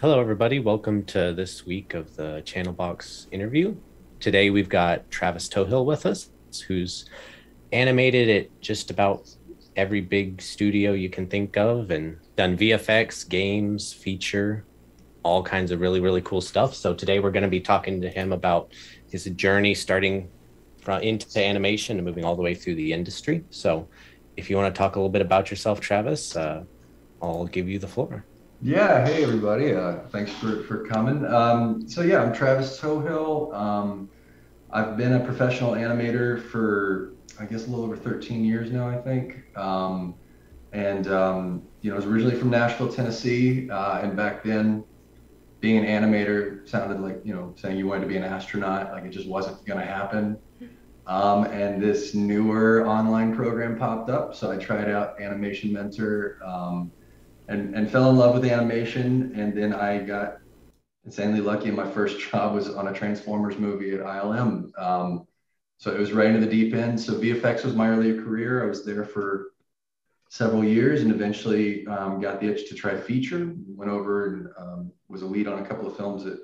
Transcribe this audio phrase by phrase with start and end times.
[0.00, 0.60] Hello, everybody.
[0.60, 3.74] Welcome to this week of the Channel Box interview.
[4.20, 6.30] Today we've got Travis Tohill with us,
[6.68, 7.06] who's
[7.72, 9.28] animated at just about
[9.74, 14.64] every big studio you can think of and done VFX, games, feature,
[15.24, 16.76] all kinds of really, really cool stuff.
[16.76, 18.70] So today we're going to be talking to him about
[19.10, 20.30] his journey starting
[20.80, 23.44] from into animation and moving all the way through the industry.
[23.50, 23.88] So
[24.36, 26.62] if you want to talk a little bit about yourself, Travis, uh,
[27.20, 28.24] I'll give you the floor.
[28.60, 29.72] Yeah, hey everybody.
[29.72, 31.24] Uh, thanks for for coming.
[31.26, 33.54] Um, so yeah, I'm Travis Tohill.
[33.54, 34.10] Um,
[34.72, 38.96] I've been a professional animator for I guess a little over 13 years now, I
[38.96, 39.44] think.
[39.56, 40.16] Um,
[40.72, 44.82] and um, you know, I was originally from Nashville, Tennessee, uh, and back then,
[45.60, 48.90] being an animator sounded like you know saying you wanted to be an astronaut.
[48.90, 50.36] Like it just wasn't going to happen.
[51.06, 56.90] Um, and this newer online program popped up, so I tried out Animation Mentor um,
[57.48, 59.32] and, and fell in love with animation.
[59.34, 60.38] And then I got
[61.04, 61.70] insanely lucky.
[61.70, 64.70] My first job was on a Transformers movie at ILM.
[64.78, 65.26] Um,
[65.78, 67.00] so it was right into the deep end.
[67.00, 68.64] So VFX was my earlier career.
[68.64, 69.52] I was there for
[70.28, 73.54] several years and eventually um, got the itch to try feature.
[73.66, 76.38] Went over and um, was a lead on a couple of films at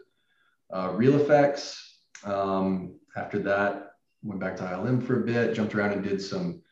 [0.72, 1.76] uh, Reel FX.
[2.24, 3.90] Um, after that,
[4.22, 6.62] went back to ILM for a bit, jumped around and did some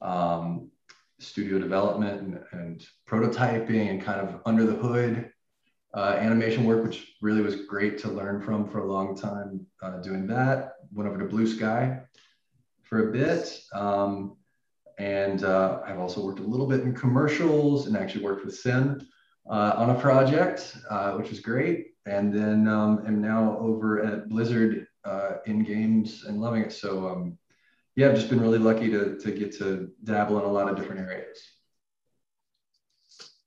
[0.00, 0.70] um,
[1.18, 5.30] studio development and, and, prototyping and kind of under the hood
[5.94, 9.98] uh, animation work, which really was great to learn from for a long time uh,
[10.02, 10.74] doing that.
[10.92, 12.00] Went over to Blue Sky
[12.82, 13.60] for a bit.
[13.72, 14.36] Um,
[14.98, 19.06] and uh, I've also worked a little bit in commercials and actually worked with Sin
[19.48, 21.88] uh, on a project, uh, which was great.
[22.06, 26.72] And then um, am now over at Blizzard uh, in games and loving it.
[26.72, 27.38] So um,
[27.96, 30.76] yeah, I've just been really lucky to, to get to dabble in a lot of
[30.76, 31.38] different areas.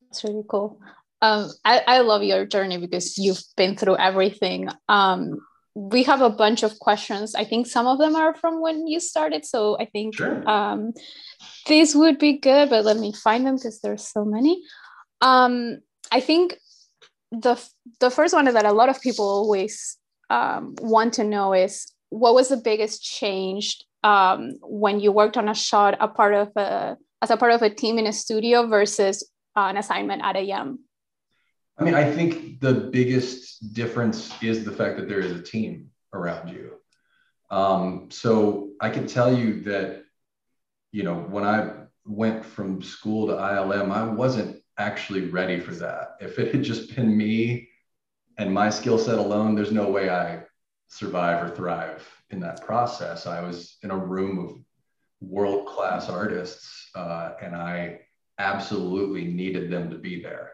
[0.01, 0.81] That's really cool.
[1.21, 4.69] Um, I, I love your journey because you've been through everything.
[4.87, 5.39] Um,
[5.75, 7.35] we have a bunch of questions.
[7.35, 9.45] I think some of them are from when you started.
[9.45, 10.49] So I think sure.
[10.49, 10.93] um,
[11.67, 14.63] this would be good, but let me find them because there's so many.
[15.21, 15.79] Um,
[16.11, 16.57] I think
[17.31, 17.63] the
[17.99, 19.97] the first one that a lot of people always
[20.31, 25.49] um, want to know is what was the biggest change um, when you worked on
[25.49, 28.67] a shot a part of a as a part of a team in a studio
[28.67, 30.79] versus an assignment at AM?
[31.77, 35.89] I mean, I think the biggest difference is the fact that there is a team
[36.13, 36.73] around you.
[37.49, 40.03] Um, so I can tell you that,
[40.91, 41.71] you know, when I
[42.05, 46.17] went from school to ILM, I wasn't actually ready for that.
[46.19, 47.69] If it had just been me
[48.37, 50.43] and my skill set alone, there's no way I
[50.89, 53.25] survive or thrive in that process.
[53.25, 54.55] I was in a room of
[55.21, 58.01] world class artists, uh, and I
[58.39, 60.51] absolutely needed them to be there.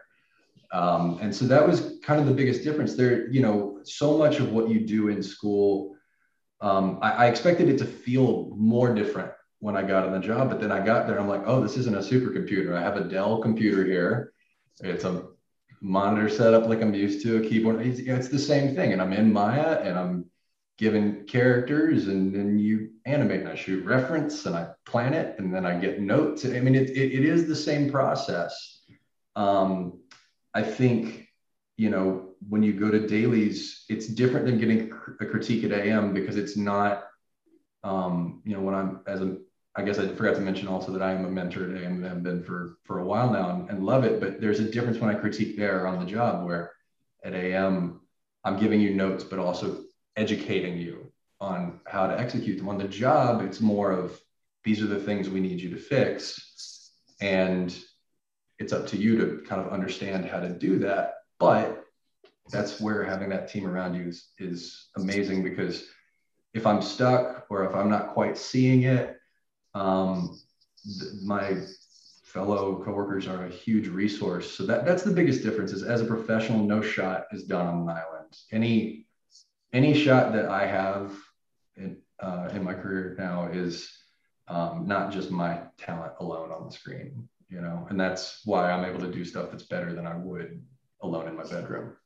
[0.72, 3.28] Um, and so that was kind of the biggest difference there.
[3.30, 5.96] You know, so much of what you do in school,
[6.60, 9.30] um, I, I, expected it to feel more different
[9.60, 11.20] when I got on the job, but then I got there.
[11.20, 12.74] I'm like, oh, this isn't a supercomputer.
[12.74, 14.32] I have a Dell computer here.
[14.82, 15.25] It's a
[15.86, 17.80] monitor setup like I'm used to, a keyboard.
[17.86, 20.24] It's, it's the same thing, and I'm in Maya, and I'm
[20.78, 25.54] given characters, and then you animate, and I shoot reference, and I plan it, and
[25.54, 26.44] then I get notes.
[26.44, 28.80] I mean, it, it, it is the same process.
[29.36, 30.00] Um,
[30.54, 31.28] I think,
[31.76, 36.12] you know, when you go to dailies, it's different than getting a critique at AM
[36.12, 37.04] because it's not,
[37.84, 39.36] um, you know, when I'm as a,
[39.76, 42.04] I guess I forgot to mention also that I am a mentor at AM and
[42.04, 44.20] have been for for a while now and, and love it.
[44.20, 46.72] But there's a difference when I critique there on the job where
[47.22, 48.00] at AM
[48.44, 49.82] I'm giving you notes, but also
[50.16, 52.68] educating you on how to execute them.
[52.68, 54.18] On the job, it's more of
[54.64, 56.92] these are the things we need you to fix.
[57.20, 57.76] And
[58.58, 61.14] it's up to you to kind of understand how to do that.
[61.38, 61.84] But
[62.50, 65.88] that's where having that team around you is, is amazing because
[66.54, 69.18] if I'm stuck or if I'm not quite seeing it,
[69.76, 70.38] um,
[70.84, 71.56] th- my
[72.24, 74.50] fellow coworkers are a huge resource.
[74.50, 77.82] So that, that's the biggest difference is as a professional, no shot is done on
[77.82, 78.36] an island.
[78.52, 79.06] Any,
[79.72, 81.12] any shot that I have
[81.76, 83.90] in, uh, in my career now is
[84.48, 88.84] um, not just my talent alone on the screen you know, and that's why I'm
[88.84, 90.62] able to do stuff that's better than I would
[91.02, 91.96] alone in my bedroom.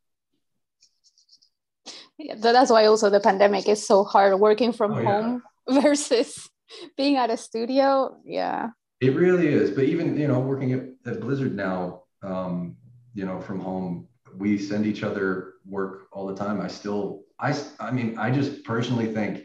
[2.18, 5.80] Yeah, that's why also the pandemic is so hard working from oh, home yeah.
[5.82, 6.48] versus
[6.96, 8.16] being at a studio.
[8.24, 8.70] Yeah.
[9.00, 9.70] It really is.
[9.70, 12.76] But even, you know, working at, at Blizzard now, um,
[13.14, 16.60] you know, from home, we send each other work all the time.
[16.60, 19.44] I still, I, I mean, I just personally think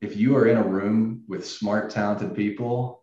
[0.00, 3.02] if you are in a room with smart, talented people,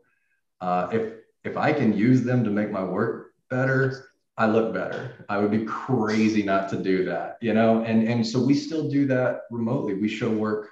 [0.62, 1.14] uh, if
[1.44, 4.06] if I can use them to make my work better,
[4.38, 5.26] I look better.
[5.30, 7.84] I would be crazy not to do that, you know?
[7.84, 9.94] And, and so we still do that remotely.
[9.94, 10.70] We show work.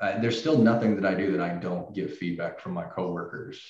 [0.00, 3.62] There's still nothing that I do that I don't get feedback from my coworkers.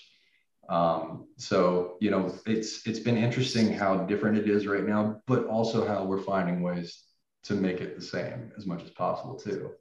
[0.69, 5.47] Um, so, you know, it's, it's been interesting how different it is right now, but
[5.47, 7.03] also how we're finding ways
[7.45, 9.73] to make it the same as much as possible too.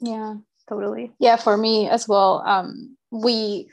[0.00, 0.34] Yeah,
[0.68, 1.12] totally.
[1.18, 2.42] Yeah, for me as well.
[2.46, 3.70] Um, we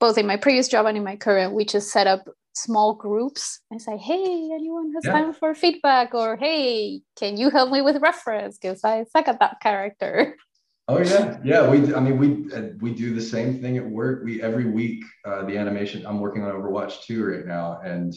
[0.00, 3.60] both in my previous job and in my current, we just set up small groups
[3.70, 5.12] and say, hey, anyone has yeah.
[5.12, 6.14] time for feedback?
[6.14, 8.58] Or hey, can you help me with reference?
[8.58, 10.36] Because I suck at that character.
[10.86, 11.68] Oh yeah, yeah.
[11.68, 14.22] We, I mean, we uh, we do the same thing at work.
[14.22, 16.04] We every week uh, the animation.
[16.04, 18.14] I'm working on Overwatch 2 right now, and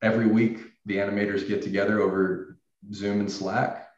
[0.00, 2.58] every week the animators get together over
[2.94, 3.88] Zoom and Slack,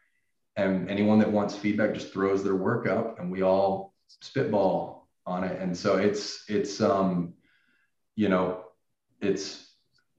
[0.56, 5.44] and anyone that wants feedback just throws their work up, and we all spitball on
[5.44, 5.60] it.
[5.60, 7.34] And so it's it's um,
[8.16, 8.64] you know,
[9.20, 9.68] it's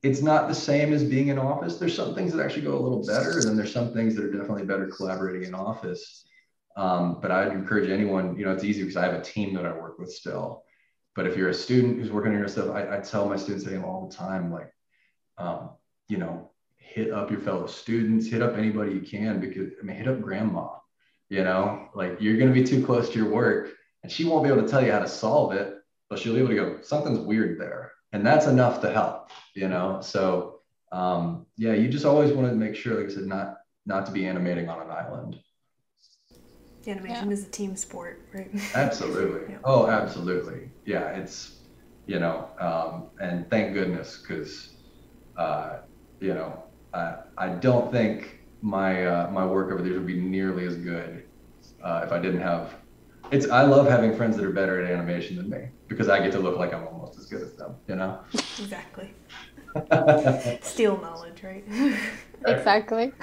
[0.02, 1.78] it's not the same as being in office.
[1.78, 4.24] There's some things that actually go a little better, and then there's some things that
[4.24, 6.26] are definitely better collaborating in office.
[6.76, 9.66] Um, but I'd encourage anyone, you know, it's easy because I have a team that
[9.66, 10.64] I work with still.
[11.16, 13.68] But if you're a student who's working on your stuff, I, I tell my students
[13.68, 14.72] I all the time, like,
[15.38, 15.72] um,
[16.08, 19.98] you know, hit up your fellow students, hit up anybody you can because I mean,
[19.98, 20.70] hit up grandma,
[21.30, 23.74] you know, like you're going to be too close to your work
[24.04, 25.76] and she won't be able to tell you how to solve it,
[26.10, 27.92] but she'll be able to go, something's weird there.
[28.14, 29.22] And that's enough to help
[29.54, 30.00] you know?
[30.02, 30.60] So
[30.92, 34.12] um, yeah you just always want to make sure like i said not not to
[34.12, 35.40] be animating on an island
[36.88, 37.33] animation yeah.
[37.33, 39.60] is a team sport right absolutely yeah.
[39.63, 41.60] oh absolutely yeah it's
[42.07, 44.75] you know um, and thank goodness because
[45.38, 45.80] uh,
[46.19, 46.63] you know
[46.94, 51.25] I, I don't think my uh, my work over there would be nearly as good
[51.83, 52.75] uh, if i didn't have
[53.31, 56.34] it's I love having friends that are better at animation than me because I get
[56.34, 58.19] to look like I'm almost as good as them, you know?
[58.34, 59.13] Exactly.
[60.62, 61.63] Steal knowledge, right?
[62.45, 63.13] exactly.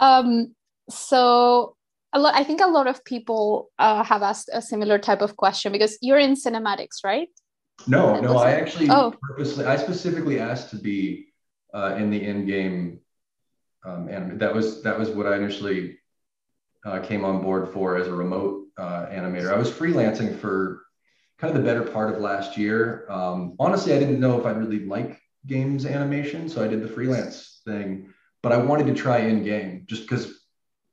[0.00, 0.54] Um,
[0.90, 1.75] so
[2.16, 5.36] a lot, I think a lot of people uh, have asked a similar type of
[5.36, 7.28] question because you're in cinematics, right?
[7.86, 9.14] No, no, I actually oh.
[9.20, 11.26] purposely, I specifically asked to be
[11.74, 13.00] uh, in the in-game
[13.86, 15.98] um, and that was that was what I initially
[16.84, 19.52] uh, came on board for as a remote uh, animator.
[19.52, 20.82] I was freelancing for
[21.38, 23.06] kind of the better part of last year.
[23.08, 26.88] Um, honestly, I didn't know if I'd really like games animation, so I did the
[26.88, 28.12] freelance thing.
[28.42, 30.35] But I wanted to try in game just because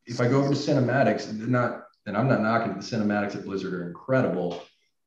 [0.05, 3.45] if I go over to cinematics, they're not and I'm not knocking the cinematics at
[3.45, 4.61] Blizzard are incredible,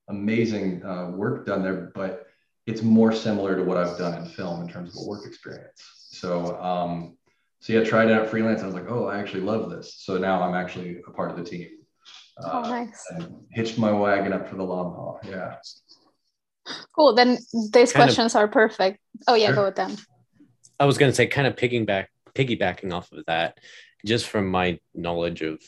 [0.09, 2.27] amazing uh, work done there, but
[2.67, 5.83] it's more similar to what I've done in film in terms of a work experience.
[6.11, 7.17] So um,
[7.61, 8.63] so yeah, tried it out freelance.
[8.63, 9.97] I was like, oh, I actually love this.
[9.99, 11.69] So now I'm actually a part of the team.
[12.39, 13.05] Uh, oh, nice.
[13.51, 15.21] hitched my wagon up for the long haul.
[15.27, 15.57] Yeah.
[16.95, 17.15] Cool.
[17.15, 17.39] Then
[17.73, 19.01] these kind questions of, are perfect.
[19.27, 19.55] Oh yeah, sure.
[19.55, 19.97] go with them.
[20.79, 23.59] I was going to say, kind of piggyback, piggybacking off of that,
[24.07, 25.61] just from my knowledge of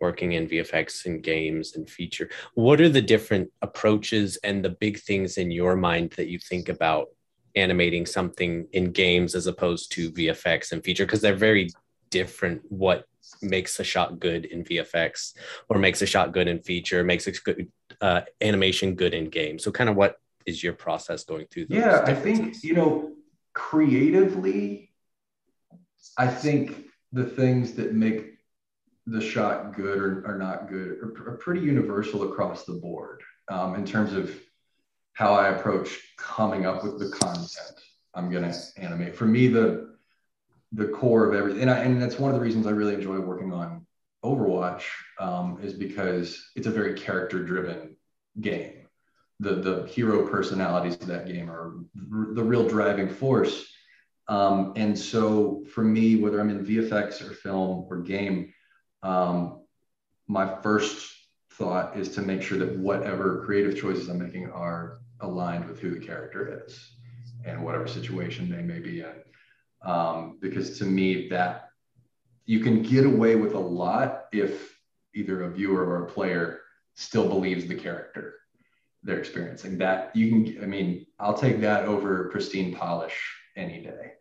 [0.00, 4.98] working in VFX and games and feature, what are the different approaches and the big
[4.98, 7.08] things in your mind that you think about
[7.54, 11.70] animating something in games as opposed to VFX and feature because they're very
[12.10, 13.06] different what
[13.40, 15.32] makes a shot good in VFX
[15.68, 17.68] or makes a shot good in feature, makes a good
[18.02, 19.58] uh, animation good in game.
[19.58, 21.66] So kind of what is your process going through?
[21.70, 23.12] yeah, I think, you know,
[23.54, 24.92] creatively,
[26.18, 26.85] I think
[27.16, 28.34] the things that make
[29.06, 33.74] the shot good or, or not good are, are, pretty universal across the board um,
[33.74, 34.30] in terms of
[35.14, 37.80] how I approach coming up with the content
[38.14, 39.16] I'm going to animate.
[39.16, 39.96] For me, the
[40.72, 43.18] the core of everything, and, I, and that's one of the reasons I really enjoy
[43.20, 43.86] working on
[44.24, 44.82] Overwatch,
[45.20, 47.96] um, is because it's a very character driven
[48.40, 48.88] game.
[49.40, 51.76] The the hero personalities of that game are
[52.12, 53.66] r- the real driving force.
[54.28, 58.52] Um, and so for me, whether I'm in VFX or film or game,
[59.02, 59.62] um,
[60.26, 61.12] my first
[61.52, 65.90] thought is to make sure that whatever creative choices I'm making are aligned with who
[65.90, 66.90] the character is
[67.44, 69.14] and whatever situation they may be in.
[69.82, 71.68] Um, because to me, that
[72.44, 74.76] you can get away with a lot if
[75.14, 76.60] either a viewer or a player
[76.94, 78.34] still believes the character
[79.02, 79.78] they're experiencing.
[79.78, 84.12] That you can, I mean, I'll take that over pristine polish any day.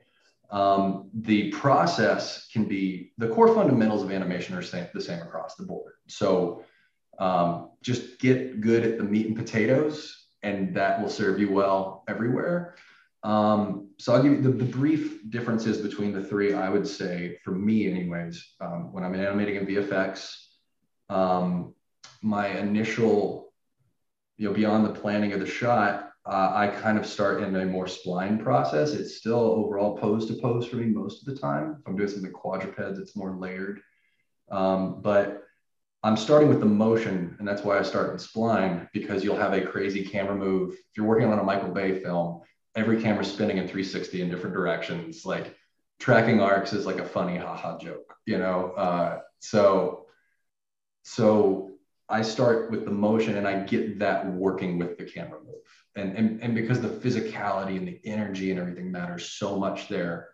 [0.51, 5.55] Um, the process can be the core fundamentals of animation are same, the same across
[5.55, 5.93] the board.
[6.07, 6.63] So
[7.19, 12.03] um, just get good at the meat and potatoes and that will serve you well
[12.07, 12.75] everywhere.
[13.23, 16.53] Um, so I'll give you the, the, brief differences between the three.
[16.53, 20.35] I would say, for me, anyways, um, when I'm animating in VFX,
[21.09, 21.73] um,
[22.21, 23.51] my initial,
[24.37, 27.65] you know, beyond the planning of the shot, uh, I kind of start in a
[27.65, 28.93] more spline process.
[28.93, 31.77] It's still overall pose to pose for me most of the time.
[31.79, 33.81] If I'm doing something quadrupeds, it's more layered.
[34.49, 35.43] Um, but
[36.01, 39.53] I'm starting with the motion, and that's why I start in spline because you'll have
[39.53, 40.73] a crazy camera move.
[40.73, 42.41] If you're working on a Michael Bay film,
[42.75, 45.25] every camera's spinning in 360 in different directions.
[45.25, 45.55] Like
[45.99, 48.71] tracking arcs is like a funny haha joke, you know.
[48.71, 50.05] Uh, so,
[51.03, 51.74] so
[52.07, 55.55] I start with the motion, and I get that working with the camera move
[55.95, 60.29] and, and, and because the physicality and the energy and everything matters so much there,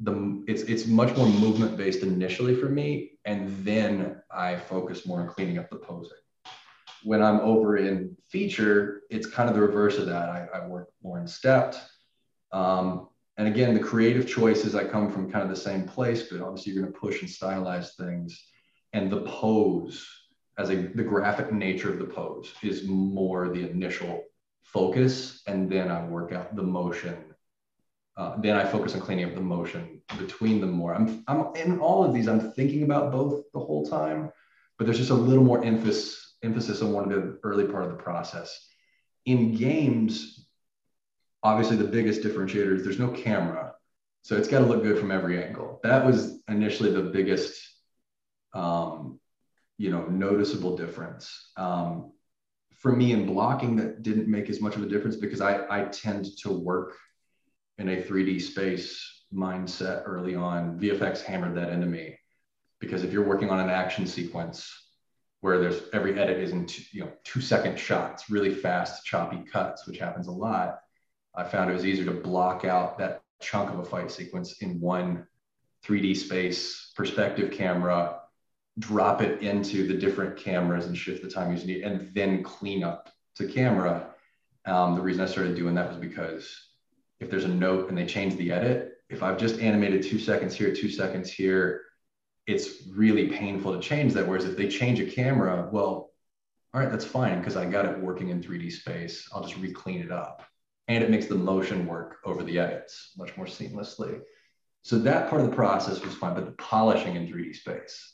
[0.00, 5.20] the it's it's much more movement based initially for me, and then I focus more
[5.20, 6.18] on cleaning up the posing.
[7.04, 10.28] When I'm over in feature, it's kind of the reverse of that.
[10.28, 11.78] I, I work more in stepped.
[12.50, 16.40] Um, and again, the creative choices I come from kind of the same place, but
[16.40, 18.42] obviously you're going to push and stylize things.
[18.92, 20.06] And the pose,
[20.58, 24.24] as a the graphic nature of the pose, is more the initial
[24.62, 27.16] focus and then I work out the motion.
[28.16, 30.94] Uh, then I focus on cleaning up the motion between them more.
[30.94, 34.30] I'm, I'm in all of these, I'm thinking about both the whole time,
[34.78, 37.90] but there's just a little more emphasis, emphasis on one of the early part of
[37.90, 38.68] the process.
[39.26, 40.46] In games,
[41.42, 43.74] obviously the biggest differentiator is there's no camera.
[44.22, 45.80] So it's got to look good from every angle.
[45.82, 47.60] That was initially the biggest,
[48.54, 49.20] um,
[49.78, 51.50] you know, noticeable difference.
[51.56, 52.12] Um,
[52.84, 55.84] for me in blocking that didn't make as much of a difference because I, I
[55.86, 56.94] tend to work
[57.78, 60.78] in a 3D space mindset early on.
[60.78, 62.18] VFX hammered that into me
[62.80, 64.70] because if you're working on an action sequence
[65.40, 69.38] where there's every edit is in two, you know two second shots, really fast choppy
[69.50, 70.78] cuts, which happens a lot.
[71.34, 74.80] I found it was easier to block out that chunk of a fight sequence in
[74.80, 75.26] one
[75.84, 78.20] 3D space perspective camera
[78.78, 82.82] drop it into the different cameras and shift the time using it and then clean
[82.82, 84.08] up to camera.
[84.66, 86.48] Um, the reason I started doing that was because
[87.20, 90.54] if there's a note and they change the edit, if I've just animated two seconds
[90.54, 91.82] here, two seconds here,
[92.46, 94.26] it's really painful to change that.
[94.26, 96.10] Whereas if they change a camera, well,
[96.72, 99.28] all right, that's fine because I got it working in 3D space.
[99.32, 100.42] I'll just re-clean it up.
[100.88, 104.20] And it makes the motion work over the edits much more seamlessly.
[104.82, 108.13] So that part of the process was fine, but the polishing in 3D space,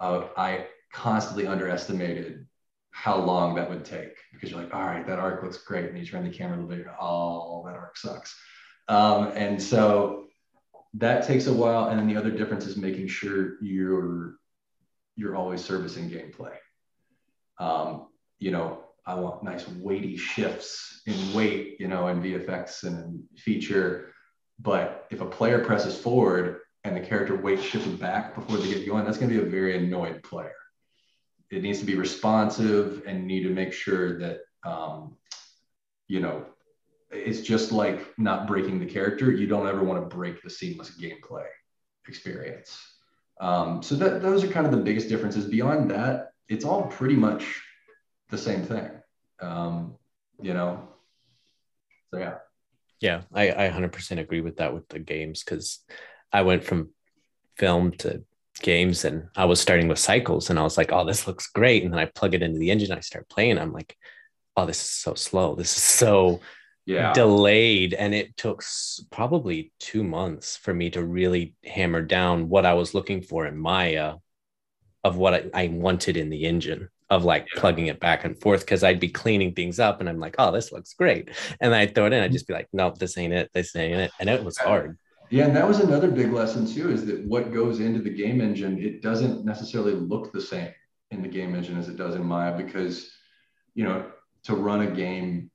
[0.00, 2.46] uh, I constantly underestimated
[2.90, 5.88] how long that would take because you're like, all right, that arc looks great.
[5.88, 8.36] And you turn the camera a little bit, oh, that arc sucks.
[8.88, 10.26] Um, and so
[10.94, 11.88] that takes a while.
[11.88, 14.36] And then the other difference is making sure you're
[15.16, 16.54] you're always servicing gameplay.
[17.58, 23.22] Um, you know, I want nice weighty shifts in weight, you know, in VFX and
[23.36, 24.14] feature.
[24.58, 28.86] But if a player presses forward and the character waits shifted back before they get
[28.86, 30.54] going, that's going to be a very annoyed player.
[31.50, 35.16] It needs to be responsive and need to make sure that, um,
[36.08, 36.46] you know,
[37.10, 39.32] it's just like not breaking the character.
[39.32, 41.46] You don't ever want to break the seamless gameplay
[42.06, 42.80] experience.
[43.40, 45.46] Um, so that those are kind of the biggest differences.
[45.46, 47.62] Beyond that, it's all pretty much
[48.28, 48.90] the same thing.
[49.40, 49.96] Um,
[50.40, 50.88] you know,
[52.12, 52.34] so yeah.
[53.00, 55.80] Yeah, I, I 100% agree with that with the games because
[56.32, 56.90] I went from
[57.56, 58.24] film to
[58.60, 61.82] games and I was starting with cycles and I was like, oh, this looks great.
[61.82, 63.58] And then I plug it into the engine, I start playing.
[63.58, 63.96] I'm like,
[64.56, 65.54] oh, this is so slow.
[65.54, 66.40] This is so
[66.86, 67.12] yeah.
[67.12, 67.94] delayed.
[67.94, 68.62] And it took
[69.10, 73.56] probably two months for me to really hammer down what I was looking for in
[73.56, 74.16] Maya
[75.02, 77.60] of what I, I wanted in the engine of like yeah.
[77.60, 80.52] plugging it back and forth because I'd be cleaning things up and I'm like, oh,
[80.52, 81.30] this looks great.
[81.60, 82.32] And I'd throw it in, I'd mm-hmm.
[82.34, 83.50] just be like, nope, this ain't it.
[83.52, 84.12] This ain't it.
[84.20, 84.96] And it was hard.
[85.30, 88.40] Yeah, and that was another big lesson too, is that what goes into the game
[88.40, 90.72] engine, it doesn't necessarily look the same
[91.12, 93.12] in the game engine as it does in Maya because,
[93.74, 94.10] you know,
[94.42, 95.50] to run a game,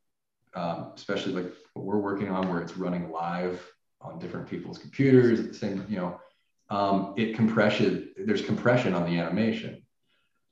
[0.55, 5.45] um, especially like what we're working on where it's running live on different people's computers
[5.45, 6.21] the same, you know,
[6.69, 9.81] um, it compression, there's compression on the animation.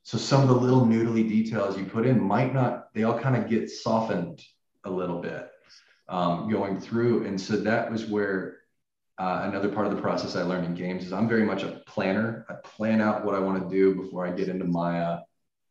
[0.02, 3.36] So some of the little noodly details you put in might not, they all kind
[3.36, 4.42] of get softened
[4.84, 5.50] a little bit
[6.10, 7.24] um, going through.
[7.24, 8.58] And so that was where
[9.18, 11.82] uh, another part of the process I learned in games is I'm very much a
[11.86, 12.44] planner.
[12.48, 15.20] I plan out what I want to do before I get into Maya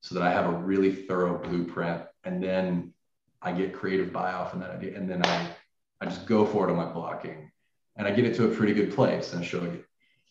[0.02, 2.04] so that I have a really thorough blueprint.
[2.24, 2.94] And then
[3.42, 4.98] I get creative buy off in that idea.
[4.98, 5.50] And then I,
[6.00, 7.52] I just go for it on my blocking
[7.98, 9.84] and I get it to a pretty good place and show you.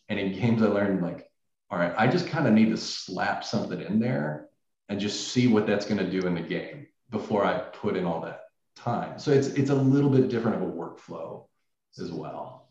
[0.09, 1.29] And in games, I learned like,
[1.69, 4.47] all right, I just kind of need to slap something in there
[4.89, 8.05] and just see what that's going to do in the game before I put in
[8.05, 8.41] all that
[8.75, 9.19] time.
[9.19, 11.45] So it's, it's a little bit different of a workflow
[11.99, 12.62] as well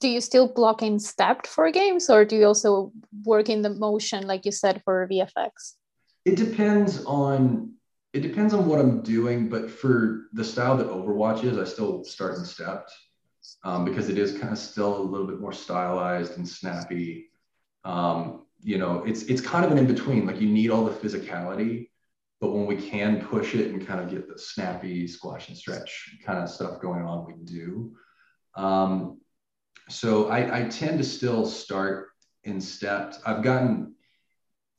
[0.00, 2.92] do you still block in stepped for games or do you also
[3.24, 5.74] work in the motion like you said for vfx
[6.24, 7.74] it depends on
[8.14, 12.04] it depends on what I'm doing, but for the style that Overwatch is, I still
[12.04, 12.92] start in stepped
[13.64, 17.30] um, because it is kind of still a little bit more stylized and snappy.
[17.84, 20.26] Um, you know, it's it's kind of an in between.
[20.26, 21.88] Like you need all the physicality,
[22.40, 26.16] but when we can push it and kind of get the snappy squash and stretch
[26.24, 27.96] kind of stuff going on, we do.
[28.54, 29.18] Um,
[29.88, 32.08] so I, I tend to still start
[32.44, 33.18] in steps.
[33.24, 33.94] I've gotten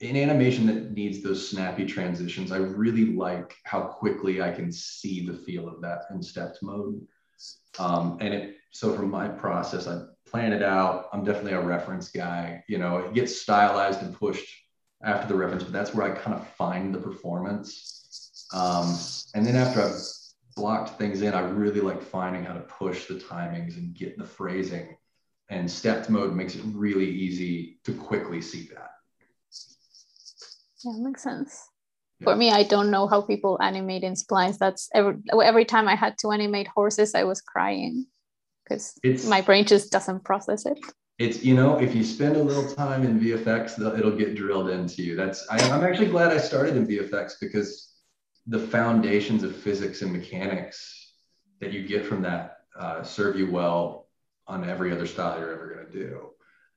[0.02, 2.52] in animation that needs those snappy transitions.
[2.52, 7.06] I really like how quickly I can see the feel of that in stepped mode.
[7.80, 11.08] Um, and it so from my process, I plan it out.
[11.14, 12.64] I'm definitely a reference guy.
[12.68, 14.48] You know, it gets stylized and pushed
[15.02, 18.48] after the reference, but that's where I kind of find the performance.
[18.54, 18.98] Um,
[19.34, 19.96] and then after I've
[20.56, 24.26] blocked things in, I really like finding how to push the timings and get the
[24.26, 24.98] phrasing.
[25.50, 28.92] And stepped mode makes it really easy to quickly see that.
[30.84, 31.70] Yeah, makes sense.
[32.20, 32.32] Yeah.
[32.32, 34.58] For me, I don't know how people animate in splines.
[34.58, 38.08] That's every every time I had to animate horses, I was crying
[38.64, 38.98] because
[39.28, 40.80] my brain just doesn't process it.
[41.20, 45.04] It's you know, if you spend a little time in VFX, it'll get drilled into
[45.04, 45.16] you.
[45.16, 47.85] That's I, I'm actually glad I started in VFX because
[48.48, 51.14] the foundations of physics and mechanics
[51.62, 54.08] that you get from that uh, serve you well
[54.48, 56.30] on every other style you're ever going to do.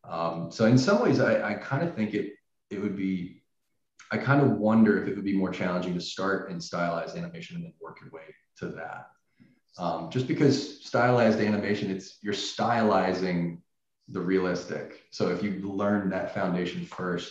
[0.05, 2.33] Um, so in some ways, I, I kind of think it
[2.71, 3.43] it would be
[4.11, 7.57] I kind of wonder if it would be more challenging to start in stylized animation
[7.57, 9.09] and then work your way to that.
[9.79, 13.59] Um, just because stylized animation, it's you're stylizing
[14.09, 15.03] the realistic.
[15.11, 17.31] So if you learn that foundation first,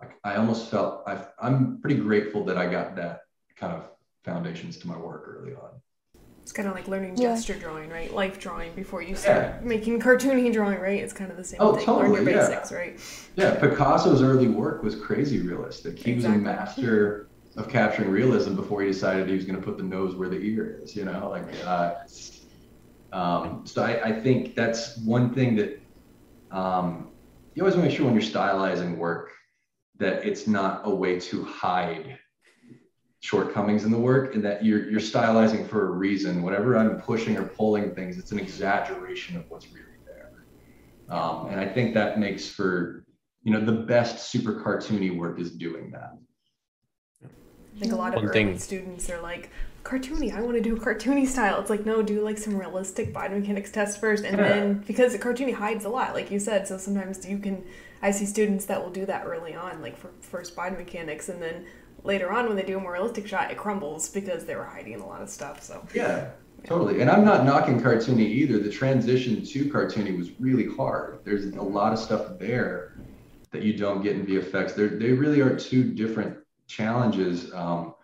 [0.00, 3.20] I, I almost felt i am pretty grateful that I got that
[3.58, 3.90] kind of
[4.24, 5.70] foundations to my work early on.
[6.42, 7.34] It's kind of like learning yeah.
[7.34, 8.12] gesture drawing, right?
[8.14, 9.60] Life drawing before you start yeah.
[9.62, 10.98] making cartoony drawing, right?
[10.98, 11.84] It's kind of the same oh, thing.
[11.84, 12.48] Totally, Learn your yeah.
[12.48, 12.98] basics, right?
[13.36, 15.98] Yeah, Picasso's early work was crazy realistic.
[15.98, 16.40] He exactly.
[16.40, 19.82] was a master of capturing realism before he decided he was going to put the
[19.82, 20.96] nose where the ear is.
[20.96, 21.96] You know, like uh,
[23.12, 23.82] um, so.
[23.82, 25.82] I, I, think that's one thing that
[26.50, 27.08] um,
[27.54, 29.32] you always want to make sure when you're stylizing work
[29.98, 32.17] that it's not a way to hide
[33.20, 36.42] shortcomings in the work and that you're you're stylizing for a reason.
[36.42, 40.44] Whatever I'm pushing or pulling things, it's an exaggeration of what's really there.
[41.08, 43.04] Um, and I think that makes for
[43.42, 46.18] you know the best super cartoony work is doing that.
[47.78, 48.58] I think a lot of One thing.
[48.58, 49.50] students are like,
[49.84, 51.60] cartoony, I want to do a cartoony style.
[51.60, 54.24] It's like, no, do like some realistic biomechanics tests first.
[54.24, 54.48] And yeah.
[54.48, 57.64] then, because the cartoony hides a lot, like you said, so sometimes you can,
[58.02, 61.66] I see students that will do that early on, like for first biomechanics, and then
[62.04, 65.00] later on when they do a more realistic shot, it crumbles because they were hiding
[65.00, 65.62] a lot of stuff.
[65.62, 66.30] So yeah,
[66.64, 67.00] totally.
[67.00, 68.58] And I'm not knocking cartoony either.
[68.58, 71.20] The transition to cartoony was really hard.
[71.24, 72.96] There's a lot of stuff there
[73.50, 74.74] that you don't get in VFX.
[74.74, 77.52] They're, they really are two different challenges.
[77.54, 77.94] Um,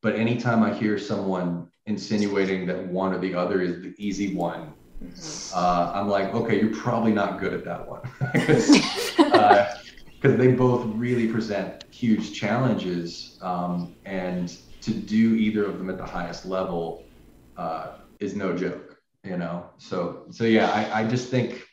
[0.00, 4.72] but anytime I hear someone insinuating that one or the other is the easy one,
[5.02, 5.58] mm-hmm.
[5.58, 8.00] uh, I'm like, okay, you're probably not good at that one.
[9.32, 9.74] uh,
[10.22, 13.36] because they both really present huge challenges.
[13.42, 17.08] Um, and to do either of them at the highest level
[17.56, 19.66] uh, is no joke, you know?
[19.78, 21.64] So, so yeah, I, I just think,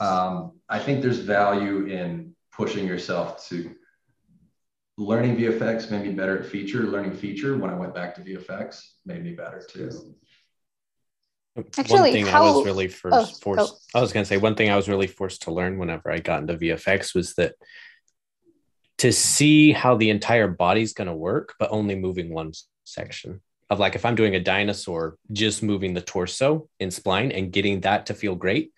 [0.00, 3.72] um, I think there's value in pushing yourself to
[4.98, 6.84] learning VFX made me better at feature.
[6.84, 10.16] Learning feature when I went back to VFX made me better too.
[11.78, 12.44] Actually, one thing how...
[12.44, 13.98] I was really oh, first oh, forced, oh.
[13.98, 16.18] I was going to say, one thing I was really forced to learn whenever I
[16.18, 17.54] got into VFX was that
[18.98, 22.52] to see how the entire body's going to work, but only moving one
[22.84, 27.52] section of like, if I'm doing a dinosaur, just moving the torso in spline and
[27.52, 28.72] getting that to feel great.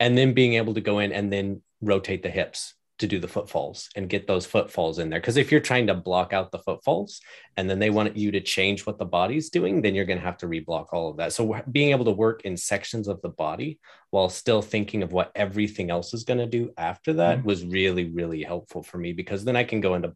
[0.00, 3.28] And then being able to go in and then rotate the hips to do the
[3.28, 5.20] footfalls and get those footfalls in there.
[5.20, 7.20] Because if you're trying to block out the footfalls
[7.56, 10.24] and then they want you to change what the body's doing, then you're going to
[10.24, 11.32] have to reblock all of that.
[11.32, 13.78] So being able to work in sections of the body
[14.10, 17.46] while still thinking of what everything else is going to do after that mm-hmm.
[17.46, 20.14] was really, really helpful for me because then I can go into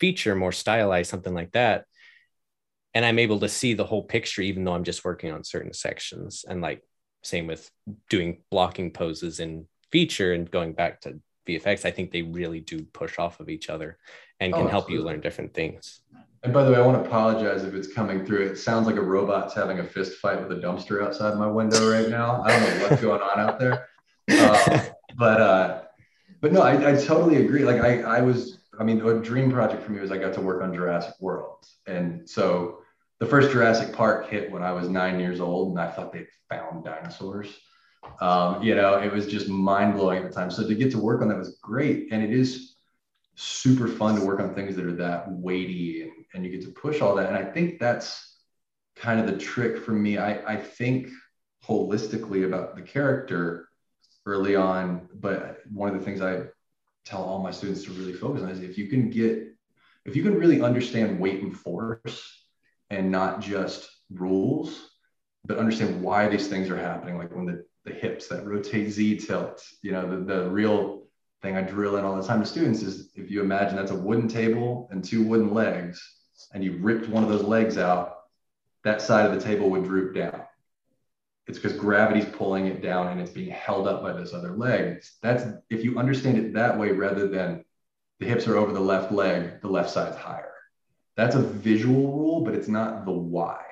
[0.00, 1.84] feature more stylized, something like that.
[2.94, 5.72] And I'm able to see the whole picture, even though I'm just working on certain
[5.72, 6.44] sections.
[6.48, 6.82] And like,
[7.22, 7.70] same with
[8.10, 12.82] doing blocking poses in feature and going back to VFX, I think they really do
[12.84, 13.98] push off of each other
[14.40, 16.00] and can oh, help you learn different things.
[16.42, 18.46] And by the way, I want to apologize if it's coming through.
[18.46, 21.90] It sounds like a robot's having a fist fight with a dumpster outside my window
[21.90, 22.42] right now.
[22.42, 23.88] I don't know what's going on out there.
[24.30, 24.80] Uh,
[25.18, 25.82] but uh,
[26.40, 27.64] but no, I, I totally agree.
[27.64, 30.42] Like I, I was, I mean, a dream project for me was I got to
[30.42, 31.64] work on Jurassic World.
[31.86, 32.80] And so
[33.20, 36.26] the first Jurassic Park hit when I was nine years old, and I thought they
[36.50, 37.48] found dinosaurs.
[38.20, 40.50] Um, you know, it was just mind blowing at the time.
[40.50, 42.08] So to get to work on that was great.
[42.12, 42.76] And it is
[43.34, 46.72] super fun to work on things that are that weighty and, and you get to
[46.72, 47.28] push all that.
[47.28, 48.38] And I think that's
[48.96, 50.18] kind of the trick for me.
[50.18, 51.08] I, I think
[51.66, 53.68] holistically about the character
[54.26, 56.44] early on, but one of the things I
[57.04, 59.48] tell all my students to really focus on is if you can get,
[60.04, 62.46] if you can really understand weight and force
[62.90, 64.90] and not just rules,
[65.44, 69.18] but understand why these things are happening, like when the, the hips that rotate Z
[69.18, 71.04] tilt, you know, the, the real
[71.42, 73.96] thing I drill in all the time to students is if you imagine that's a
[73.96, 76.02] wooden table and two wooden legs,
[76.52, 78.16] and you ripped one of those legs out,
[78.82, 80.42] that side of the table would droop down.
[81.46, 85.02] It's because gravity's pulling it down and it's being held up by this other leg.
[85.22, 87.64] That's if you understand it that way rather than
[88.18, 90.52] the hips are over the left leg, the left side's higher.
[91.16, 93.62] That's a visual rule, but it's not the why.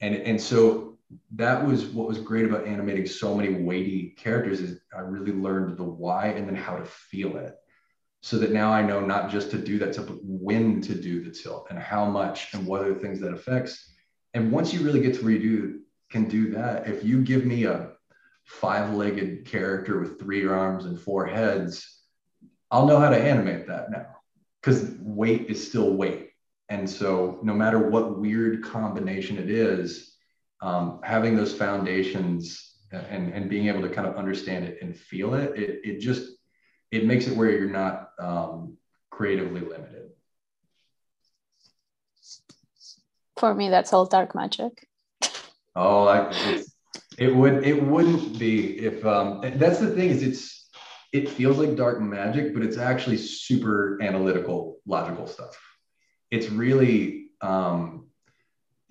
[0.00, 0.93] And, and so
[1.34, 5.76] that was what was great about animating so many weighty characters is I really learned
[5.76, 7.56] the why and then how to feel it.
[8.22, 11.22] So that now I know not just to do that tilt, but when to do
[11.22, 13.92] the tilt and how much and what are the things that affects.
[14.32, 17.64] And once you really get to where you can do that, if you give me
[17.64, 17.90] a
[18.44, 22.02] five-legged character with three arms and four heads,
[22.70, 24.06] I'll know how to animate that now.
[24.60, 26.30] Because weight is still weight.
[26.70, 30.13] And so no matter what weird combination it is,
[30.64, 35.34] um, having those foundations and, and being able to kind of understand it and feel
[35.34, 36.22] it, it, it just,
[36.90, 38.78] it makes it where you're not um,
[39.10, 40.08] creatively limited.
[43.36, 44.88] For me, that's all dark magic.
[45.76, 46.62] Oh, I,
[47.18, 50.68] it would, it wouldn't be if, um, that's the thing is it's,
[51.12, 55.60] it feels like dark magic, but it's actually super analytical, logical stuff.
[56.30, 57.93] It's really, um,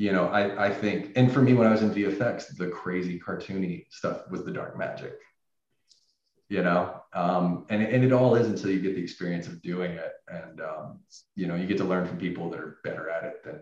[0.04, 3.18] you know, I, I think, and for me, when I was in VFX, the crazy
[3.18, 5.18] cartoony stuff was the dark magic,
[6.50, 9.92] you know, um, and, and it all is until you get the experience of doing
[9.92, 10.12] it.
[10.28, 11.00] And, um,
[11.38, 13.62] you know, you get to learn from people that are better at it than,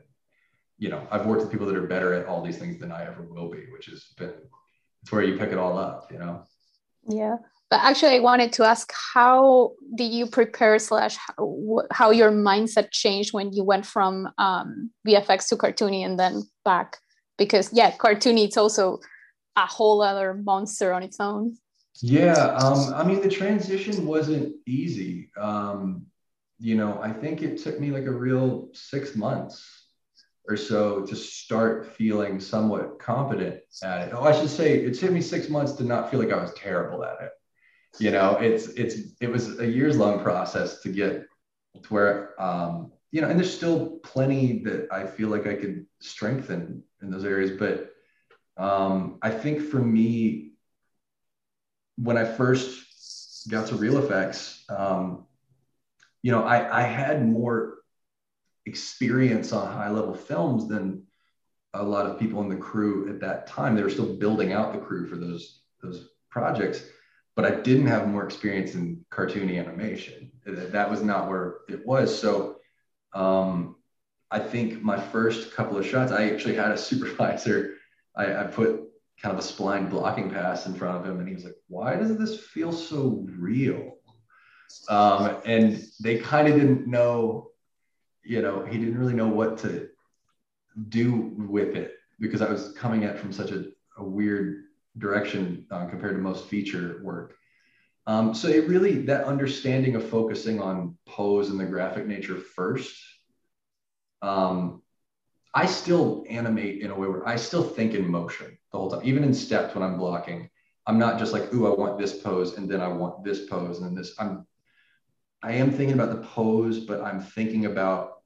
[0.79, 3.05] you know, I've worked with people that are better at all these things than I
[3.05, 4.33] ever will be, which has been,
[5.03, 6.47] it's where you pick it all up, you know?
[7.07, 7.35] Yeah.
[7.71, 12.91] But actually, I wanted to ask how did you prepare slash how, how your mindset
[12.91, 16.97] changed when you went from um, VFX to cartoony and then back?
[17.37, 18.99] Because yeah, cartoony it's also
[19.55, 21.55] a whole other monster on its own.
[22.01, 25.31] Yeah, um, I mean the transition wasn't easy.
[25.39, 26.07] Um,
[26.59, 29.87] you know, I think it took me like a real six months
[30.45, 34.13] or so to start feeling somewhat competent at it.
[34.13, 36.53] Oh, I should say it took me six months to not feel like I was
[36.55, 37.31] terrible at it
[37.99, 41.25] you know it's it's it was a years long process to get
[41.81, 45.85] to where um you know and there's still plenty that i feel like i could
[45.99, 47.91] strengthen in those areas but
[48.63, 50.51] um i think for me
[51.97, 55.25] when i first got to Reel FX um
[56.21, 57.79] you know i i had more
[58.65, 61.03] experience on high level films than
[61.73, 63.75] a lot of people in the crew at that time.
[63.75, 66.83] They were still building out the crew for those those projects
[67.35, 70.31] but I didn't have more experience in cartoony animation.
[70.45, 72.17] That was not where it was.
[72.17, 72.57] So
[73.13, 73.77] um,
[74.29, 77.75] I think my first couple of shots, I actually had a supervisor.
[78.15, 78.81] I, I put
[79.21, 81.95] kind of a spline blocking pass in front of him, and he was like, "Why
[81.95, 83.97] does this feel so real?"
[84.89, 87.51] Um, and they kind of didn't know,
[88.23, 89.89] you know, he didn't really know what to
[90.89, 93.65] do with it because I was coming at from such a,
[93.97, 94.63] a weird
[94.97, 97.35] direction uh, compared to most feature work.
[98.07, 102.99] Um, so it really, that understanding of focusing on pose and the graphic nature first.
[104.21, 104.81] Um,
[105.53, 109.01] I still animate in a way where I still think in motion the whole time,
[109.03, 110.49] even in steps when I'm blocking.
[110.87, 113.77] I'm not just like, ooh, I want this pose and then I want this pose
[113.77, 114.15] and then this.
[114.17, 114.47] I'm,
[115.43, 118.20] I am thinking about the pose, but I'm thinking about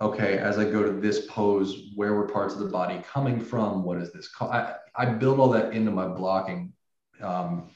[0.00, 3.84] okay, as I go to this pose, where were parts of the body coming from?
[3.84, 4.52] What is this called?
[4.52, 6.72] I, I build all that into my blocking.
[7.20, 7.70] Um,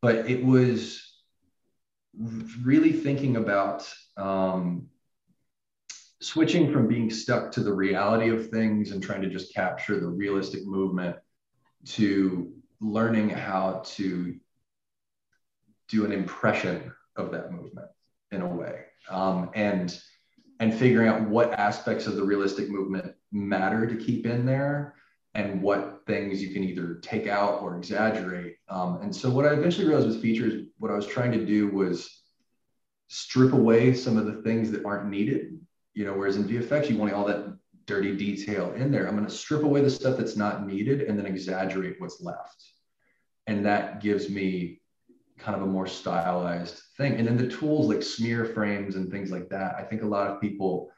[0.00, 1.02] but it was
[2.62, 4.88] really thinking about um,
[6.20, 10.08] switching from being stuck to the reality of things and trying to just capture the
[10.08, 11.16] realistic movement
[11.84, 14.34] to learning how to
[15.88, 17.88] do an impression of that movement
[18.32, 18.84] in a way.
[19.10, 19.98] Um, and
[20.60, 24.94] and figuring out what aspects of the realistic movement matter to keep in there
[25.34, 28.56] and what things you can either take out or exaggerate.
[28.68, 31.68] Um, and so what I eventually realized with features, what I was trying to do
[31.68, 32.22] was
[33.08, 35.60] strip away some of the things that aren't needed.
[35.92, 37.54] You know, whereas in VFX, you want all that
[37.86, 39.06] dirty detail in there.
[39.06, 42.64] I'm going to strip away the stuff that's not needed and then exaggerate what's left.
[43.46, 44.80] And that gives me
[45.38, 47.14] kind of a more stylized thing.
[47.14, 50.30] And then the tools like smear frames and things like that, I think a lot
[50.30, 50.90] of people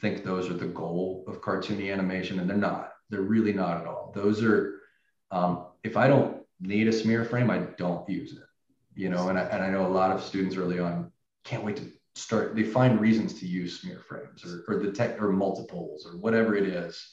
[0.00, 2.92] think those are the goal of cartoony animation, and they're not.
[3.10, 4.12] They're really not at all.
[4.14, 4.80] Those are,
[5.30, 8.42] um, if I don't need a smear frame, I don't use it.
[8.94, 11.10] You know, and I, and I know a lot of students early on
[11.44, 12.54] can't wait to start.
[12.54, 16.54] They find reasons to use smear frames or, or the tech or multiples or whatever
[16.54, 17.12] it is,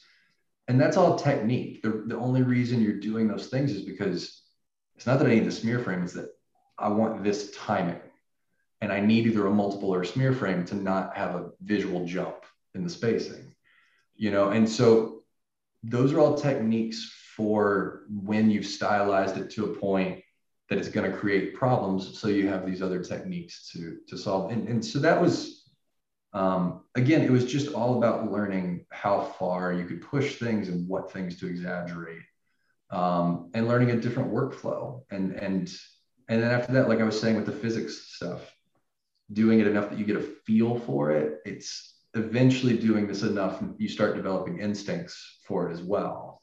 [0.67, 1.81] and that's all technique.
[1.81, 4.41] The, the only reason you're doing those things is because
[4.95, 6.29] it's not that I need the smear frame; it's that
[6.79, 7.99] I want this timing,
[8.81, 12.05] and I need either a multiple or a smear frame to not have a visual
[12.05, 13.55] jump in the spacing.
[14.15, 15.23] You know, and so
[15.83, 20.23] those are all techniques for when you've stylized it to a point
[20.69, 22.19] that it's going to create problems.
[22.19, 24.51] So you have these other techniques to, to solve.
[24.51, 25.69] And, and so that was,
[26.33, 30.87] um, again, it was just all about learning how far you could push things and
[30.87, 32.23] what things to exaggerate
[32.89, 35.03] um, and learning a different workflow.
[35.09, 35.71] And, and,
[36.27, 38.53] and then after that, like I was saying with the physics stuff,
[39.31, 43.61] doing it enough that you get a feel for it, it's eventually doing this enough,
[43.77, 46.41] you start developing instincts for it as well.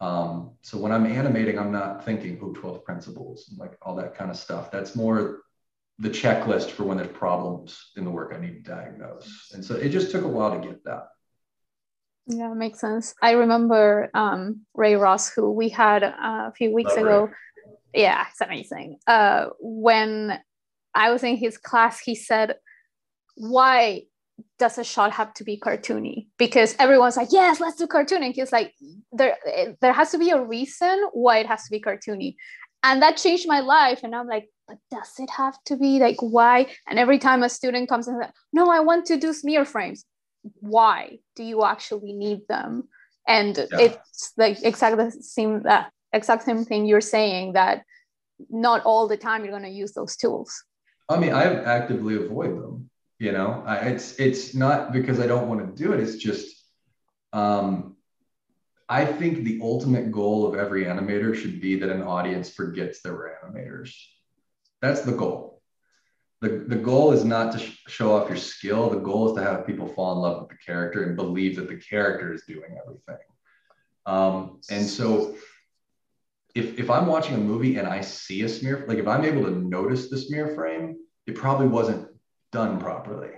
[0.00, 4.14] Um, so when I'm animating, I'm not thinking, oh, 12 principles, and like all that
[4.14, 4.70] kind of stuff.
[4.70, 5.42] That's more
[5.98, 9.50] the checklist for when there's problems in the work I need to diagnose.
[9.54, 11.08] And so it just took a while to get that.
[12.26, 13.14] Yeah, makes sense.
[13.22, 16.10] I remember um, Ray Ross, who we had uh,
[16.48, 17.24] a few weeks Love ago.
[17.24, 17.32] Ray.
[17.94, 18.98] Yeah, it's amazing.
[19.06, 20.38] Uh, when
[20.94, 22.56] I was in his class, he said,
[23.36, 24.02] Why
[24.58, 26.26] does a shot have to be cartoony?
[26.38, 28.32] Because everyone's like, yes, let's do cartooning.
[28.34, 28.74] He's like,
[29.12, 29.36] there,
[29.80, 32.36] there has to be a reason why it has to be cartoony.
[32.82, 34.00] And that changed my life.
[34.02, 36.66] And I'm like, but does it have to be like why?
[36.86, 40.04] And every time a student comes and says, no, I want to do smear frames.
[40.60, 42.88] Why do you actually need them?
[43.28, 43.66] And yeah.
[43.80, 47.84] it's like exactly the same that exact same thing you're saying that
[48.50, 50.64] not all the time you're going to use those tools.
[51.08, 53.62] I mean, I actively avoid them you know?
[53.66, 56.64] I, it's it's not because i don't want to do it it's just
[57.32, 57.96] um,
[58.88, 63.12] i think the ultimate goal of every animator should be that an audience forgets there
[63.12, 63.94] were animators.
[64.82, 65.62] That's the goal.
[66.42, 69.42] The, the goal is not to sh- show off your skill the goal is to
[69.42, 72.76] have people fall in love with the character and believe that the character is doing
[72.80, 73.24] everything.
[74.04, 75.34] Um, and so
[76.56, 79.44] if, if i'm watching a movie and i see a smear like if i'm able
[79.44, 82.08] to notice the smear frame it probably wasn't
[82.52, 83.30] done properly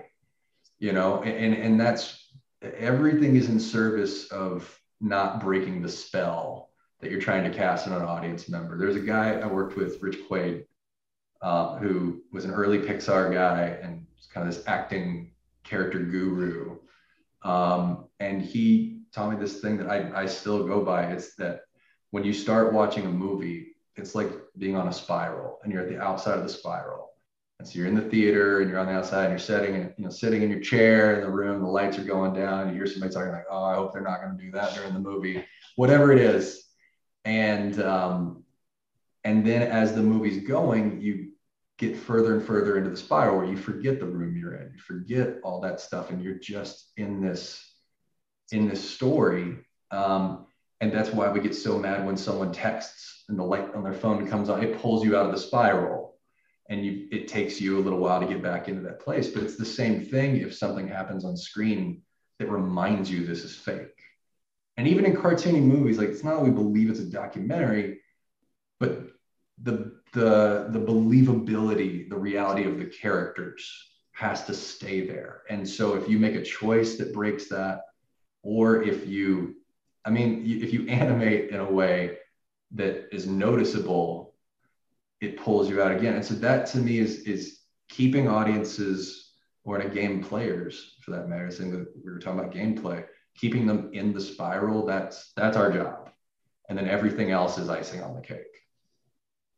[0.79, 1.21] you know?
[1.23, 7.49] And and that's everything is in service of not breaking the spell that you're trying
[7.49, 8.77] to cast on an audience member.
[8.77, 10.65] There's a guy i worked with rich Quade
[11.41, 15.31] uh, who was an early pixar guy and kind of this acting
[15.63, 16.77] character guru.
[17.43, 21.05] Um, and he taught me this thing that I, I still go by.
[21.05, 21.61] It's that
[22.11, 25.89] when you start watching a movie it's like being on a spiral and you're at
[25.89, 27.09] the outside of the spiral
[27.59, 29.93] and so you're in the theater and you're on the outside and you're sitting and
[29.97, 32.71] you know sitting in your chair in the room, the lights are going down, and
[32.71, 34.93] you hear somebody talking like, "Oh, I hope they're not going to do that during
[34.93, 35.45] the movie,"
[35.75, 36.65] whatever it is.
[37.25, 38.45] And um,
[39.25, 41.33] and then as the movie's going, you
[41.77, 44.79] get further and further into the spiral where you forget the room you're in, you
[44.79, 47.61] forget all that stuff, and you're just in this
[48.53, 49.57] in this story.
[49.91, 50.45] Um,
[50.81, 53.93] and that's why we get so mad when someone texts and the light on their
[53.93, 54.63] phone comes on.
[54.63, 56.15] It pulls you out of the spiral.
[56.69, 59.27] And you it takes you a little while to get back into that place.
[59.27, 62.03] But it's the same thing if something happens on screen
[62.37, 63.87] that reminds you this is fake.
[64.77, 67.99] And even in cartoony movies like it's not that we believe it's a documentary
[68.79, 69.07] but
[69.61, 73.69] the the the believability the reality of the characters
[74.13, 75.41] has to stay there.
[75.49, 77.81] And so if you make a choice that breaks that
[78.43, 79.55] or if you
[80.09, 82.17] i mean if you animate in a way
[82.71, 84.29] that is noticeable
[85.21, 86.15] it pulls you out again.
[86.15, 91.11] And so that to me is is keeping audiences or in a game players for
[91.11, 91.51] that matter.
[91.51, 94.85] Saying that we were talking about gameplay, keeping them in the spiral.
[94.85, 96.11] That's that's our job,
[96.69, 98.45] and then everything else is icing on the cake.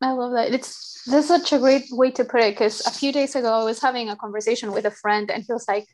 [0.01, 0.51] I love that.
[0.51, 3.53] It's this is such a great way to put it because a few days ago
[3.53, 5.87] I was having a conversation with a friend and he was like,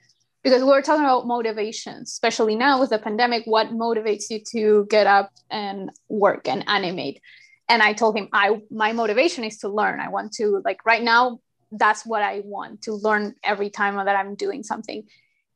[0.43, 4.87] because we were talking about motivation, especially now with the pandemic, what motivates you to
[4.89, 7.21] get up and work and animate?
[7.69, 9.99] and i told him i my motivation is to learn.
[9.99, 11.39] I want to like right now
[11.71, 15.03] that's what i want to learn every time that i'm doing something.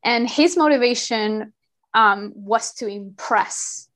[0.04, 1.54] And his motivation
[1.94, 3.88] um, was to impress.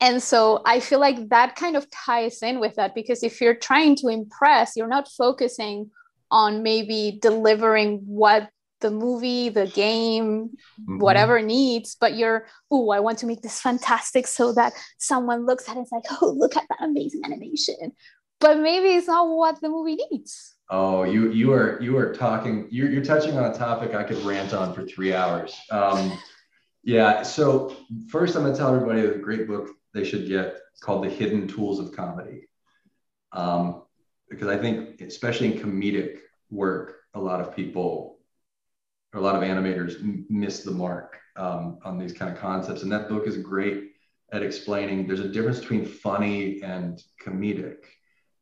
[0.00, 3.54] And so i feel like that kind of ties in with that because if you're
[3.54, 5.90] trying to impress you're not focusing
[6.30, 8.48] on maybe delivering what
[8.80, 10.98] the movie, the game, mm-hmm.
[10.98, 15.68] whatever needs, but you're, oh, I want to make this fantastic so that someone looks
[15.68, 17.92] at it and it's like, oh, look at that amazing animation.
[18.40, 20.54] But maybe it's not what the movie needs.
[20.70, 22.68] Oh, you you are you are talking.
[22.70, 25.56] You're you're touching on a topic I could rant on for three hours.
[25.70, 26.18] Um,
[26.84, 27.22] yeah.
[27.22, 27.74] So
[28.08, 31.48] first, I'm going to tell everybody a great book they should get called "The Hidden
[31.48, 32.48] Tools of Comedy,"
[33.32, 33.82] um,
[34.28, 36.18] because I think, especially in comedic
[36.50, 38.17] work, a lot of people,
[39.14, 39.96] a lot of animators
[40.28, 42.82] miss the mark um, on these kind of concepts.
[42.82, 43.92] And that book is great
[44.32, 45.06] at explaining.
[45.06, 47.84] There's a difference between funny and comedic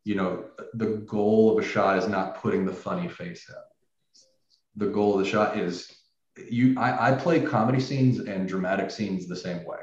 [0.06, 3.64] you know, the goal of a shot is not putting the funny face out.
[4.76, 5.92] The goal of the shot is
[6.48, 9.80] you I, I play comedy scenes and dramatic scenes the same way.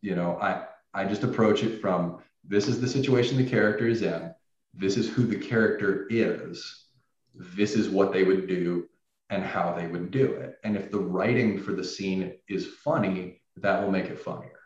[0.00, 4.02] You know, I I just approach it from this is the situation the character is
[4.02, 4.34] in,
[4.74, 6.86] this is who the character is,
[7.32, 8.88] this is what they would do
[9.30, 10.58] and how they would do it.
[10.64, 14.58] And if the writing for the scene is funny, that will make it funnier.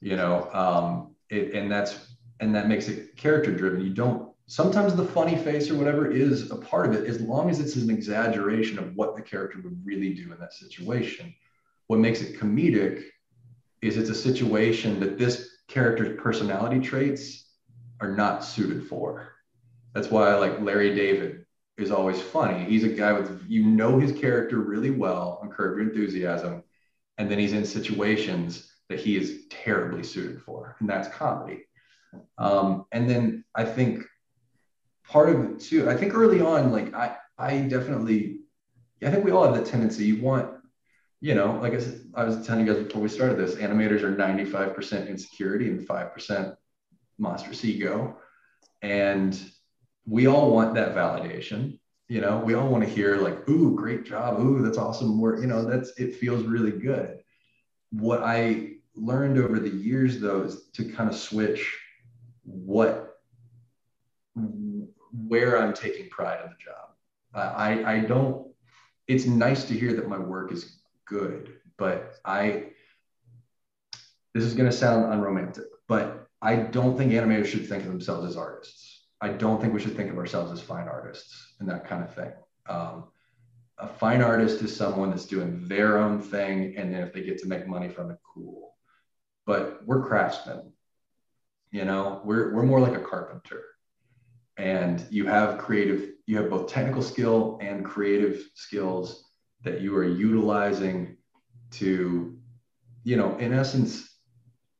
[0.00, 3.80] You know, um, it, and that's and that makes it character driven.
[3.80, 7.50] You don't sometimes the funny face or whatever is a part of it, as long
[7.50, 11.34] as it's an exaggeration of what the character would really do in that situation.
[11.86, 13.04] What makes it comedic
[13.82, 17.50] is it's a situation that this character's personality traits
[18.00, 19.32] are not suited for.
[19.94, 21.45] That's why I like Larry David
[21.78, 22.64] is always funny.
[22.64, 26.62] He's a guy with you know his character really well on Curb Your Enthusiasm,
[27.18, 31.64] and then he's in situations that he is terribly suited for, and that's comedy.
[32.38, 34.04] Um, and then I think
[35.08, 38.40] part of it too, I think early on, like I, I definitely,
[39.02, 40.04] I think we all have that tendency.
[40.04, 40.50] You want,
[41.20, 44.02] you know, like I, said, I was telling you guys before we started this, animators
[44.02, 46.56] are 95% insecurity and 5%
[47.18, 48.18] monstrous ego.
[48.82, 49.38] And
[50.06, 51.78] we all want that validation.
[52.08, 54.38] You know, we all want to hear like, ooh, great job.
[54.40, 55.40] Ooh, that's awesome work.
[55.40, 57.18] You know, that's, it feels really good.
[57.90, 61.76] What I learned over the years though is to kind of switch
[62.44, 63.18] what
[65.26, 66.90] where I'm taking pride in the job.
[67.34, 68.48] I I don't.
[69.06, 72.66] It's nice to hear that my work is good, but I.
[74.34, 78.28] This is going to sound unromantic, but I don't think animators should think of themselves
[78.28, 78.95] as artists.
[79.20, 82.14] I don't think we should think of ourselves as fine artists and that kind of
[82.14, 82.32] thing.
[82.68, 83.04] Um,
[83.78, 87.38] a fine artist is someone that's doing their own thing, and then if they get
[87.38, 88.74] to make money from it, cool.
[89.44, 90.72] But we're craftsmen
[91.70, 93.62] you know we're, we're more like a carpenter
[94.56, 99.24] and you have creative you have both technical skill and creative skills
[99.62, 101.16] that you are utilizing
[101.70, 102.38] to
[103.04, 104.08] you know in essence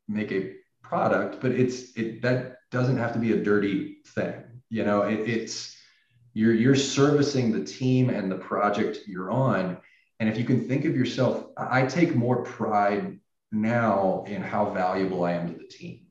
[0.08, 4.34] make a product but it's it that doesn't have to be a dirty thing.
[4.68, 5.76] You know it, it's
[6.34, 9.78] you're you're servicing the team and the project you're on.
[10.18, 13.18] And if you can think of yourself i take more pride
[13.52, 16.06] now in how valuable i am to the team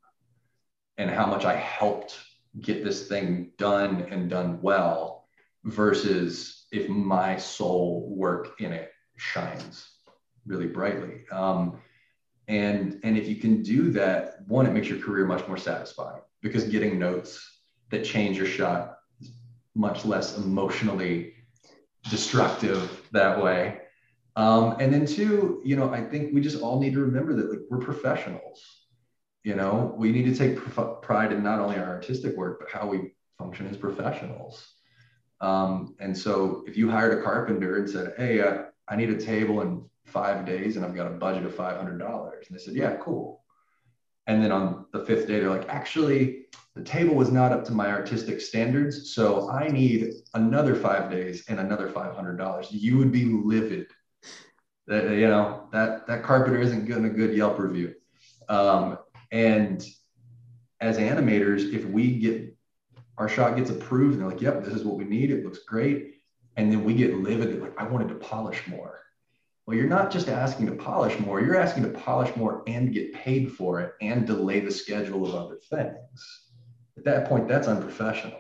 [0.97, 2.17] and how much I helped
[2.61, 5.27] get this thing done and done well
[5.63, 9.89] versus if my soul work in it shines
[10.45, 11.25] really brightly.
[11.31, 11.81] Um,
[12.47, 16.21] and and if you can do that, one, it makes your career much more satisfying
[16.45, 17.29] because getting notes
[17.89, 19.31] that change your shot is
[19.73, 21.33] much less emotionally
[22.09, 23.79] destructive that way.
[24.35, 27.49] Um, and then two, you know, I think we just all need to remember that
[27.49, 28.85] like we're professionals
[29.45, 29.93] you know?
[29.95, 30.59] We need to take
[31.01, 34.67] pride in not only our artistic work but how we function as professionals.
[35.39, 39.19] Um, and so if you hired a carpenter and said hey uh, i need a
[39.19, 41.99] table in five days and i've got a budget of $500 and
[42.49, 43.43] they said yeah cool
[44.27, 47.71] and then on the fifth day they're like actually the table was not up to
[47.71, 53.25] my artistic standards so i need another five days and another $500 you would be
[53.25, 53.87] livid.
[54.87, 57.95] That you know that that carpenter isn't getting a good yelp review.
[58.47, 58.99] Um,
[59.31, 59.83] and
[60.79, 62.55] as animators, if we get
[63.17, 65.59] our shot gets approved and they're like, yep, this is what we need, it looks
[65.59, 66.21] great.
[66.57, 68.99] And then we get livid, like, I wanted to polish more.
[69.65, 73.13] Well, you're not just asking to polish more, you're asking to polish more and get
[73.13, 76.41] paid for it and delay the schedule of other things.
[76.97, 78.39] At that point, that's unprofessional,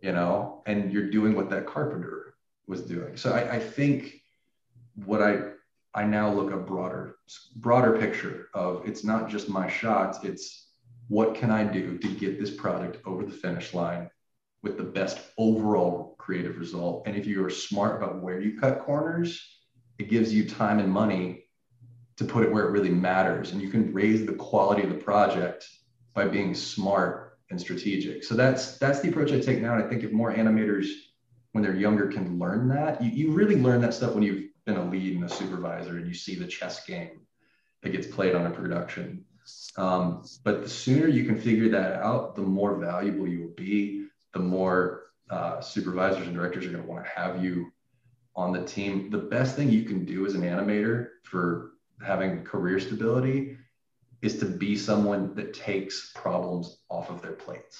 [0.00, 2.34] you know, and you're doing what that carpenter
[2.66, 3.16] was doing.
[3.16, 4.20] So I, I think
[5.06, 5.38] what I
[5.94, 7.16] I now look a broader
[7.56, 10.68] broader picture of it's not just my shots, it's
[11.08, 14.10] what can I do to get this product over the finish line
[14.62, 17.06] with the best overall creative result.
[17.06, 19.53] And if you are smart about where you cut corners,
[19.98, 21.44] it gives you time and money
[22.16, 23.52] to put it where it really matters.
[23.52, 25.68] And you can raise the quality of the project
[26.14, 28.24] by being smart and strategic.
[28.24, 29.74] So that's that's the approach I take now.
[29.74, 30.86] And I think if more animators
[31.52, 34.76] when they're younger can learn that, you, you really learn that stuff when you've been
[34.76, 37.20] a lead and a supervisor and you see the chess game
[37.82, 39.24] that gets played on a production.
[39.76, 44.06] Um, but the sooner you can figure that out, the more valuable you will be,
[44.32, 47.72] the more uh, supervisors and directors are going to want to have you
[48.36, 49.10] on the team.
[49.10, 51.72] The best thing you can do as an animator for
[52.04, 53.56] having career stability
[54.22, 57.78] is to be someone that takes problems off of their plates.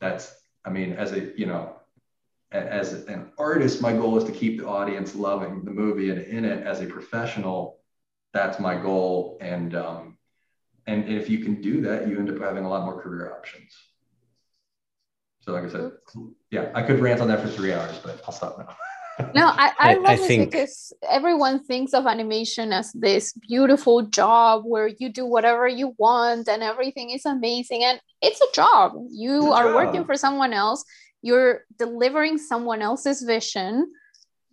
[0.00, 0.34] That's,
[0.64, 1.76] I mean, as a, you know,
[2.52, 6.44] as an artist, my goal is to keep the audience loving the movie and in
[6.44, 7.80] it as a professional.
[8.32, 9.38] That's my goal.
[9.40, 10.16] And, um,
[10.86, 13.72] and if you can do that, you end up having a lot more career options.
[15.40, 15.92] So, like I said,
[16.50, 18.74] yeah, I could rant on that for three hours, but I'll stop now.
[19.34, 20.50] no, I, I, I love I think...
[20.50, 26.48] because everyone thinks of animation as this beautiful job where you do whatever you want
[26.48, 27.84] and everything is amazing.
[27.84, 28.92] And it's a job.
[29.10, 29.74] You are job.
[29.74, 30.84] working for someone else,
[31.22, 33.90] you're delivering someone else's vision.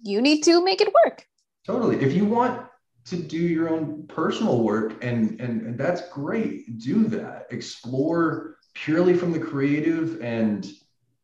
[0.02, 1.26] You need to make it work.
[1.66, 2.02] Totally.
[2.02, 2.66] If you want
[3.06, 7.48] to do your own personal work, and, and, and that's great, do that.
[7.52, 10.66] Explore purely from the creative and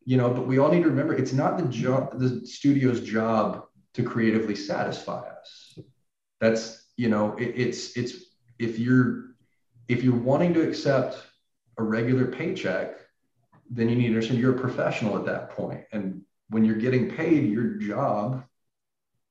[0.10, 3.66] you know but we all need to remember it's not the job the studio's job
[3.94, 5.78] to creatively satisfy us.
[6.40, 6.64] That's
[6.98, 8.14] you know it, it's it's
[8.58, 9.36] if you're
[9.88, 11.18] if you're wanting to accept
[11.78, 12.96] a regular paycheck
[13.70, 15.82] then you need to understand you're a professional at that point.
[15.92, 18.44] And when you're getting paid your job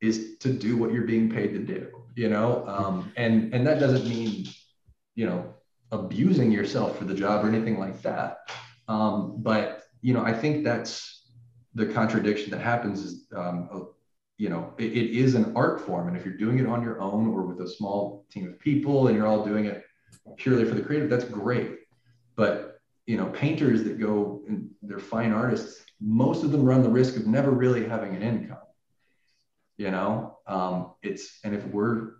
[0.01, 2.65] is to do what you're being paid to do you know?
[2.67, 4.47] Um, and and that doesn't mean
[5.17, 5.55] you know
[5.91, 8.51] abusing yourself for the job or anything like that.
[8.89, 11.27] Um, but you know, I think that's
[11.75, 13.89] the contradiction that happens is, um,
[14.37, 16.09] you know, it, it is an art form.
[16.09, 19.09] And if you're doing it on your own or with a small team of people
[19.09, 19.85] and you're all doing it
[20.37, 21.79] purely for the creative, that's great.
[22.37, 26.89] But, you know, painters that go and they're fine artists, most of them run the
[26.89, 28.59] risk of never really having an income.
[29.77, 32.13] You know, um, it's, and if we're,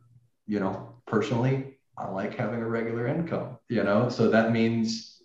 [0.47, 5.18] you know, personally, I like having a regular income, you know, so that means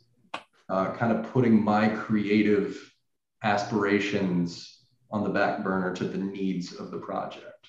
[0.69, 2.93] uh, kind of putting my creative
[3.43, 4.79] aspirations
[5.11, 7.67] on the back burner to the needs of the project.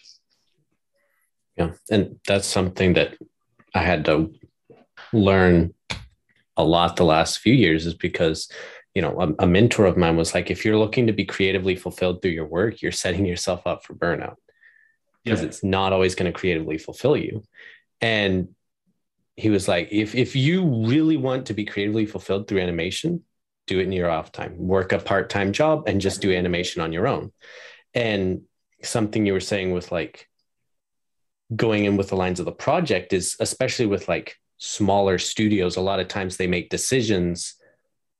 [1.56, 3.16] Yeah, and that's something that
[3.74, 4.32] I had to
[5.12, 5.74] learn
[6.56, 8.48] a lot the last few years is because
[8.94, 11.74] you know a, a, mentor of mine was like if you're looking to be creatively
[11.74, 14.36] fulfilled through your work you're setting yourself up for burnout
[15.24, 15.46] because yeah.
[15.46, 17.42] it's not always going to creatively fulfill you
[18.00, 18.48] and
[19.36, 23.22] he was like, if if you really want to be creatively fulfilled through animation,
[23.66, 24.56] do it in your off time.
[24.58, 27.32] Work a part time job and just do animation on your own.
[27.94, 28.42] And
[28.82, 30.28] something you were saying with like
[31.54, 35.76] going in with the lines of the project is especially with like smaller studios.
[35.76, 37.56] A lot of times they make decisions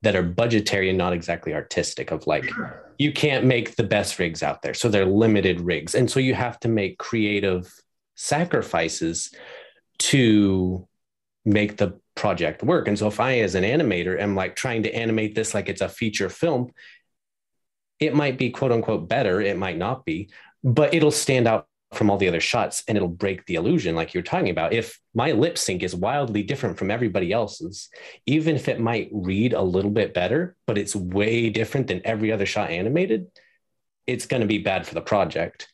[0.01, 2.11] that are budgetary and not exactly artistic.
[2.11, 2.49] Of like,
[2.97, 6.35] you can't make the best rigs out there, so they're limited rigs, and so you
[6.35, 7.73] have to make creative
[8.15, 9.33] sacrifices
[9.97, 10.87] to
[11.45, 12.87] make the project work.
[12.87, 15.81] And so if I, as an animator, am like trying to animate this like it's
[15.81, 16.71] a feature film,
[17.99, 19.41] it might be quote unquote better.
[19.41, 20.29] It might not be,
[20.63, 24.13] but it'll stand out from all the other shots and it'll break the illusion like
[24.13, 24.73] you're talking about.
[24.73, 27.89] If my lip sync is wildly different from everybody else's,
[28.25, 32.31] even if it might read a little bit better, but it's way different than every
[32.31, 33.27] other shot animated,
[34.07, 35.69] it's going to be bad for the project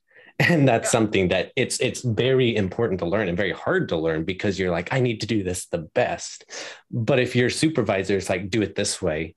[0.50, 4.24] and that's something that it's it's very important to learn and very hard to learn
[4.24, 6.46] because you're like i need to do this the best.
[6.89, 9.36] But if your supervisor is like do it this way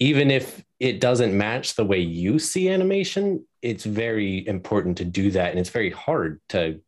[0.00, 5.32] even if it doesn't match the way you see animation it's very important to do
[5.32, 5.50] that.
[5.50, 6.80] And it's very hard to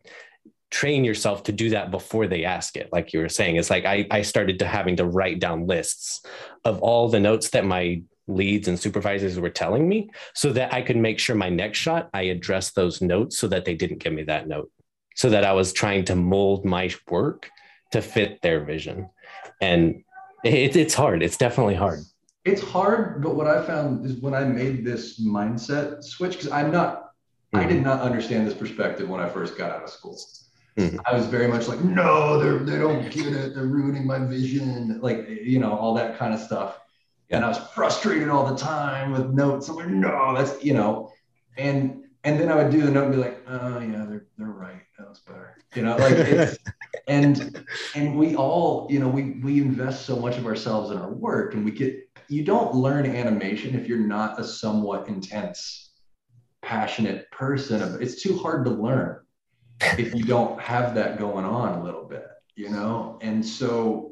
[0.70, 3.56] train yourself to do that before they ask it like you were saying.
[3.56, 6.24] It's like i, I started to having to write down lists
[6.64, 10.82] of all the notes that my leads and supervisors were telling me so that I
[10.82, 14.12] could make sure my next shot I addressed those notes so that they didn't give
[14.12, 14.70] me that note.
[15.16, 17.50] So that I was trying to mold my work
[17.92, 19.10] to fit their vision.
[19.60, 20.04] And
[20.44, 21.22] it, it's hard.
[21.22, 22.00] It's definitely hard.
[22.44, 26.70] It's hard, but what I found is when I made this mindset switch, because I'm
[26.70, 27.12] not,
[27.52, 27.58] mm-hmm.
[27.58, 30.18] I did not understand this perspective when I first got out of school.
[30.78, 30.98] Mm-hmm.
[31.04, 35.00] I was very much like, no, they're they don't get it, they're ruining my vision,
[35.02, 36.80] like you know, all that kind of stuff.
[37.30, 39.68] And I was frustrated all the time with notes.
[39.68, 41.12] I'm like, no, that's you know,
[41.56, 44.48] and and then I would do the note and be like, oh yeah, they're they're
[44.48, 44.82] right.
[44.98, 45.56] That was better.
[45.74, 46.58] You know, like it's
[47.08, 47.64] and
[47.94, 51.54] and we all, you know, we we invest so much of ourselves in our work
[51.54, 55.90] and we get you don't learn animation if you're not a somewhat intense,
[56.62, 58.00] passionate person.
[58.00, 59.20] It's too hard to learn
[59.80, 63.18] if you don't have that going on a little bit, you know?
[63.22, 64.09] And so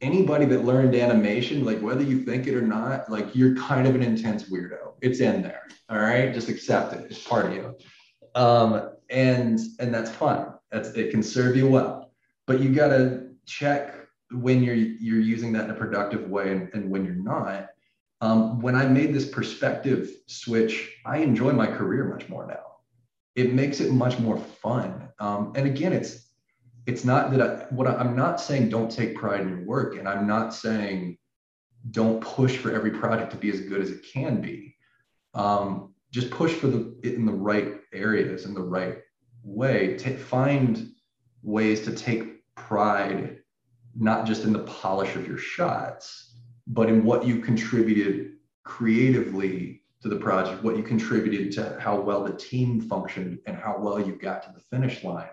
[0.00, 3.94] anybody that learned animation, like whether you think it or not, like you're kind of
[3.94, 4.94] an intense weirdo.
[5.00, 5.68] It's in there.
[5.88, 6.32] All right.
[6.32, 7.10] Just accept it.
[7.10, 7.74] It's part of you.
[8.34, 10.46] Um, and and that's fine.
[10.70, 12.12] That's it can serve you well.
[12.46, 13.94] But you gotta check
[14.30, 17.68] when you're you're using that in a productive way and, and when you're not.
[18.22, 22.76] Um, when I made this perspective switch, I enjoy my career much more now.
[23.34, 25.08] It makes it much more fun.
[25.18, 26.29] Um, and again, it's
[26.86, 29.96] it's not that I, what I, I'm not saying don't take pride in your work,
[29.96, 31.18] and I'm not saying
[31.90, 34.76] don't push for every project to be as good as it can be.
[35.34, 38.98] Um, just push for the in the right areas in the right
[39.42, 39.96] way.
[39.98, 40.90] To find
[41.42, 43.38] ways to take pride,
[43.96, 46.34] not just in the polish of your shots,
[46.66, 48.32] but in what you contributed
[48.64, 53.76] creatively to the project, what you contributed to how well the team functioned and how
[53.78, 55.28] well you got to the finish line.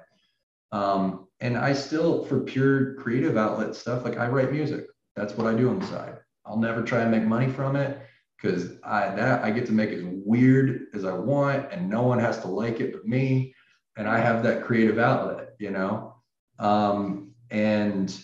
[0.72, 4.88] Um, and I still, for pure creative outlet stuff, like I write music.
[5.16, 6.18] That's what I do on the side.
[6.46, 8.00] I'll never try and make money from it
[8.42, 12.20] because I that I get to make as weird as I want, and no one
[12.20, 13.54] has to like it but me,
[13.98, 16.16] and I have that creative outlet, you know.
[16.60, 18.18] Um, and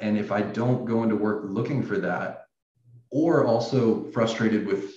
[0.00, 2.46] and if I don't go into work looking for that,
[3.10, 4.94] or also frustrated with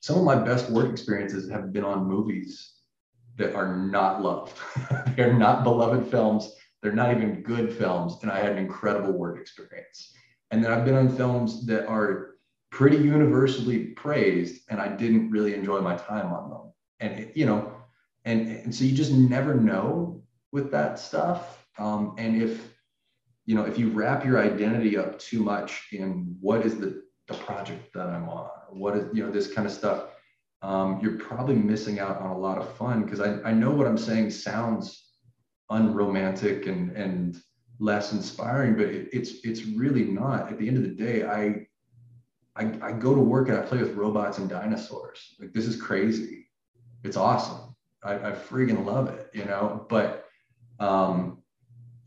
[0.00, 2.72] some of my best work experiences have been on movies
[3.36, 4.56] that are not loved.
[5.16, 6.52] They're not beloved films.
[6.82, 8.18] They're not even good films.
[8.22, 10.12] And I had an incredible work experience.
[10.50, 12.32] And then I've been on films that are
[12.70, 16.72] pretty universally praised, and I didn't really enjoy my time on them.
[17.00, 17.72] And, it, you know,
[18.24, 20.22] and, and so you just never know
[20.52, 21.66] with that stuff.
[21.78, 22.74] Um, and if,
[23.46, 27.34] you know, if you wrap your identity up too much in what is the, the
[27.34, 30.04] project that I'm on, what is, you know, this kind of stuff,
[30.62, 33.86] um, you're probably missing out on a lot of fun because I, I know what
[33.86, 35.01] I'm saying sounds
[35.72, 37.40] unromantic and and
[37.78, 40.50] less inspiring, but it, it's it's really not.
[40.50, 41.66] At the end of the day, I,
[42.56, 45.34] I I go to work and I play with robots and dinosaurs.
[45.40, 46.46] Like this is crazy.
[47.02, 47.74] It's awesome.
[48.04, 49.86] I, I freaking love it, you know.
[49.88, 50.26] But
[50.78, 51.42] um,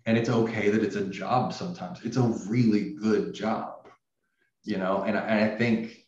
[0.05, 2.03] and it's okay that it's a job sometimes.
[2.03, 3.87] It's a really good job,
[4.63, 5.03] you know.
[5.03, 6.05] And I, and I think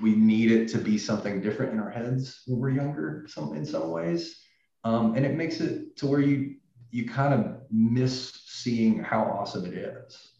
[0.00, 3.66] we need it to be something different in our heads when we're younger some in
[3.66, 4.40] some ways
[4.84, 6.56] um, and it makes it to where you
[6.90, 10.32] you kind of miss seeing how awesome it is.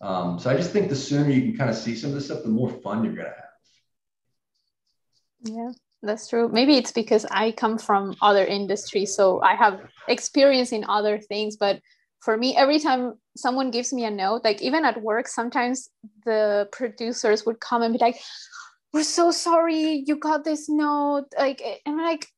[0.00, 2.24] Um, so i just think the sooner you can kind of see some of this
[2.26, 3.34] stuff the more fun you're to have.
[5.44, 5.70] Yeah
[6.04, 6.48] that's true.
[6.48, 11.56] Maybe it's because i come from other industries so i have experience in other things
[11.56, 11.80] but
[12.20, 15.90] for me every time someone gives me a note like even at work sometimes
[16.24, 18.18] the producers would come and be like
[18.92, 22.31] we're so sorry you got this note like and I'm like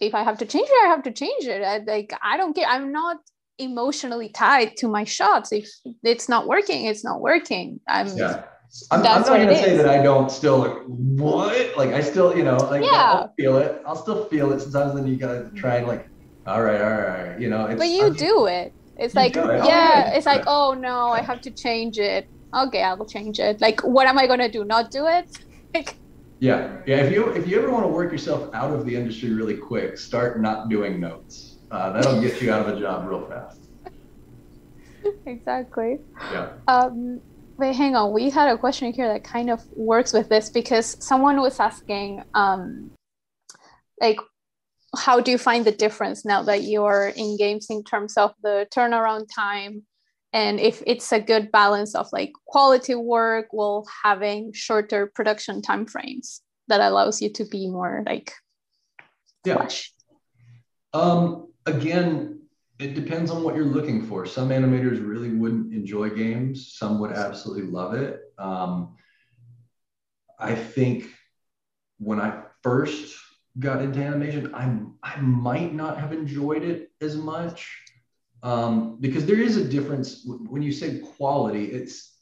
[0.00, 1.62] if i have to change it i have to change it.
[1.62, 3.18] I, like i don't care i'm not
[3.58, 5.52] emotionally tied to my shots.
[5.52, 5.68] If
[6.02, 7.80] it's not working it's not working.
[7.88, 8.44] I'm yeah.
[8.90, 11.76] I'm, I'm not going to say that I don't still like what?
[11.76, 13.12] Like I still you know like yeah.
[13.22, 13.82] I'll feel it.
[13.86, 14.60] I'll still feel it.
[14.60, 16.08] Sometimes then you gotta try and like
[16.46, 18.72] all right all right you know but you I'm, do it.
[18.96, 19.64] It's like it.
[19.64, 22.28] yeah it's like oh no I have to change it.
[22.54, 23.60] Okay, I will change it.
[23.60, 24.64] Like, what am I gonna do?
[24.64, 25.26] Not do it?
[25.74, 25.96] Like,
[26.40, 26.96] yeah, yeah.
[26.96, 29.98] If you if you ever want to work yourself out of the industry really quick,
[29.98, 31.56] start not doing notes.
[31.70, 33.60] Uh, that'll get you out of a job real fast.
[35.26, 35.98] exactly.
[36.32, 36.52] Yeah.
[36.66, 37.20] Um,
[37.58, 38.12] wait, hang on.
[38.12, 42.22] We had a question here that kind of works with this because someone was asking,
[42.34, 42.92] um,
[44.00, 44.18] like,
[44.96, 48.66] how do you find the difference now that you're in games in terms of the
[48.74, 49.82] turnaround time
[50.32, 55.86] and if it's a good balance of like quality work while having shorter production time
[55.86, 58.32] frames that allows you to be more like
[59.44, 59.68] yeah.
[60.92, 62.34] um again
[62.78, 64.24] it depends on what you're looking for.
[64.24, 66.74] Some animators really wouldn't enjoy games.
[66.74, 68.20] Some would absolutely love it.
[68.38, 68.94] Um
[70.38, 71.04] i think
[71.98, 73.16] when i first
[73.58, 74.64] got into animation i
[75.02, 77.76] i might not have enjoyed it as much
[78.42, 81.66] um, because there is a difference when you say quality.
[81.66, 82.16] It's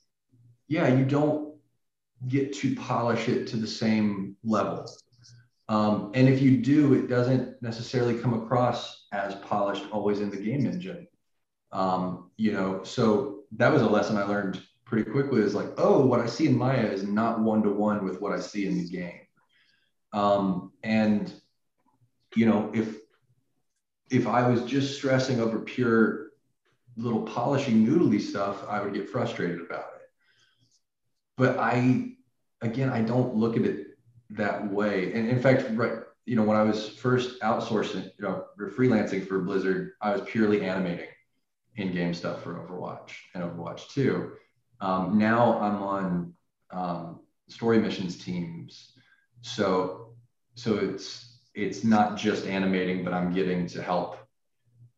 [0.68, 1.54] yeah, you don't
[2.28, 4.88] get to polish it to the same level,
[5.68, 10.36] um, and if you do, it doesn't necessarily come across as polished always in the
[10.36, 11.06] game engine.
[11.72, 15.42] Um, you know, so that was a lesson I learned pretty quickly.
[15.42, 18.32] Is like, oh, what I see in Maya is not one to one with what
[18.32, 19.20] I see in the game,
[20.12, 21.32] um, and
[22.34, 22.96] you know, if
[24.10, 26.26] if I was just stressing over pure
[26.96, 30.10] little polishing noodly stuff, I would get frustrated about it.
[31.36, 32.12] But I,
[32.62, 33.98] again, I don't look at it
[34.30, 35.12] that way.
[35.12, 39.40] And in fact, right, you know, when I was first outsourcing, you know, freelancing for
[39.40, 41.08] Blizzard, I was purely animating
[41.76, 44.32] in-game stuff for Overwatch and Overwatch 2.
[44.80, 46.34] Um, now I'm on
[46.70, 48.92] um, story missions teams.
[49.42, 50.14] So,
[50.54, 51.25] so it's
[51.56, 54.18] it's not just animating, but I'm getting to help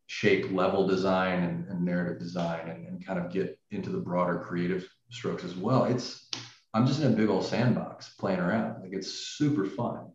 [0.07, 4.39] shape level design and, and narrative design and, and, kind of get into the broader
[4.41, 5.85] creative strokes as well.
[5.85, 6.29] It's
[6.75, 8.83] I'm just in a big old sandbox playing around.
[8.83, 10.11] Like it's super fun.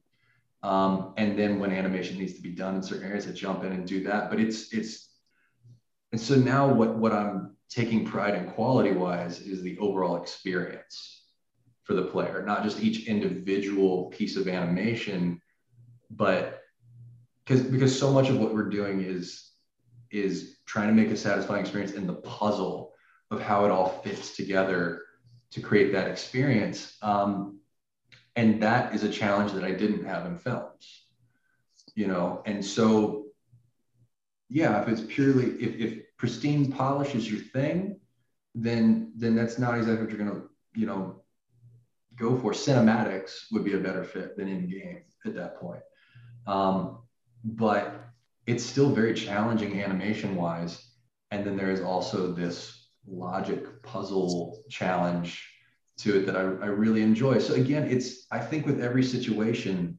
[0.63, 3.71] Um, and then when animation needs to be done in certain areas, I jump in
[3.71, 4.29] and do that.
[4.29, 5.09] But it's it's
[6.11, 11.25] and so now what what I'm taking pride in quality wise is the overall experience
[11.83, 15.41] for the player, not just each individual piece of animation,
[16.15, 16.61] but
[17.43, 19.51] because because so much of what we're doing is
[20.11, 22.93] is trying to make a satisfying experience and the puzzle
[23.31, 25.01] of how it all fits together
[25.51, 26.97] to create that experience.
[27.01, 27.59] Um,
[28.35, 31.03] and that is a challenge that I didn't have in films,
[31.95, 32.41] you know.
[32.45, 33.25] And so,
[34.49, 37.99] yeah, if it's purely if, if pristine polish is your thing,
[38.55, 40.43] then then that's not exactly what you're gonna,
[40.75, 41.21] you know,
[42.15, 42.51] go for.
[42.51, 45.81] Cinematics would be a better fit than in game at that point.
[46.47, 46.99] Um,
[47.43, 48.03] but
[48.45, 50.85] it's still very challenging animation wise.
[51.31, 55.47] And then there is also this logic puzzle challenge
[55.97, 57.39] to it that I, I really enjoy.
[57.39, 59.97] So again, it's I think with every situation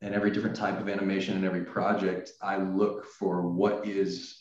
[0.00, 4.38] and every different type of animation and every project, I look for what is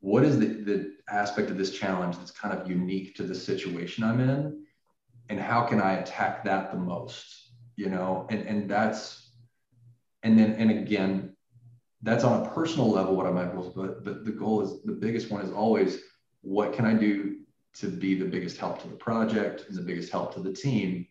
[0.00, 4.04] what is the, the aspect of this challenge that's kind of unique to the situation
[4.04, 4.64] I'm in
[5.28, 8.26] and how can I attack that the most, you know?
[8.30, 9.27] And and that's
[10.28, 11.34] and then and again,
[12.02, 14.92] that's on a personal level what are my goals, but but the goal is the
[14.92, 16.00] biggest one is always
[16.42, 17.38] what can I do
[17.76, 21.06] to be the biggest help to the project and the biggest help to the team.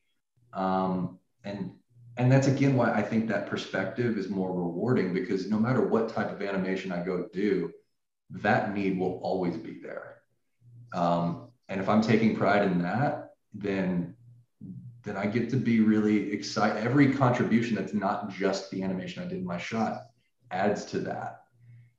[0.54, 1.72] Um, and
[2.18, 6.10] and that's again why I think that perspective is more rewarding because no matter what
[6.10, 7.72] type of animation I go do,
[8.30, 10.18] that need will always be there.
[10.94, 14.16] Um, and if I'm taking pride in that, then
[15.08, 16.84] then I get to be really excited.
[16.84, 20.08] Every contribution that's not just the animation I did in my shot
[20.52, 21.42] adds to that.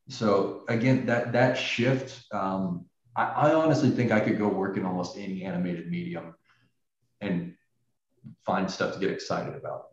[0.09, 2.87] So again, that that shift um,
[3.19, 6.35] I, I honestly think I could go work in almost any animated medium
[7.21, 7.55] and
[8.47, 9.89] find stuff to get excited about,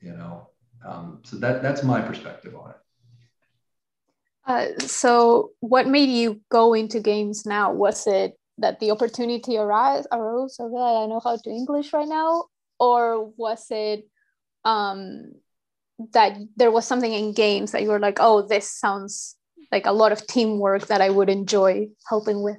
[0.00, 0.48] you know?
[0.84, 2.76] Um, so that that's my perspective on it.
[4.46, 7.72] Uh, so what made you go into games now?
[7.72, 12.08] Was it that the opportunity arise, arose, or that I know how to English right
[12.08, 12.44] now?
[12.78, 14.08] Or was it
[14.64, 15.32] um,
[16.12, 19.36] that there was something in games that you were like, oh, this sounds
[19.70, 22.58] like a lot of teamwork that I would enjoy helping with?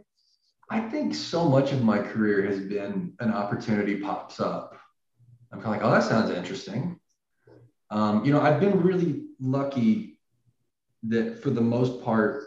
[0.69, 4.75] I think so much of my career has been an opportunity pops up.
[5.51, 6.99] I'm kind of like, oh, that sounds interesting.
[7.91, 10.19] Um, you know, I've been really lucky
[11.03, 12.43] that for the most part,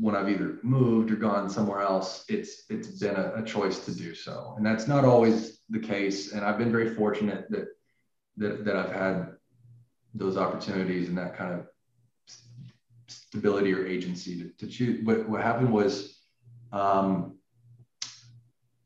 [0.00, 3.94] when I've either moved or gone somewhere else, it's it's been a, a choice to
[3.94, 6.32] do so, and that's not always the case.
[6.32, 7.68] And I've been very fortunate that
[8.38, 9.32] that that I've had
[10.14, 11.66] those opportunities and that kind of
[13.08, 15.04] stability or agency to, to choose.
[15.04, 16.18] But what happened was
[16.72, 17.36] um,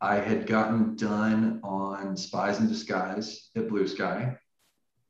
[0.00, 4.36] I had gotten done on Spies in Disguise at Blue Sky,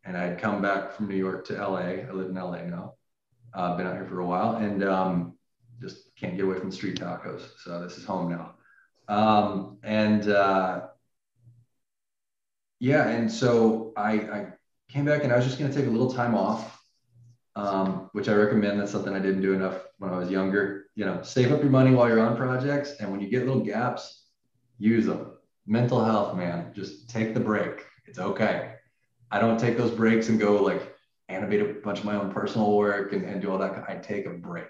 [0.04, 1.78] and I had come back from New York to LA.
[1.78, 2.94] I live in LA now.
[3.54, 5.34] I've uh, been out here for a while, and um,
[6.24, 7.42] can't get away from street tacos.
[7.58, 8.54] So this is home now.
[9.08, 10.88] Um, and uh,
[12.80, 14.46] yeah, and so I, I
[14.88, 16.74] came back, and I was just going to take a little time off
[17.56, 18.80] um, which I recommend.
[18.80, 20.86] That's something I didn't do enough when I was younger.
[20.96, 23.64] You know, save up your money while you're on projects, and when you get little
[23.64, 24.26] gaps,
[24.78, 25.32] use them.
[25.66, 27.84] Mental health, man, just take the break.
[28.06, 28.74] It's okay.
[29.30, 30.94] I don't take those breaks and go like
[31.28, 33.84] animate a bunch of my own personal work and, and do all that.
[33.88, 34.66] I take a break.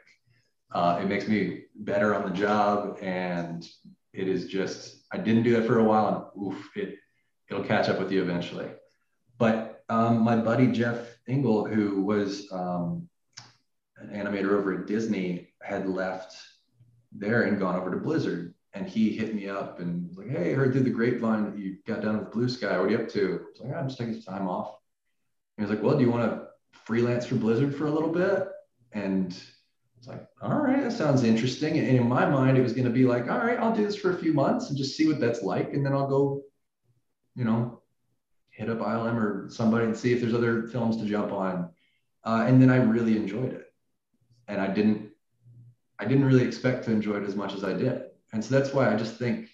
[0.73, 3.67] Uh, it makes me better on the job, and
[4.13, 6.97] it is just I didn't do that for a while, and oof, it
[7.51, 8.69] it'll catch up with you eventually.
[9.39, 13.09] But um, my buddy Jeff Engel, who was um,
[13.99, 16.35] an animator over at Disney, had left
[17.13, 18.55] there and gone over to Blizzard.
[18.73, 21.59] And he hit me up and was like, Hey, I heard through the grapevine that
[21.59, 22.77] you got done with Blue Sky.
[22.77, 23.21] What are you up to?
[23.21, 24.75] I was like, I'm just taking some time off.
[25.57, 26.49] And he was like, Well, do you want to
[26.85, 28.49] freelance for Blizzard for a little bit?
[28.93, 29.37] And
[30.05, 31.79] it's like, all right, that sounds interesting.
[31.79, 33.97] And in my mind, it was going to be like, all right, I'll do this
[33.97, 35.73] for a few months and just see what that's like.
[35.73, 36.43] And then I'll go,
[37.35, 37.81] you know,
[38.51, 41.71] hit up ILM or somebody and see if there's other films to jump on.
[42.23, 43.73] Uh, and then I really enjoyed it.
[44.47, 45.09] And I didn't,
[45.99, 48.03] I didn't really expect to enjoy it as much as I did.
[48.35, 49.49] And so that's why I just think,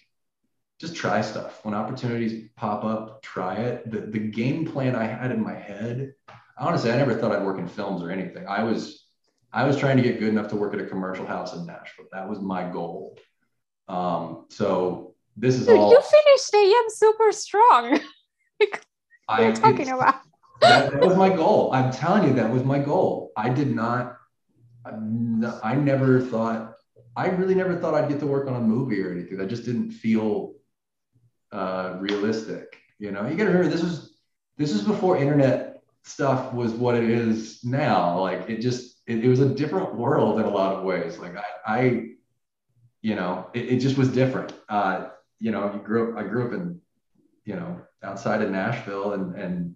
[0.81, 1.63] just try stuff.
[1.63, 3.89] When opportunities pop up, try it.
[3.89, 6.11] The, the game plan I had in my head,
[6.57, 8.45] honestly, I never thought I'd work in films or anything.
[8.47, 9.00] I was,
[9.53, 12.05] I was trying to get good enough to work at a commercial house in Nashville.
[12.11, 13.17] That was my goal.
[13.87, 15.91] Um, so this is Dude, all.
[15.91, 17.99] You finished AM super strong.
[19.27, 20.15] I, are talking about?
[20.61, 21.73] that, that was my goal.
[21.73, 23.31] I'm telling you, that was my goal.
[23.35, 24.17] I did not,
[24.85, 26.75] I never thought,
[27.15, 29.37] I really never thought I'd get to work on a movie or anything.
[29.37, 30.53] That just didn't feel
[31.51, 32.77] uh, realistic.
[32.99, 34.17] You know, you got to remember this was
[34.57, 38.19] this was before internet stuff was what it is now.
[38.19, 41.17] Like it just it, it was a different world in a lot of ways.
[41.17, 42.05] Like I, I
[43.01, 44.53] you know, it, it just was different.
[44.69, 46.17] Uh, you know, you grew up.
[46.17, 46.79] I grew up in,
[47.45, 49.75] you know, outside of Nashville, and and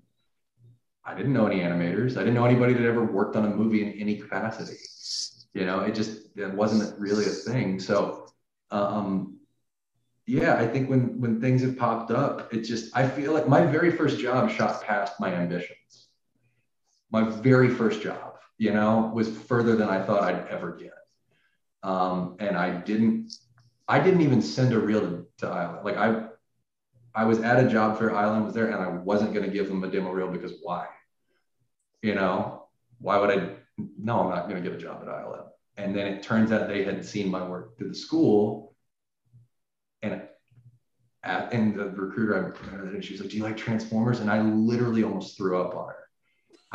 [1.04, 2.18] I didn't know any animators.
[2.18, 4.78] I didn't know anybody that ever worked on a movie in any capacity.
[5.54, 7.80] You know, it just it wasn't really a thing.
[7.80, 8.28] So,
[8.72, 9.40] um,
[10.28, 13.66] yeah, I think when when things have popped up, it just I feel like my
[13.66, 16.10] very first job shot past my ambitions.
[17.12, 20.93] My very first job, you know, was further than I thought I'd ever get.
[21.84, 23.34] Um, and I didn't
[23.88, 25.84] I didn't even send a reel to, to ILM.
[25.84, 26.28] Like I
[27.14, 29.70] I was at a job fair, ILM was there, and I wasn't going to give
[29.70, 30.88] them a demo reel because why?
[32.01, 32.68] You know,
[32.99, 33.56] why would I?
[33.97, 35.47] No, I'm not going to get a job at ILM.
[35.78, 38.76] And then it turns out they had seen my work through the school,
[40.01, 40.22] and
[41.24, 45.03] at, and the recruiter, I, she was like, "Do you like Transformers?" And I literally
[45.03, 46.05] almost threw up on her.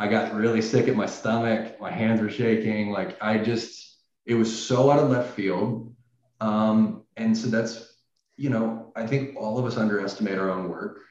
[0.01, 1.79] I got really sick at my stomach.
[1.79, 2.89] My hands were shaking.
[2.89, 5.93] Like I just, it was so out of left field.
[6.39, 7.93] Um, and so that's,
[8.35, 11.01] you know, I think all of us underestimate our own work.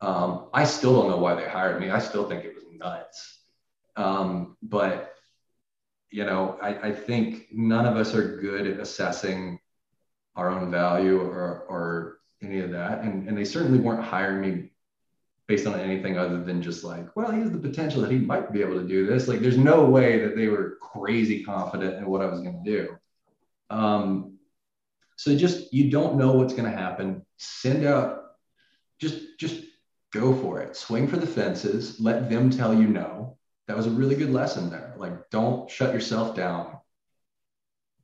[0.00, 1.90] Um, I still don't know why they hired me.
[1.90, 3.40] I still think it was nuts.
[3.96, 5.12] Um, but,
[6.12, 9.58] you know, I, I think none of us are good at assessing
[10.36, 13.00] our own value or, or any of that.
[13.00, 14.70] And, and they certainly weren't hiring me
[15.46, 18.52] based on anything other than just like, well, he has the potential that he might
[18.52, 19.28] be able to do this.
[19.28, 22.70] Like, there's no way that they were crazy confident in what I was going to
[22.70, 22.96] do.
[23.68, 24.38] Um,
[25.16, 27.24] so just you don't know what's going to happen.
[27.36, 28.22] Send out,
[29.00, 29.64] just just
[30.12, 30.76] go for it.
[30.76, 32.00] Swing for the fences.
[32.00, 33.36] Let them tell you no.
[33.66, 34.94] That was a really good lesson there.
[34.96, 36.78] Like don't shut yourself down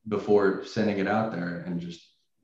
[0.09, 2.01] before sending it out there and just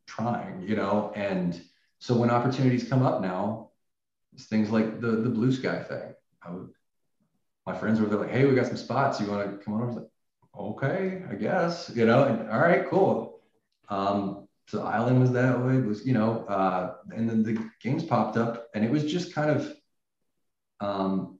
[0.06, 1.12] trying, you know.
[1.14, 1.60] And
[1.98, 3.65] so when opportunities come up now,
[4.36, 6.14] it's things like the the blue sky thing.
[6.42, 6.68] I would,
[7.66, 9.18] my friends were like, "Hey, we got some spots.
[9.18, 10.10] You want to come on?" I was like,
[10.58, 13.40] "Okay, I guess." You know, and all right, cool.
[13.88, 15.76] Um, so ILM was that way.
[15.76, 19.34] It was you know, uh, and then the games popped up, and it was just
[19.34, 19.72] kind of,
[20.80, 21.38] um,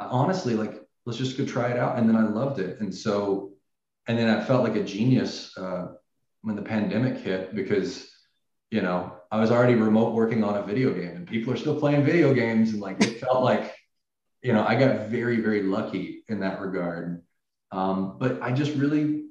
[0.00, 0.74] honestly, like
[1.06, 3.52] let's just go try it out, and then I loved it, and so,
[4.08, 5.92] and then I felt like a genius uh,
[6.42, 8.10] when the pandemic hit because,
[8.72, 11.78] you know, I was already remote working on a video game, and people are still
[11.78, 13.74] playing video games, and like it felt like,
[14.42, 17.22] you know, I got very very lucky in that regard,
[17.70, 19.24] um, but I just really,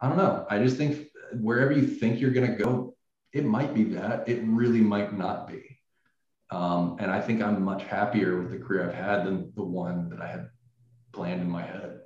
[0.00, 2.94] I don't know, I just think wherever you think you're going to go,
[3.32, 4.28] it might be that.
[4.28, 5.80] It really might not be.
[6.50, 10.10] Um, and I think I'm much happier with the career I've had than the one
[10.10, 10.50] that I had
[11.12, 12.00] planned in my head.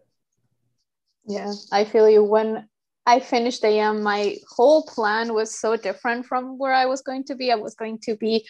[1.27, 2.25] Yeah, I feel you.
[2.25, 2.67] When
[3.09, 7.35] I finished AM, my whole plan was so different from where I was going to
[7.35, 7.51] be.
[7.51, 8.47] I was going to be,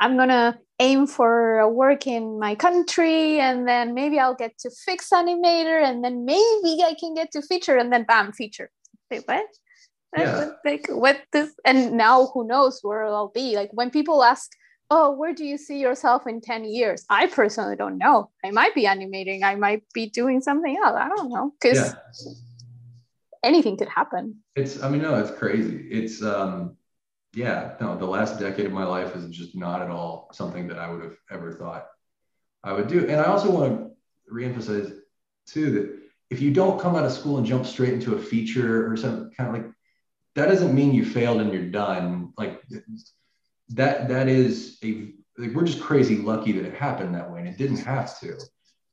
[0.00, 4.58] I'm going to aim for a work in my country, and then maybe I'll get
[4.58, 8.70] to fix animator, and then maybe I can get to feature, and then bam, feature.
[9.10, 9.46] Wait, what?
[10.14, 10.50] yeah.
[10.62, 14.50] like what this and now who knows where i'll be like when people ask
[14.90, 18.74] oh where do you see yourself in 10 years i personally don't know i might
[18.74, 21.78] be animating i might be doing something else i don't know because
[22.26, 22.32] yeah.
[23.42, 26.76] Anything could happen it's i mean no it's crazy it's um
[27.34, 30.78] yeah no the last decade of my life is just not at all something that
[30.78, 31.86] i would have ever thought
[32.62, 34.98] i would do and i also want to reemphasize
[35.46, 35.98] too that
[36.30, 39.30] if you don't come out of school and jump straight into a feature or something
[39.36, 39.72] kind of like
[40.34, 42.32] that doesn't mean you failed and you're done.
[42.38, 42.62] Like
[43.70, 47.48] that, that is a, like, we're just crazy lucky that it happened that way and
[47.48, 48.38] it didn't have to.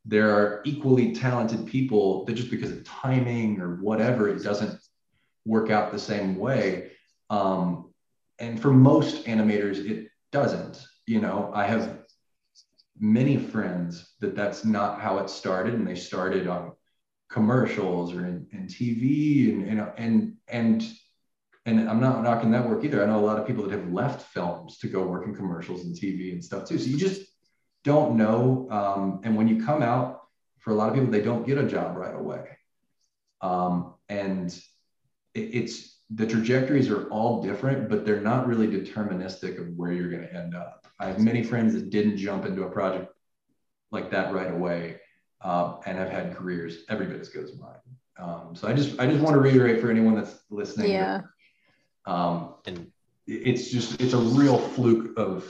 [0.09, 4.79] There are equally talented people that just because of timing or whatever, it doesn't
[5.45, 6.91] work out the same way.
[7.29, 7.93] Um,
[8.39, 10.83] and for most animators, it doesn't.
[11.05, 11.99] You know, I have
[12.99, 16.71] many friends that that's not how it started, and they started on
[17.29, 20.91] commercials or in, in TV, and know, and and
[21.67, 23.03] and I'm not knocking that work either.
[23.03, 25.85] I know a lot of people that have left films to go work in commercials
[25.85, 26.79] and TV and stuff too.
[26.79, 27.21] So you just
[27.83, 28.67] don't know.
[28.69, 30.23] Um, and when you come out,
[30.59, 32.45] for a lot of people, they don't get a job right away.
[33.41, 34.51] Um, and
[35.33, 40.09] it, it's the trajectories are all different, but they're not really deterministic of where you're
[40.09, 40.87] going to end up.
[40.99, 43.13] I have many friends that didn't jump into a project
[43.91, 44.97] like that right away
[45.41, 47.75] uh, and have had careers every bit as good as mine.
[48.17, 50.91] Um, so I just I just want to reiterate for anyone that's listening.
[50.91, 51.21] Yeah.
[52.05, 52.91] Um, and
[53.27, 55.49] it's just it's a real fluke of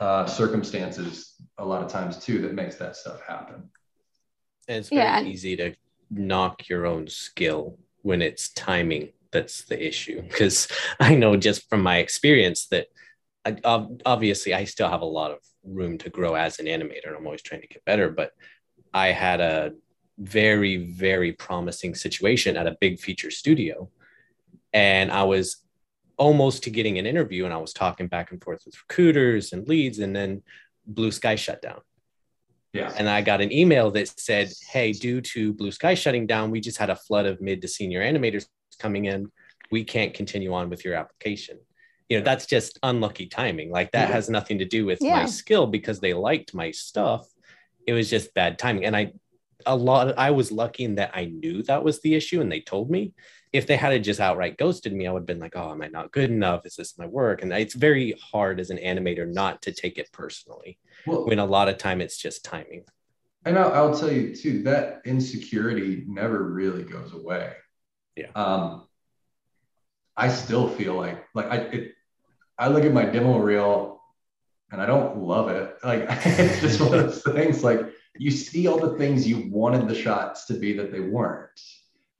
[0.00, 3.68] uh, circumstances a lot of times too that makes that stuff happen.
[4.68, 5.22] And it's very yeah.
[5.22, 5.74] easy to
[6.10, 10.68] knock your own skill when it's timing that's the issue because
[11.00, 12.86] I know just from my experience that
[13.44, 13.56] I,
[14.04, 17.06] obviously I still have a lot of room to grow as an animator.
[17.08, 18.32] and I'm always trying to get better, but
[18.92, 19.72] I had a
[20.18, 23.90] very, very promising situation at a big feature studio.
[24.72, 25.62] And I was
[26.18, 29.66] almost to getting an interview and I was talking back and forth with recruiters and
[29.68, 30.42] leads, and then
[30.86, 31.80] Blue Sky shut down.
[32.72, 32.92] Yeah.
[32.96, 36.60] And I got an email that said, Hey, due to Blue Sky shutting down, we
[36.60, 38.46] just had a flood of mid to senior animators
[38.78, 39.30] coming in.
[39.70, 41.58] We can't continue on with your application.
[42.08, 43.70] You know, that's just unlucky timing.
[43.70, 44.14] Like that yeah.
[44.14, 45.20] has nothing to do with yeah.
[45.20, 47.26] my skill because they liked my stuff.
[47.86, 48.84] It was just bad timing.
[48.84, 49.12] And I,
[49.66, 52.60] a lot, I was lucky in that I knew that was the issue and they
[52.60, 53.12] told me.
[53.52, 55.82] If they had it just outright ghosted me, I would have been like, oh, am
[55.82, 56.66] I not good enough?
[56.66, 57.42] Is this my work?
[57.42, 61.46] And it's very hard as an animator not to take it personally well, when a
[61.46, 62.84] lot of time it's just timing.
[63.44, 67.52] And I'll, I'll tell you too, that insecurity never really goes away.
[68.16, 68.30] Yeah.
[68.34, 68.86] Um,
[70.16, 71.92] I still feel like, like I, it,
[72.58, 74.02] I look at my demo reel
[74.70, 75.76] and I don't love it.
[75.84, 77.62] Like it's just one of those things.
[77.62, 77.80] Like
[78.16, 81.60] you see all the things you wanted the shots to be that they weren't.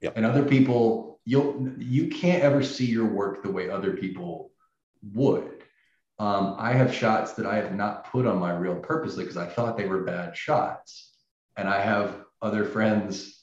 [0.01, 0.13] Yep.
[0.17, 4.51] And other people, you'll you can't ever see your work the way other people
[5.13, 5.63] would.
[6.19, 9.47] Um, I have shots that I have not put on my reel purposely because I
[9.47, 11.13] thought they were bad shots.
[11.59, 13.43] And I have other friends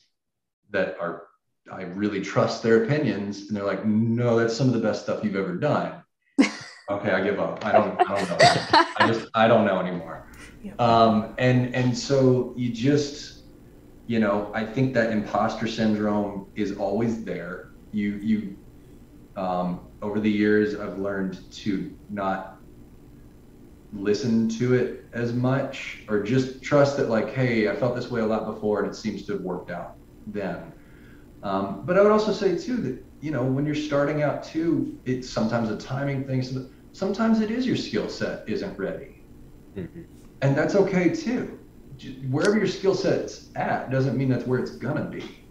[0.72, 1.28] that are,
[1.72, 3.48] I really trust their opinions.
[3.48, 6.04] And they're like, no, that's some of the best stuff you've ever done.
[6.90, 7.64] okay, I give up.
[7.64, 8.38] I don't, I don't know.
[8.98, 10.28] I just, I don't know anymore.
[10.64, 10.74] Yeah.
[10.80, 13.44] Um, and, and so you just,
[14.08, 17.75] you know, I think that imposter syndrome is always there.
[17.96, 18.58] You, you,
[19.38, 22.56] um, over the years, I've learned to not
[23.94, 28.20] listen to it as much or just trust that like hey i felt this way
[28.20, 29.96] a lot before and it seems to have worked out
[30.28, 30.74] then.
[31.44, 35.00] Um, but i would also say too that you know when you're starting out too
[35.06, 36.44] it's sometimes a timing thing
[36.92, 39.22] sometimes it is your skill set isn't ready.
[39.78, 40.02] Mm-hmm.
[40.42, 41.58] and that's okay too.
[42.30, 45.45] Wherever your skill set's at doesn't mean that's where it's gonna be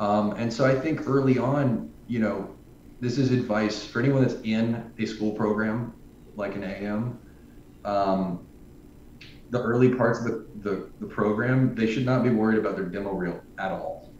[0.00, 2.56] um, and so i think early on you know
[3.00, 5.94] this is advice for anyone that's in a school program
[6.36, 7.18] like an am
[7.84, 8.46] um,
[9.50, 12.86] the early parts of the, the, the program, they should not be worried about their
[12.86, 14.14] demo reel at all.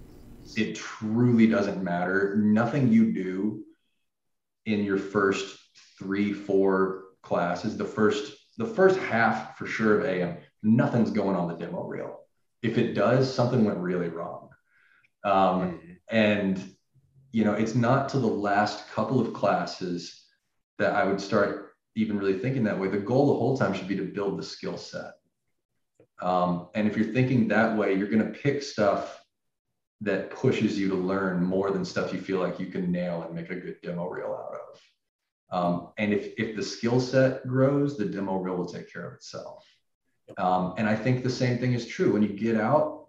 [0.56, 2.36] It truly doesn't matter.
[2.36, 3.64] Nothing you do
[4.66, 5.58] in your first
[5.98, 11.48] three, four classes, the first the first half for sure of AM, nothing's going on
[11.48, 12.18] the demo reel.
[12.62, 14.49] If it does, something went really wrong.
[15.24, 15.92] Um, mm-hmm.
[16.08, 16.76] and
[17.32, 20.24] you know, it's not till the last couple of classes
[20.78, 22.88] that I would start even really thinking that way.
[22.88, 25.12] The goal the whole time should be to build the skill set.
[26.20, 29.20] Um, and if you're thinking that way, you're going to pick stuff
[30.02, 33.34] that pushes you to learn more than stuff you feel like you can nail and
[33.34, 34.80] make a good demo reel out of.
[35.52, 39.14] Um, and if, if the skill set grows, the demo reel will take care of
[39.14, 39.64] itself.
[40.38, 42.99] Um, and I think the same thing is true when you get out,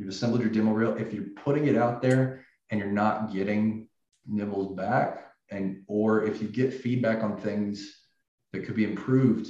[0.00, 0.96] you've assembled your demo reel.
[0.96, 3.86] If you're putting it out there and you're not getting
[4.26, 8.00] nibbles back, and or if you get feedback on things
[8.52, 9.48] that could be improved,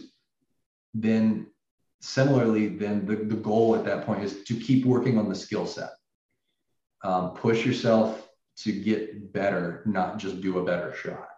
[0.93, 1.47] then
[2.01, 5.67] similarly, then the, the goal at that point is to keep working on the skill
[5.67, 5.91] set.
[7.05, 8.29] Um, push yourself
[8.59, 11.29] to get better, not just do a better shot.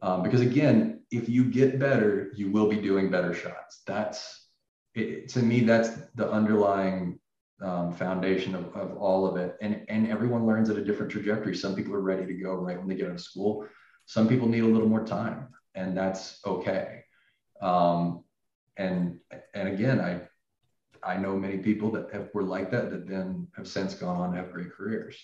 [0.00, 3.82] Um, because again, if you get better, you will be doing better shots.
[3.86, 4.48] That's
[4.94, 7.20] it, to me, that's the underlying
[7.62, 9.56] um, foundation of, of all of it.
[9.60, 11.56] And, and everyone learns at a different trajectory.
[11.56, 13.66] Some people are ready to go right when they get out of school.
[14.06, 17.04] Some people need a little more time and that's okay.
[17.60, 18.24] Um,
[18.76, 19.18] and
[19.54, 20.20] and again, I
[21.02, 24.32] I know many people that have, were like that that then have since gone on
[24.32, 25.16] to have great careers.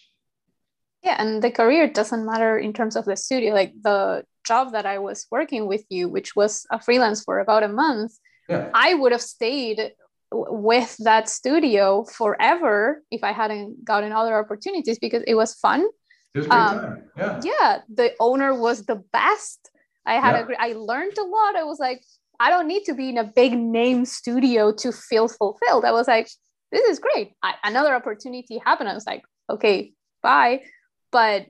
[1.03, 3.55] Yeah, and the career doesn't matter in terms of the studio.
[3.55, 7.62] Like the job that I was working with you, which was a freelance for about
[7.62, 8.12] a month,
[8.49, 8.70] yeah.
[8.74, 9.93] I would have stayed
[10.33, 15.87] with that studio forever if I hadn't gotten other opportunities because it was fun.
[16.35, 17.03] It was um.
[17.16, 17.41] Yeah.
[17.45, 17.79] Yeah.
[17.95, 19.70] The owner was the best.
[20.05, 20.41] I had yeah.
[20.41, 21.57] a great, I learned a lot.
[21.57, 22.03] I was like,
[22.39, 25.85] I don't need to be in a big name studio to feel fulfilled.
[25.85, 26.29] I was like,
[26.70, 27.33] this is great.
[27.43, 28.89] I, another opportunity happened.
[28.89, 30.62] I was like, okay, bye.
[31.11, 31.47] But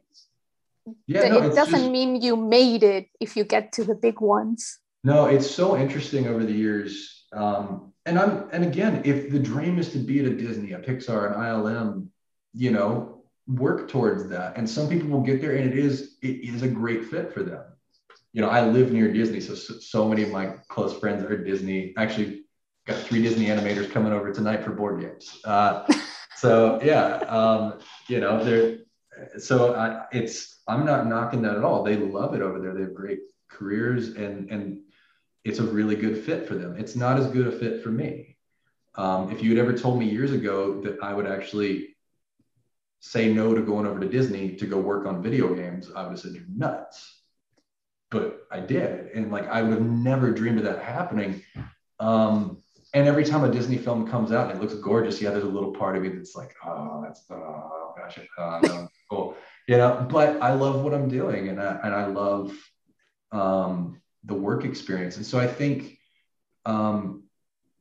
[1.06, 4.20] yeah, no, it doesn't just, mean you made it if you get to the big
[4.20, 4.78] ones.
[5.02, 7.15] No, it's so interesting over the years.
[7.32, 10.78] Um, and I'm and again, if the dream is to be at a Disney, a
[10.78, 12.08] Pixar, an ILM,
[12.54, 14.56] you know, work towards that.
[14.56, 17.42] And some people will get there, and it is it is a great fit for
[17.42, 17.64] them
[18.36, 21.44] you know, I live near Disney, so so many of my close friends are at
[21.46, 21.94] Disney.
[21.96, 22.42] Actually,
[22.86, 25.40] got three Disney animators coming over tonight for board games.
[25.42, 25.86] Uh,
[26.36, 28.80] so yeah, um, you know, they're
[29.38, 31.82] so I, it's I'm not knocking that at all.
[31.82, 32.74] They love it over there.
[32.74, 34.80] They have great careers, and and
[35.46, 36.76] it's a really good fit for them.
[36.76, 38.36] It's not as good a fit for me.
[38.96, 41.96] Um, if you had ever told me years ago that I would actually
[42.98, 46.10] say no to going over to Disney to go work on video games, I would
[46.10, 47.22] have said you're nuts.
[48.10, 51.42] But I did, and like I would have never dreamed of that happening.
[52.00, 55.44] Um, and every time a Disney film comes out and it looks gorgeous, yeah, there's
[55.44, 59.36] a little part of me that's like, oh, that's oh gosh, oh, cool,
[59.68, 60.06] you know.
[60.08, 62.52] But I love what I'm doing, and I and I love
[63.32, 65.98] um, the work experience, and so I think,
[66.64, 67.24] um,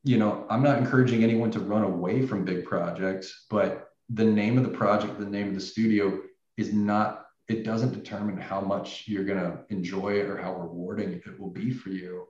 [0.04, 4.58] you know, I'm not encouraging anyone to run away from big projects, but the name
[4.58, 6.22] of the project, the name of the studio,
[6.58, 7.26] is not.
[7.48, 11.72] It doesn't determine how much you're gonna enjoy it or how rewarding it will be
[11.72, 12.28] for you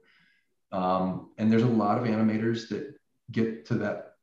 [0.75, 2.95] um, and there's a lot of animators that
[3.31, 4.15] get to that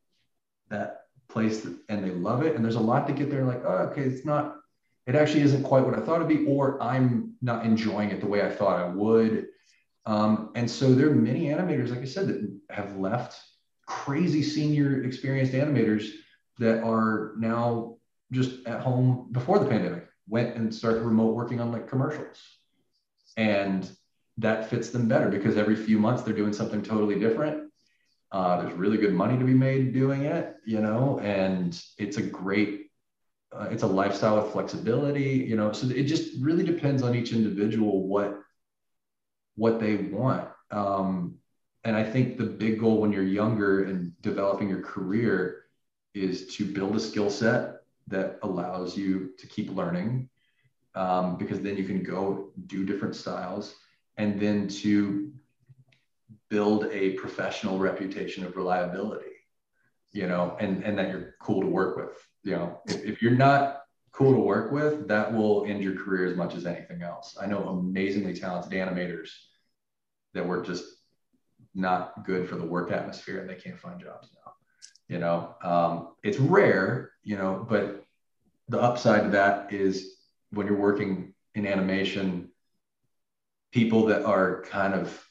[0.69, 2.55] that place that, and they love it.
[2.55, 4.57] And there's a lot to get there like, oh, okay, it's not,
[5.07, 8.27] it actually isn't quite what I thought it'd be, or I'm not enjoying it the
[8.27, 9.49] way I thought I would.
[10.05, 13.41] Um, and so there are many animators, like I said, that have left
[13.87, 16.09] crazy senior experienced animators
[16.59, 17.97] that are now
[18.33, 22.39] just at home before the pandemic, went and started remote working on like commercials.
[23.37, 23.89] And
[24.39, 27.71] that fits them better because every few months they're doing something totally different.
[28.31, 32.23] Uh, there's really good money to be made doing it, you know, and it's a
[32.23, 32.87] great,
[33.55, 35.71] uh, it's a lifestyle with flexibility, you know.
[35.73, 38.41] So it just really depends on each individual what
[39.63, 40.49] what they want.
[40.73, 41.37] Um,
[41.85, 45.67] and I think the big goal when you're younger and developing your career
[46.15, 50.29] is to build a skill set that allows you to keep learning,
[50.97, 53.77] um, because then you can go do different styles
[54.17, 55.33] and then to
[56.49, 59.37] build a professional reputation of reliability
[60.15, 63.41] you know and and that you're cool to work with you know if, if you're
[63.49, 63.81] not
[64.13, 67.47] cool to work with that will end your career as much as anything else i
[67.47, 69.31] know amazingly talented animators
[70.35, 70.85] that were just
[71.75, 74.53] not good for the work atmosphere and they can't find jobs now
[75.09, 78.05] you know um, it's rare you know but
[78.69, 80.17] the upside to that is
[80.51, 82.51] when you're working in animation
[83.73, 85.29] people that are kind of,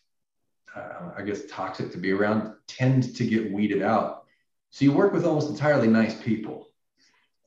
[0.76, 4.26] uh, I guess, toxic to be around tend to get weeded out.
[4.72, 6.70] So you work with almost entirely nice people,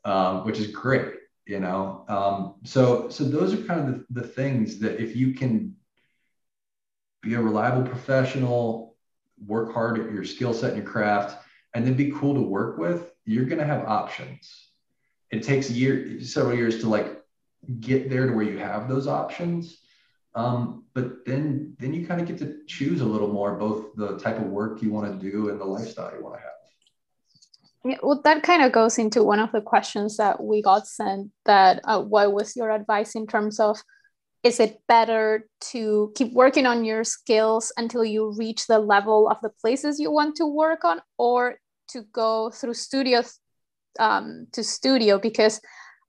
[0.05, 1.15] um, which is great,
[1.47, 2.05] you know.
[2.09, 5.75] Um, so so those are kind of the, the things that if you can
[7.25, 8.97] be a reliable professional,
[9.45, 11.43] work hard at your skill set and your craft,
[11.75, 14.69] and then be cool to work with, you're going to have options.
[15.31, 17.23] It takes year, several years to like
[17.81, 19.79] get there to where you have those options.
[20.35, 24.19] Um, but then then you kind of get to choose a little more both the
[24.19, 26.51] type of work you want to do and the lifestyle you want to have.
[27.85, 31.31] Yeah, well, that kind of goes into one of the questions that we got sent.
[31.45, 33.81] That uh, what was your advice in terms of
[34.45, 39.39] is it better to keep working on your skills until you reach the level of
[39.43, 41.57] the places you want to work on, or
[41.89, 43.23] to go through studio
[43.99, 45.61] um, to studio because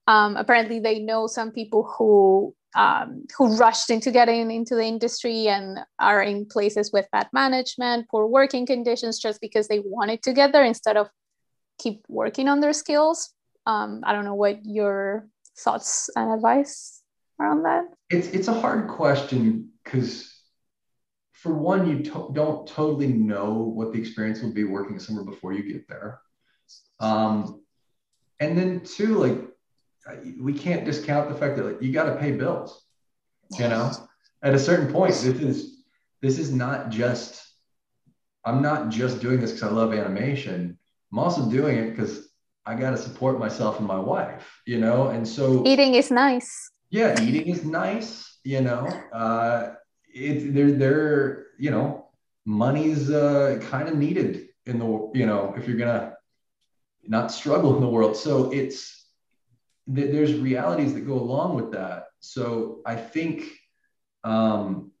[0.06, 5.48] um, apparently they know some people who um, who rushed into getting into the industry
[5.48, 10.34] and are in places with bad management, poor working conditions, just because they wanted to
[10.34, 11.08] get there instead of
[11.78, 13.32] keep working on their skills.
[13.64, 15.26] Um, I don't know what your
[15.56, 16.95] thoughts and advice
[17.38, 17.84] are on that.
[18.10, 20.32] It's it's a hard question because
[21.32, 25.52] for one, you to- don't totally know what the experience will be working somewhere before
[25.52, 26.20] you get there.
[26.98, 27.62] Um,
[28.40, 29.38] and then two, like
[30.40, 32.82] we can't discount the fact that like, you got to pay bills.
[33.58, 33.92] You know,
[34.42, 35.84] at a certain point, this is
[36.20, 37.42] this is not just.
[38.44, 40.78] I'm not just doing this because I love animation.
[41.12, 42.28] I'm also doing it because
[42.64, 44.60] I got to support myself and my wife.
[44.66, 46.70] You know, and so eating is nice.
[46.90, 48.38] Yeah, eating is nice.
[48.44, 49.74] You know, uh,
[50.14, 50.72] it's there.
[50.72, 52.08] There, you know,
[52.44, 55.10] money's uh, kind of needed in the.
[55.14, 56.14] You know, if you're gonna
[57.04, 59.06] not struggle in the world, so it's
[59.92, 62.06] th- there's realities that go along with that.
[62.20, 63.44] So I think,
[64.24, 64.92] um,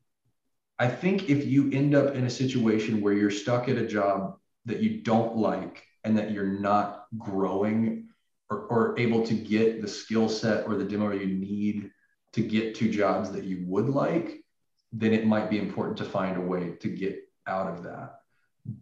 [0.78, 4.36] I think if you end up in a situation where you're stuck at a job
[4.66, 8.05] that you don't like and that you're not growing
[8.50, 11.90] or, or able to get the skill set or the demo you need
[12.32, 14.44] to get to jobs that you would like,
[14.92, 18.20] then it might be important to find a way to get out of that.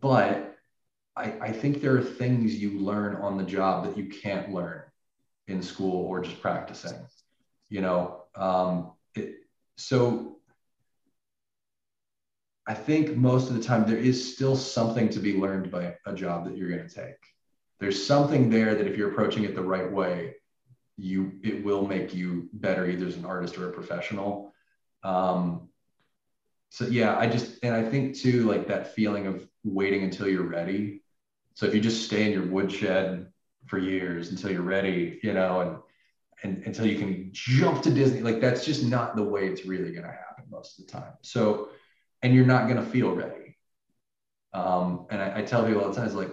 [0.01, 0.57] But
[1.17, 4.83] I, I think there are things you learn on the job that you can't learn
[5.47, 6.97] in school or just practicing
[7.69, 9.35] you know um, it,
[9.77, 10.37] so
[12.67, 16.15] i think most of the time there is still something to be learned by a
[16.15, 17.17] job that you're going to take
[17.81, 20.35] there's something there that if you're approaching it the right way
[20.97, 24.53] you it will make you better either as an artist or a professional
[25.03, 25.69] um,
[26.75, 30.43] so yeah, I just and I think too like that feeling of waiting until you're
[30.43, 31.03] ready.
[31.55, 33.29] So if you just stay in your woodshed
[33.67, 35.79] for years until you're ready, you know, and
[36.43, 39.93] and until you can jump to Disney, like that's just not the way it's really
[39.93, 41.13] going to happen most of the time.
[41.23, 41.69] So,
[42.23, 43.57] and you're not going to feel ready.
[44.53, 46.33] Um, and I, I tell people all the time, it's like,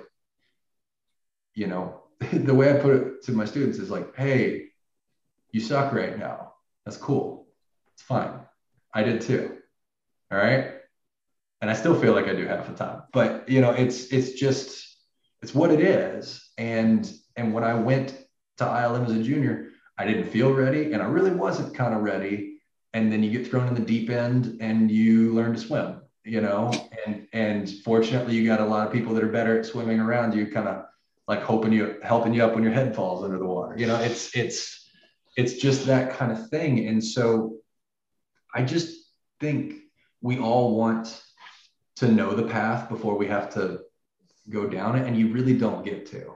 [1.54, 4.68] you know, the way I put it to my students is like, hey,
[5.52, 6.54] you suck right now.
[6.86, 7.47] That's cool.
[7.93, 8.32] It's fine.
[8.93, 9.58] I did too.
[10.32, 10.72] All right.
[11.62, 13.04] And I still feel like I do half the time.
[13.14, 14.97] But you know, it's it's just
[15.41, 16.49] it's what it is.
[16.58, 18.18] And and when I went
[18.58, 22.02] to ILM as a junior, I didn't feel ready and I really wasn't kind of
[22.02, 22.60] ready.
[22.93, 26.41] And then you get thrown in the deep end and you learn to swim, you
[26.41, 26.72] know,
[27.06, 30.34] and and fortunately you got a lot of people that are better at swimming around
[30.34, 30.86] you, kind of
[31.32, 33.74] like hoping you helping you up when your head falls under the water.
[33.78, 34.86] You know, it's it's
[35.38, 36.90] it's just that kind of thing.
[36.90, 37.56] And so
[38.54, 38.90] I just
[39.40, 39.76] think
[40.20, 41.24] we all want
[41.96, 43.80] to know the path before we have to
[44.50, 46.34] go down it, and you really don't get to.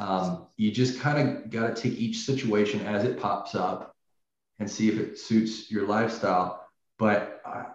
[0.00, 3.94] Um, you just kind of got to take each situation as it pops up
[4.58, 6.66] and see if it suits your lifestyle.
[6.98, 7.66] But I,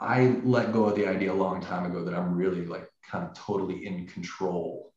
[0.00, 3.26] I let go of the idea a long time ago that I'm really like kind
[3.26, 4.94] of totally in control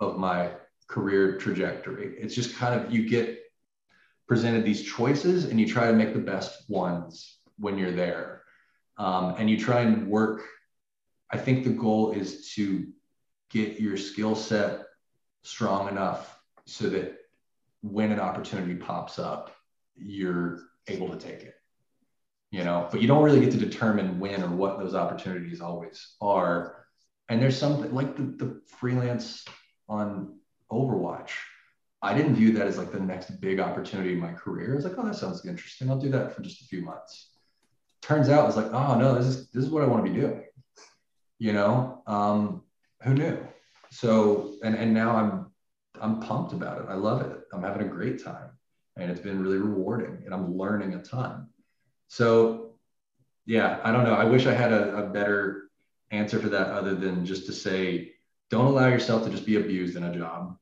[0.00, 0.52] of my
[0.86, 2.14] career trajectory.
[2.18, 3.38] It's just kind of you get
[4.28, 8.42] presented these choices and you try to make the best ones when you're there.
[8.98, 10.42] Um, and you try and work.
[11.30, 12.86] I think the goal is to
[13.50, 14.82] get your skill set
[15.42, 17.18] strong enough so that
[17.82, 19.50] when an opportunity pops up,
[19.96, 21.54] you're able to take it.
[22.50, 26.16] You know, but you don't really get to determine when or what those opportunities always
[26.20, 26.81] are.
[27.28, 29.44] And there's something like the, the freelance
[29.88, 30.38] on
[30.70, 31.30] Overwatch.
[32.02, 34.72] I didn't view that as like the next big opportunity in my career.
[34.72, 35.88] I was like, oh, that sounds interesting.
[35.88, 37.30] I'll do that for just a few months.
[38.00, 40.18] Turns out it's like, oh no, this is this is what I want to be
[40.18, 40.42] doing.
[41.38, 42.62] You know, um,
[43.02, 43.38] who knew?
[43.90, 45.52] So and and now I'm
[46.00, 46.86] I'm pumped about it.
[46.88, 47.38] I love it.
[47.52, 48.50] I'm having a great time,
[48.96, 51.48] and it's been really rewarding, and I'm learning a ton.
[52.08, 52.74] So
[53.46, 54.14] yeah, I don't know.
[54.14, 55.61] I wish I had a, a better
[56.12, 58.12] answer for that other than just to say
[58.50, 60.56] don't allow yourself to just be abused in a job.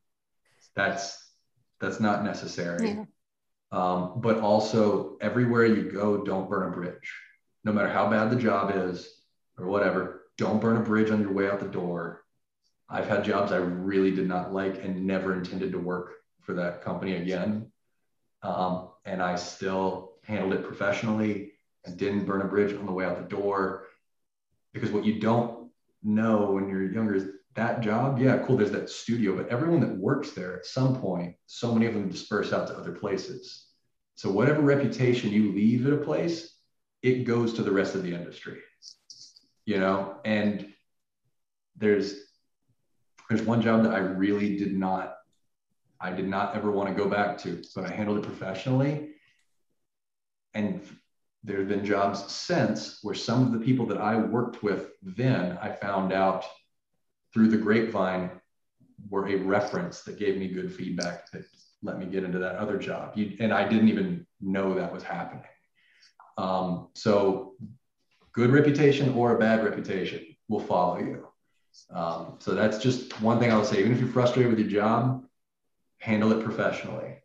[0.77, 1.33] That's
[1.81, 2.89] that's not necessary.
[2.89, 3.05] Yeah.
[3.73, 7.13] Um, but also everywhere you go, don't burn a bridge.
[7.65, 9.13] No matter how bad the job is
[9.59, 12.23] or whatever, don't burn a bridge on your way out the door.
[12.89, 16.83] I've had jobs I really did not like and never intended to work for that
[16.83, 17.71] company again.
[18.43, 21.53] Um, and I still handled it professionally
[21.85, 23.87] and didn't burn a bridge on the way out the door.
[24.73, 25.71] Because what you don't
[26.03, 29.97] know when you're younger is that job, yeah, cool, there's that studio, but everyone that
[29.97, 33.67] works there at some point, so many of them disperse out to other places.
[34.15, 36.57] So whatever reputation you leave at a place,
[37.03, 38.59] it goes to the rest of the industry.
[39.65, 40.73] You know, and
[41.77, 42.21] there's
[43.29, 45.17] there's one job that I really did not
[46.01, 49.11] I did not ever want to go back to, but I handled it professionally.
[50.55, 50.83] And
[51.43, 55.59] there have been jobs since where some of the people that I worked with then
[55.61, 56.45] I found out
[57.33, 58.31] through the grapevine
[59.09, 61.45] were a reference that gave me good feedback that
[61.83, 63.13] let me get into that other job.
[63.17, 65.45] You, and I didn't even know that was happening.
[66.37, 67.55] Um, so,
[68.33, 71.27] good reputation or a bad reputation will follow you.
[71.95, 73.81] Um, so, that's just one thing I'll say.
[73.81, 75.25] Even if you're frustrated with your job,
[75.99, 77.17] handle it professionally.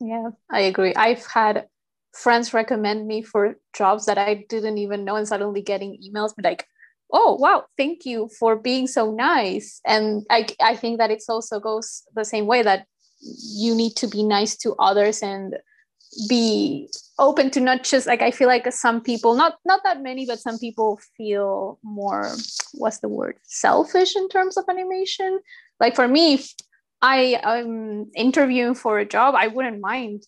[0.00, 0.94] Yeah, I agree.
[0.94, 1.68] I've had
[2.12, 6.44] friends recommend me for jobs that I didn't even know and suddenly getting emails but
[6.44, 6.66] like,
[7.12, 9.80] oh wow thank you for being so nice.
[9.86, 12.86] And i i think that it also goes the same way that
[13.20, 15.56] you need to be nice to others and
[16.28, 16.88] be
[17.18, 20.40] open to not just like i feel like some people not not that many but
[20.40, 22.32] some people feel more
[22.74, 25.38] what's the word selfish in terms of animation.
[25.78, 26.52] Like for me if
[27.00, 30.24] i am interviewing for a job i wouldn't mind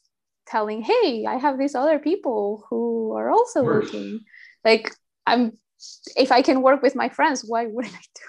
[0.46, 4.20] telling hey i have these other people who are also looking
[4.64, 4.92] like
[5.26, 5.52] i'm
[6.16, 8.22] if I can work with my friends, why wouldn't I do?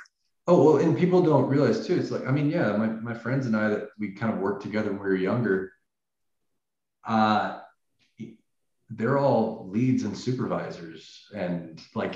[0.45, 1.97] Oh well, and people don't realize too.
[1.97, 4.63] It's like I mean, yeah, my my friends and I that we kind of worked
[4.63, 5.71] together when we were younger.
[7.05, 7.59] Uh,
[8.89, 12.15] they're all leads and supervisors, and like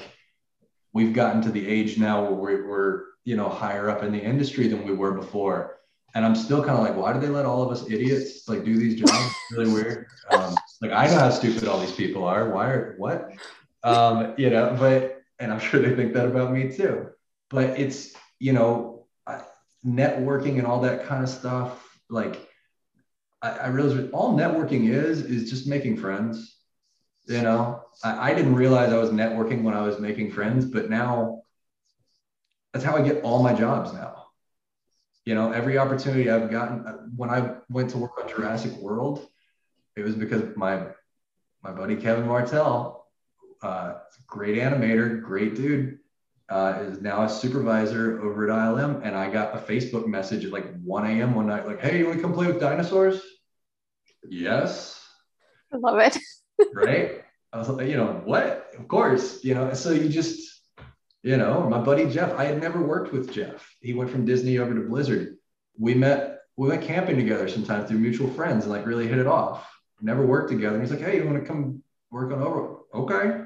[0.92, 4.22] we've gotten to the age now where we're, we're you know higher up in the
[4.22, 5.77] industry than we were before.
[6.16, 8.64] And I'm still kind of like, why do they let all of us idiots like
[8.64, 9.12] do these jobs?
[9.12, 10.08] It's really weird.
[10.32, 12.50] Um, like I know how stupid all these people are.
[12.50, 13.32] Why are what?
[13.84, 17.10] Um, you know, but and I'm sure they think that about me too.
[17.50, 18.98] But it's you know
[19.86, 22.00] networking and all that kind of stuff.
[22.10, 22.48] Like
[23.42, 26.56] I, I realize all networking is is just making friends.
[27.28, 30.90] You know, I, I didn't realize I was networking when I was making friends, but
[30.90, 31.42] now
[32.72, 34.27] that's how I get all my jobs now.
[35.28, 39.28] You know, every opportunity I've gotten uh, when I went to work on Jurassic World,
[39.98, 40.88] it was because my
[41.62, 43.06] my buddy Kevin Martel,
[43.62, 43.96] uh,
[44.26, 46.00] great animator, great dude,
[46.48, 49.02] uh, is now a supervisor over at ILM.
[49.04, 51.36] And I got a Facebook message at like 1 a.m.
[51.36, 53.22] one night, like, hey, you want to come play with dinosaurs?
[54.30, 54.98] Yes.
[55.74, 56.18] I love it.
[56.74, 57.22] right?
[57.52, 58.72] I was like, you know, what?
[58.80, 59.74] Of course, you know.
[59.74, 60.57] So you just,
[61.24, 63.76] you know, my buddy Jeff, I had never worked with Jeff.
[63.82, 65.38] He went from Disney over to Blizzard.
[65.78, 69.28] We met, we went camping together sometimes through mutual friends and like really hit it
[69.28, 69.70] off.
[70.02, 70.76] Never worked together.
[70.76, 72.78] And he's like, hey, you want to come work on over?
[72.94, 73.46] Okay.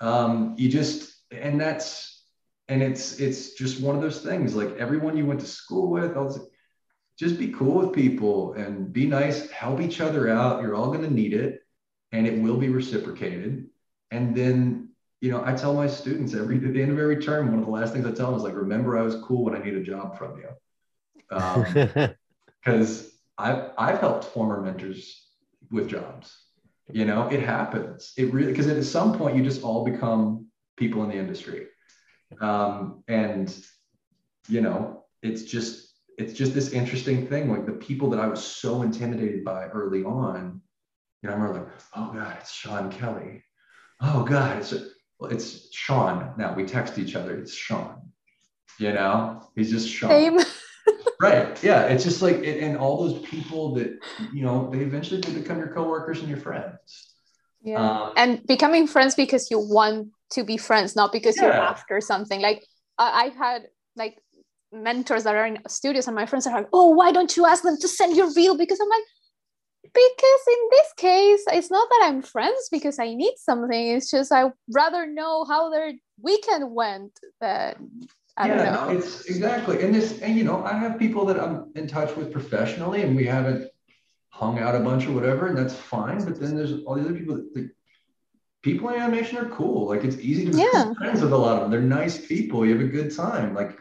[0.00, 2.24] Um, you just, and that's,
[2.68, 4.54] and it's, it's just one of those things.
[4.54, 6.16] Like everyone you went to school with,
[7.18, 10.62] just be cool with people and be nice, help each other out.
[10.62, 11.60] You're all going to need it
[12.12, 13.68] and it will be reciprocated.
[14.10, 14.89] And then,
[15.20, 17.66] you know, I tell my students every at the end of every term, one of
[17.66, 19.74] the last things I tell them is like, remember, I was cool when I need
[19.74, 20.48] a job from you.
[22.62, 25.26] Because um, I've I've helped former mentors
[25.70, 26.36] with jobs.
[26.92, 28.12] You know, it happens.
[28.18, 31.68] It really because at some point you just all become people in the industry.
[32.40, 33.54] Um, and
[34.48, 37.48] you know, it's just it's just this interesting thing.
[37.50, 40.60] Like the people that I was so intimidated by early on
[41.22, 43.42] you know, I remember like, oh God, it's Shawn Kelly.
[44.00, 44.72] Oh God, it's
[45.20, 46.32] well, it's Shawn.
[46.38, 47.36] Now we text each other.
[47.36, 48.00] It's Shawn.
[48.78, 50.10] You know, he's just Shawn.
[50.10, 50.38] Same.
[51.20, 51.62] right.
[51.62, 51.82] Yeah.
[51.84, 53.98] It's just like, it, and all those people that
[54.32, 57.14] you know, they eventually do become your coworkers and your friends.
[57.62, 57.76] Yeah.
[57.76, 61.44] Um, and becoming friends because you want to be friends, not because yeah.
[61.44, 62.40] you're after something.
[62.40, 62.64] Like
[62.98, 63.66] I, I've had
[63.96, 64.16] like
[64.72, 67.62] mentors that are in studios, and my friends are like, "Oh, why don't you ask
[67.62, 69.02] them to send your reel?" Because I'm like,
[69.82, 73.88] because in this case it's not that i'm friends because i need something.
[73.88, 78.98] It's just i rather know how their weekend went than I yeah, don't know.
[78.98, 82.32] it's exactly and this and you know i have people that i'm in touch with
[82.32, 83.68] professionally and we haven't
[84.28, 87.12] hung out a bunch or whatever and that's fine but then there's all the other
[87.12, 87.70] people that like,
[88.62, 89.88] people in animation are cool.
[89.88, 90.92] Like it's easy to be yeah.
[90.94, 91.70] friends with a lot of them.
[91.70, 92.66] They're nice people.
[92.66, 93.54] You have a good time.
[93.54, 93.78] Like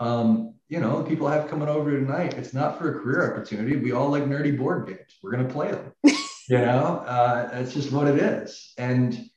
[0.00, 3.76] um you know, people have coming over tonight, it's not for a career opportunity.
[3.76, 5.16] We all like nerdy board games.
[5.22, 5.92] We're going to play them.
[6.48, 8.72] you know, uh, that's just what it is.
[8.76, 9.28] And,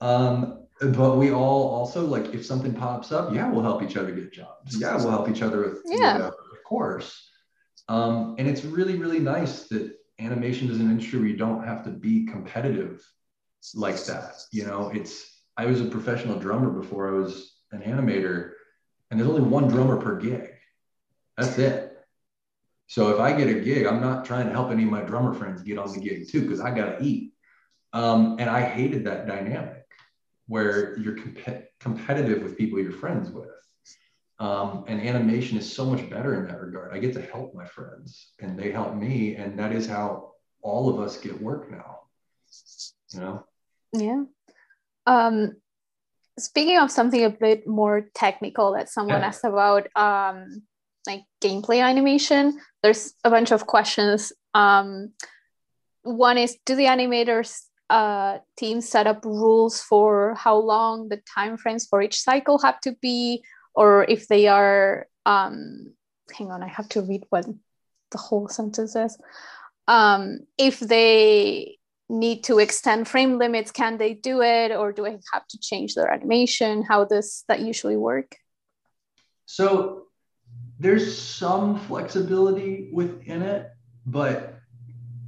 [0.00, 4.12] um, but we all also like if something pops up, yeah, we'll help each other
[4.12, 4.78] get jobs.
[4.78, 7.30] Yeah, we'll help each other with, yeah, whatever, of course.
[7.88, 11.84] Um, and it's really, really nice that animation is an industry where you don't have
[11.84, 13.02] to be competitive
[13.74, 14.34] like that.
[14.52, 18.52] You know, it's I was a professional drummer before I was an animator,
[19.10, 20.50] and there's only one drummer per gig.
[21.36, 21.92] That's it.
[22.88, 25.34] So if I get a gig, I'm not trying to help any of my drummer
[25.34, 27.32] friends get on the gig too, because I got to eat.
[27.92, 29.84] Um, and I hated that dynamic
[30.46, 33.48] where you're comp- competitive with people you're friends with.
[34.38, 36.94] Um, and animation is so much better in that regard.
[36.94, 39.34] I get to help my friends and they help me.
[39.34, 42.00] And that is how all of us get work now.
[43.12, 43.44] You know?
[43.92, 44.24] Yeah.
[45.06, 45.56] Um,
[46.38, 49.26] speaking of something a bit more technical that someone yeah.
[49.26, 50.62] asked about, um,
[51.06, 54.32] like gameplay animation there's a bunch of questions.
[54.54, 55.12] Um,
[56.02, 61.56] one is do the animators uh, team set up rules for how long the time
[61.56, 63.42] frames for each cycle have to be?
[63.74, 65.92] Or if they are um,
[66.36, 67.46] hang on i have to read what
[68.12, 69.18] the whole sentence is.
[69.88, 71.78] Um, if they
[72.08, 74.70] need to extend frame limits can they do it?
[74.70, 76.84] Or do i have to change their animation?
[76.84, 78.36] How does that usually work?
[79.46, 80.05] So
[80.78, 83.70] there's some flexibility within it,
[84.06, 84.54] but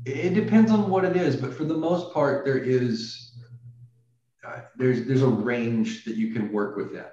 [0.04, 1.36] it depends on what it is.
[1.36, 3.32] But for the most part, there is
[4.46, 7.04] uh, there's there's a range that you can work within.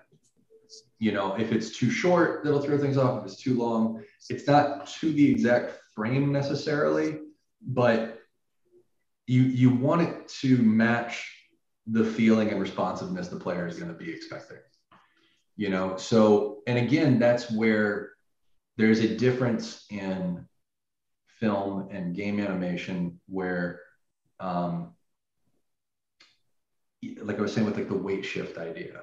[0.99, 3.19] You know, if it's too short, that'll throw things off.
[3.19, 7.19] If it's too long, it's not to the exact frame necessarily,
[7.61, 8.19] but
[9.27, 11.31] you you want it to match
[11.87, 14.57] the feeling and responsiveness the player is going to be expecting
[15.55, 18.14] you know so and again that's where
[18.77, 20.45] there's a difference in
[21.39, 23.81] film and game animation where
[24.39, 24.93] um,
[27.21, 29.01] like I was saying with like the weight shift idea,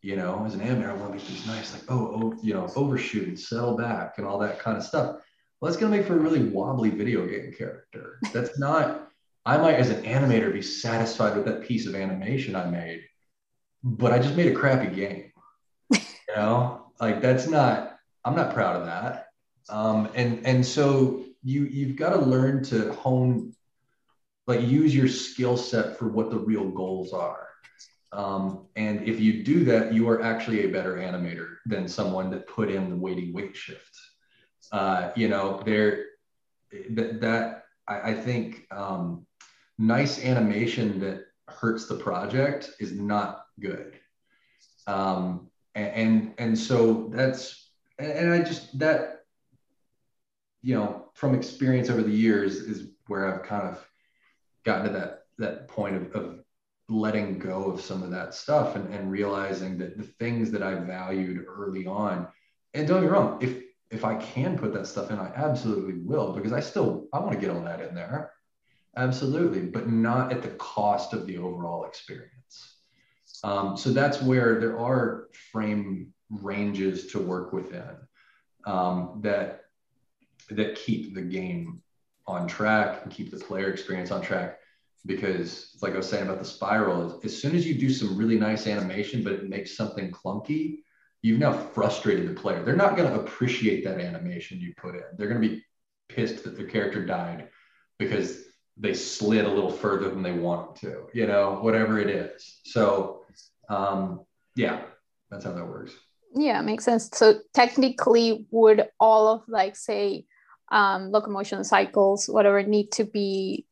[0.00, 2.54] you know, as an animator, I want to make these nice, like, oh, oh, you
[2.54, 5.16] know, overshoot and settle back and all that kind of stuff.
[5.60, 8.18] Well, that's going to make for a really wobbly video game character.
[8.32, 9.08] That's not,
[9.46, 13.02] I might, as an animator, be satisfied with that piece of animation I made,
[13.84, 15.32] but I just made a crappy game.
[15.90, 17.91] You know, like that's not,
[18.24, 19.28] I'm not proud of that.
[19.68, 23.54] Um, and and so you you've got to learn to hone
[24.46, 27.48] like use your skill set for what the real goals are.
[28.12, 32.46] Um, and if you do that, you are actually a better animator than someone that
[32.46, 33.96] put in the waiting weight shift.
[34.70, 36.06] Uh, you know, there
[36.90, 39.26] that, that I, I think um,
[39.78, 43.98] nice animation that hurts the project is not good.
[44.86, 47.61] Um, and, and and so that's
[48.04, 49.24] and I just that
[50.62, 53.84] you know from experience over the years is where I've kind of
[54.64, 56.38] gotten to that that point of, of
[56.88, 60.74] letting go of some of that stuff and, and realizing that the things that I
[60.74, 62.28] valued early on,
[62.74, 66.00] and don't get me wrong, if if I can put that stuff in, I absolutely
[66.02, 68.32] will because I still I want to get all that in there.
[68.96, 72.76] Absolutely, but not at the cost of the overall experience.
[73.44, 77.96] Um, so that's where there are frame ranges to work within
[78.64, 79.64] um, that
[80.50, 81.82] that keep the game
[82.26, 84.58] on track and keep the player experience on track
[85.06, 88.38] because like I was saying about the spiral, as soon as you do some really
[88.38, 90.78] nice animation, but it makes something clunky,
[91.22, 92.62] you've now frustrated the player.
[92.62, 95.02] They're not going to appreciate that animation you put in.
[95.16, 95.64] They're going to be
[96.08, 97.48] pissed that their character died
[97.98, 98.42] because
[98.76, 102.60] they slid a little further than they want them to, you know, whatever it is.
[102.64, 103.24] So,
[103.68, 104.20] um,
[104.54, 104.82] yeah,
[105.30, 105.92] that's how that works.
[106.34, 107.10] Yeah, makes sense.
[107.12, 110.24] So technically, would all of like say
[110.70, 113.66] um, locomotion cycles, whatever, need to be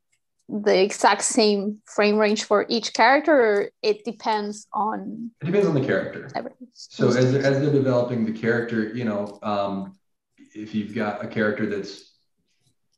[0.51, 5.75] the exact same frame range for each character or it depends on it depends on
[5.75, 6.67] the character everything.
[6.73, 9.97] so as, as they're developing the character you know um,
[10.55, 12.17] if you've got a character that's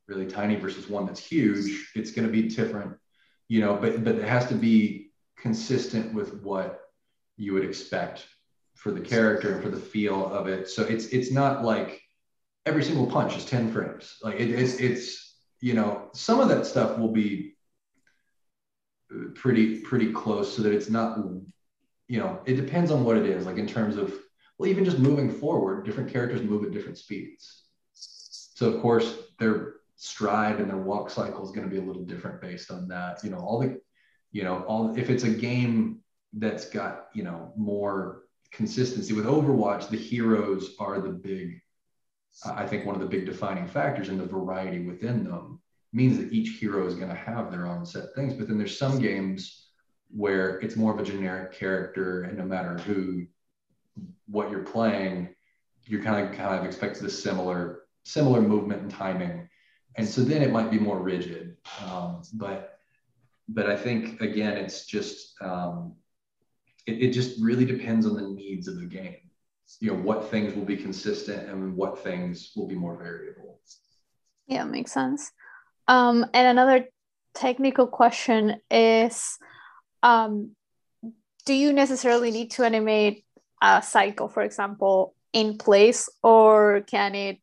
[0.08, 2.96] really tiny versus one that's huge it's going to be different
[3.48, 6.80] you know but but it has to be consistent with what
[7.36, 8.26] you would expect
[8.82, 10.68] for the character and for the feel of it.
[10.68, 12.02] So it's it's not like
[12.66, 14.16] every single punch is 10 frames.
[14.22, 17.54] Like it, it's it's you know, some of that stuff will be
[19.36, 21.18] pretty pretty close so that it's not
[22.08, 24.12] you know it depends on what it is like in terms of
[24.58, 27.62] well even just moving forward different characters move at different speeds.
[27.92, 32.04] So of course their stride and their walk cycle is going to be a little
[32.04, 33.22] different based on that.
[33.22, 33.80] You know all the
[34.32, 36.00] you know all if it's a game
[36.32, 38.22] that's got you know more
[38.52, 41.60] consistency with overwatch the heroes are the big
[42.46, 45.60] I think one of the big defining factors in the variety within them
[45.92, 48.32] means that each hero is going to have their own set things.
[48.34, 49.68] But then there's some games
[50.10, 53.26] where it's more of a generic character, and no matter who,
[54.26, 55.34] what you're playing,
[55.84, 59.48] you're kind of kind of expected a similar similar movement and timing,
[59.96, 61.56] and so then it might be more rigid.
[61.84, 62.78] Um, but
[63.48, 65.96] but I think again, it's just um,
[66.86, 69.16] it, it just really depends on the needs of the game.
[69.80, 73.60] You know what things will be consistent and what things will be more variable.
[74.46, 75.32] Yeah makes sense.
[75.88, 76.86] Um, and another
[77.34, 79.38] technical question is
[80.02, 80.54] um,
[81.46, 83.24] do you necessarily need to animate
[83.62, 87.38] a cycle for example in place or can it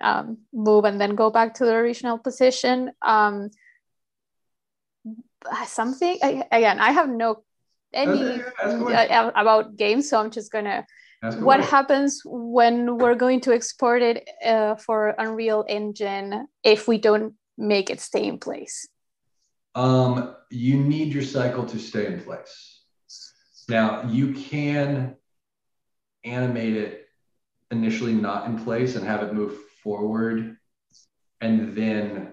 [0.00, 2.90] um, move and then go back to the original position?
[3.00, 3.50] Um,
[5.66, 7.42] something I, again i have no
[7.92, 10.84] any uh, about games so i'm just gonna
[11.38, 17.34] what happens when we're going to export it uh, for Unreal Engine if we don't
[17.58, 18.88] make it stay in place?
[19.74, 22.80] Um, you need your cycle to stay in place.
[23.68, 25.16] Now, you can
[26.24, 27.08] animate it
[27.70, 30.56] initially not in place and have it move forward
[31.40, 32.32] and then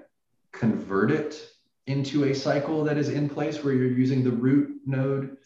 [0.52, 1.46] convert it
[1.88, 5.38] into a cycle that is in place where you're using the root node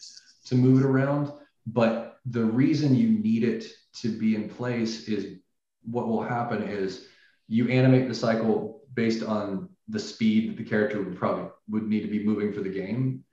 [0.46, 1.32] to move it around.
[1.66, 3.64] But the reason you need it
[4.00, 5.38] to be in place is
[5.84, 7.06] what will happen is
[7.48, 12.02] you animate the cycle based on the speed that the character would probably would need
[12.02, 13.24] to be moving for the game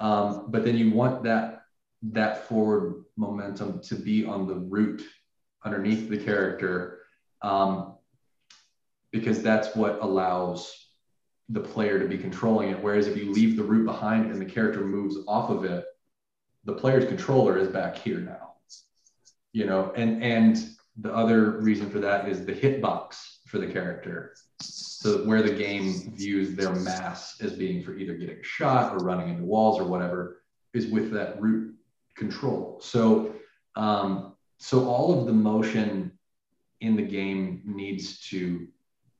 [0.00, 1.62] um, but then you want that
[2.02, 5.02] that forward momentum to be on the root
[5.64, 7.00] underneath the character
[7.42, 7.96] um,
[9.10, 10.85] because that's what allows
[11.48, 14.44] the player to be controlling it whereas if you leave the root behind and the
[14.44, 15.84] character moves off of it
[16.66, 18.54] the player's controller is back here now.
[19.52, 20.58] You know and and
[20.98, 23.16] the other reason for that is the hitbox
[23.46, 24.34] for the character.
[24.60, 29.28] So where the game views their mass as being for either getting shot or running
[29.28, 30.42] into walls or whatever
[30.74, 31.74] is with that root
[32.16, 32.80] control.
[32.82, 33.34] So
[33.76, 36.12] um, so all of the motion
[36.80, 38.66] in the game needs to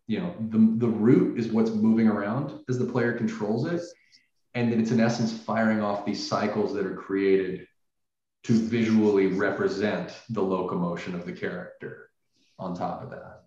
[0.06, 3.82] you know the, the root is what's moving around as the player controls it.
[4.54, 7.66] And then it's in essence firing off these cycles that are created
[8.44, 12.10] to visually represent the locomotion of the character
[12.58, 13.42] on top of that.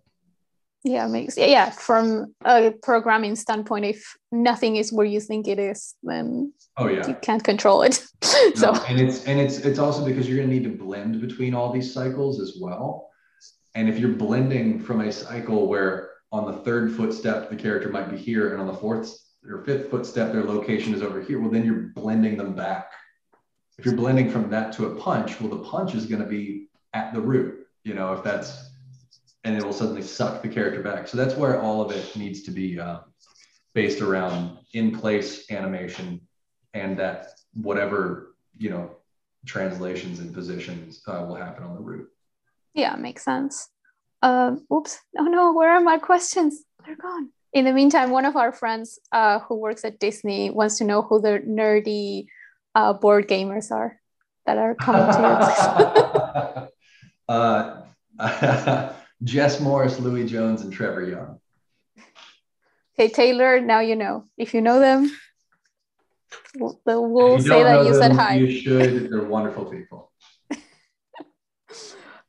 [0.84, 5.94] Yeah makes yeah from a programming standpoint if nothing is where you think it is
[6.02, 7.06] then oh yeah.
[7.06, 8.04] you can't control it.
[8.54, 11.20] So no, and it's and it's it's also because you're going to need to blend
[11.20, 13.10] between all these cycles as well.
[13.74, 18.10] And if you're blending from a cycle where on the third footstep the character might
[18.10, 21.50] be here and on the fourth or fifth footstep their location is over here well
[21.50, 22.92] then you're blending them back
[23.78, 26.68] if you're blending from that to a punch well the punch is going to be
[26.94, 28.70] at the root you know if that's
[29.44, 31.08] and it will suddenly suck the character back.
[31.08, 32.98] So that's where all of it needs to be uh,
[33.74, 36.20] based around in place animation
[36.74, 38.90] and that whatever, you know,
[39.46, 42.08] translations and positions uh, will happen on the root.
[42.74, 43.70] Yeah, makes sense.
[44.22, 44.98] Um, oops.
[45.18, 46.62] Oh no, where are my questions?
[46.84, 47.30] They're gone.
[47.52, 51.02] In the meantime, one of our friends uh, who works at Disney wants to know
[51.02, 52.26] who the nerdy
[52.74, 53.98] uh, board gamers are
[54.46, 56.68] that are coming to
[57.28, 57.82] uh,
[59.24, 61.40] Jess Morris, Louis Jones, and Trevor Young.
[62.94, 64.24] Okay, Taylor, now you know.
[64.36, 65.10] If you know them,
[66.56, 68.36] we'll, we'll say that you them, said hi.
[68.36, 69.10] You should.
[69.10, 70.12] They're wonderful people.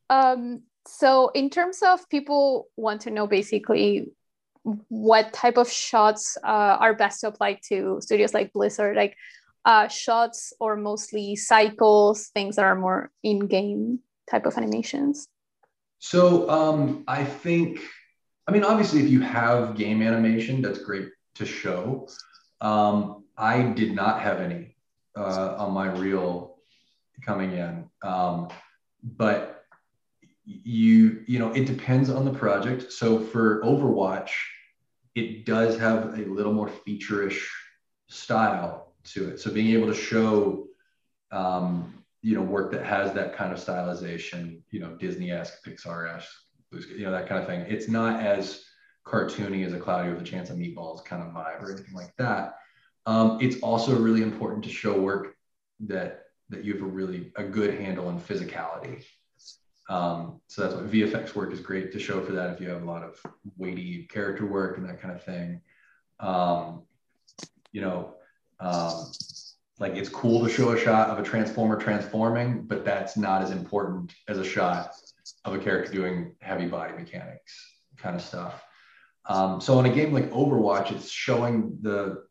[0.10, 0.64] um,
[1.02, 4.12] so, in terms of people want to know basically
[4.88, 9.18] what type of shots uh, are best to apply to studios like Blizzard, like
[9.66, 15.28] uh, shots or mostly cycles, things that are more in game type of animations?
[15.98, 17.80] So um, I think,
[18.48, 22.10] I mean, obviously, if you have game animation, that's great to show.
[22.62, 24.76] Um, I did not have any
[25.18, 26.58] uh, on my reel
[27.26, 28.50] coming in, um,
[29.02, 29.51] but
[30.64, 32.92] you you know it depends on the project.
[32.92, 34.32] So for Overwatch,
[35.16, 37.50] it does have a little more feature-ish
[38.08, 39.40] style to it.
[39.40, 40.68] So being able to show
[41.32, 46.30] um, you know work that has that kind of stylization you know disney-esque pixar-esque
[46.72, 48.64] you know that kind of thing it's not as
[49.06, 52.16] cartoony as a cloudy with a chance of meatballs kind of vibe or anything like
[52.18, 52.56] that
[53.08, 55.36] um, it's also really important to show work
[55.80, 59.04] that that you have a really a good handle on physicality
[59.92, 62.82] um, so that's what vfx work is great to show for that if you have
[62.82, 63.20] a lot of
[63.58, 65.62] weighty character work and that kind of thing
[66.20, 66.84] um,
[67.72, 68.14] you know
[68.60, 69.12] um,
[69.82, 73.50] like it's cool to show a shot of a transformer transforming, but that's not as
[73.50, 74.92] important as a shot
[75.44, 77.60] of a character doing heavy body mechanics
[77.98, 78.64] kind of stuff.
[79.26, 82.24] Um, so in a game like Overwatch, it's showing the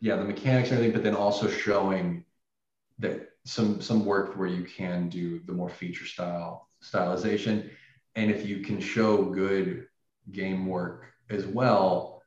[0.00, 2.26] yeah the mechanics and everything, but then also showing
[2.98, 7.70] that some some work where you can do the more feature style stylization,
[8.14, 9.86] and if you can show good
[10.30, 12.22] game work as well,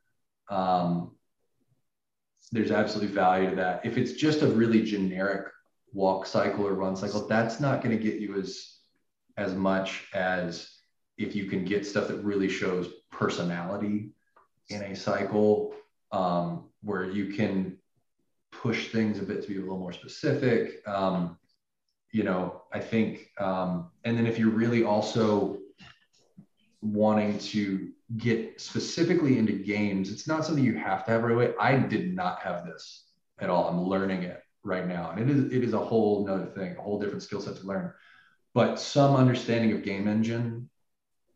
[0.49, 1.11] um,
[2.51, 3.85] there's absolutely value to that.
[3.85, 5.47] If it's just a really generic
[5.93, 8.71] walk cycle or run cycle, that's not going to get you as
[9.37, 10.77] as much as
[11.17, 14.11] if you can get stuff that really shows personality
[14.69, 15.73] in a cycle
[16.11, 17.77] um, where you can
[18.51, 20.81] push things a bit to be a little more specific.
[20.87, 21.37] Um,
[22.15, 25.57] you know, I think, um, and then if you're really also
[26.81, 31.53] wanting to get specifically into games, it's not something you have to have right away.
[31.59, 33.07] I did not have this
[33.39, 33.67] at all.
[33.67, 35.09] I'm learning it right now.
[35.09, 37.67] And it is it is a whole nother thing, a whole different skill set to
[37.67, 37.91] learn.
[38.53, 40.69] But some understanding of game engine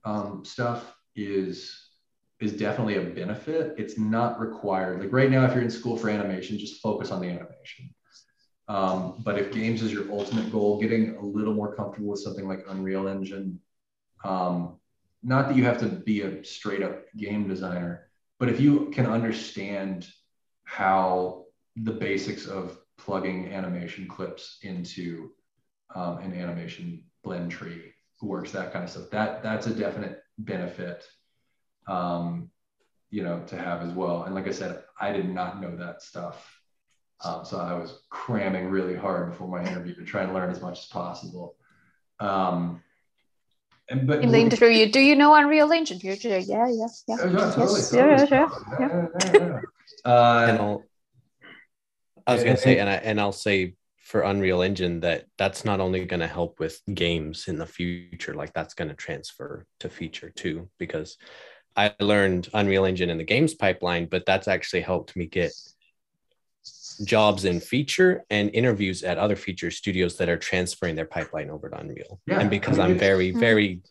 [0.05, 1.89] um, stuff is
[2.39, 3.75] is definitely a benefit.
[3.77, 5.01] It's not required.
[5.01, 7.93] Like right now, if you're in school for animation, just focus on the animation.
[8.69, 12.47] Um, but if games is your ultimate goal, getting a little more comfortable with something
[12.47, 13.59] like Unreal Engine,
[14.23, 14.77] um,
[15.23, 19.07] not that you have to be a straight up game designer, but if you can
[19.07, 20.07] understand
[20.65, 25.31] how the basics of plugging animation clips into
[25.95, 27.91] um, an animation blend tree
[28.21, 31.05] works, that kind of stuff, that that's a definite benefit,
[31.87, 32.51] um,
[33.09, 34.23] you know, to have as well.
[34.23, 36.58] And like I said, I did not know that stuff.
[37.23, 40.61] Um, so I was cramming really hard before my interview to try and learn as
[40.61, 41.55] much as possible.
[42.19, 42.81] Um,
[44.03, 45.99] but in the interview, do you know Unreal Engine?
[46.01, 46.87] You're yeah, yeah, yeah.
[47.07, 47.89] yeah, totally, yes.
[47.89, 48.47] totally, yeah,
[48.79, 49.61] yeah, yeah.
[50.05, 50.83] Uh, and I'll,
[52.27, 53.73] I was gonna say, and I and I'll say
[54.09, 58.33] for Unreal Engine that that's not only going to help with games in the future,
[58.33, 61.17] like that's going to transfer to feature too, because
[61.75, 65.51] I learned Unreal Engine in the games pipeline, but that's actually helped me get
[67.05, 71.69] jobs in feature and interviews at other feature studios that are transferring their pipeline over
[71.69, 72.19] to Unreal.
[72.27, 73.39] Yeah, and because I am very, hmm.
[73.39, 73.81] very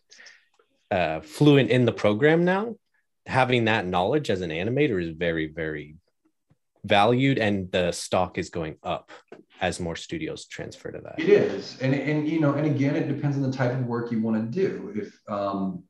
[0.91, 2.77] uh, fluent in the program now,
[3.27, 5.97] having that knowledge as an animator is very, very
[6.85, 9.11] valued, and the stock is going up
[9.61, 11.19] as more studios transfer to that.
[11.19, 14.13] It is, and and you know, and again, it depends on the type of work
[14.13, 14.93] you want to do.
[14.95, 15.85] If um,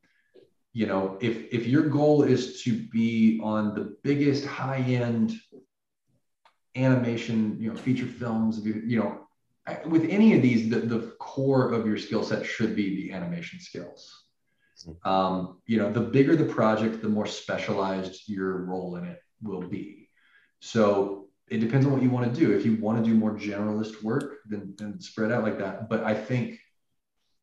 [0.73, 5.35] you know, if if your goal is to be on the biggest high end
[6.77, 9.27] animation, you know, feature films, you know,
[9.87, 13.61] with any of these, the, the core of your skill set should be the animation
[13.61, 14.25] skills.
[14.85, 15.11] Hmm.
[15.11, 19.63] Um, you know, the bigger the project, the more specialized your role in it will
[19.63, 20.09] be.
[20.61, 22.53] So it depends on what you want to do.
[22.53, 25.89] If you want to do more generalist work, then, then spread out like that.
[25.89, 26.59] But I think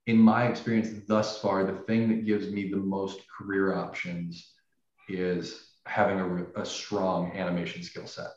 [0.08, 4.54] in my experience thus far, the thing that gives me the most career options
[5.10, 8.30] is having a, a strong animation skill set.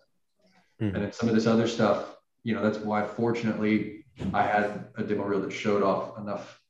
[0.81, 0.95] Mm-hmm.
[0.95, 5.03] And then some of this other stuff, you know, that's why fortunately I had a
[5.03, 6.61] demo reel that showed off enough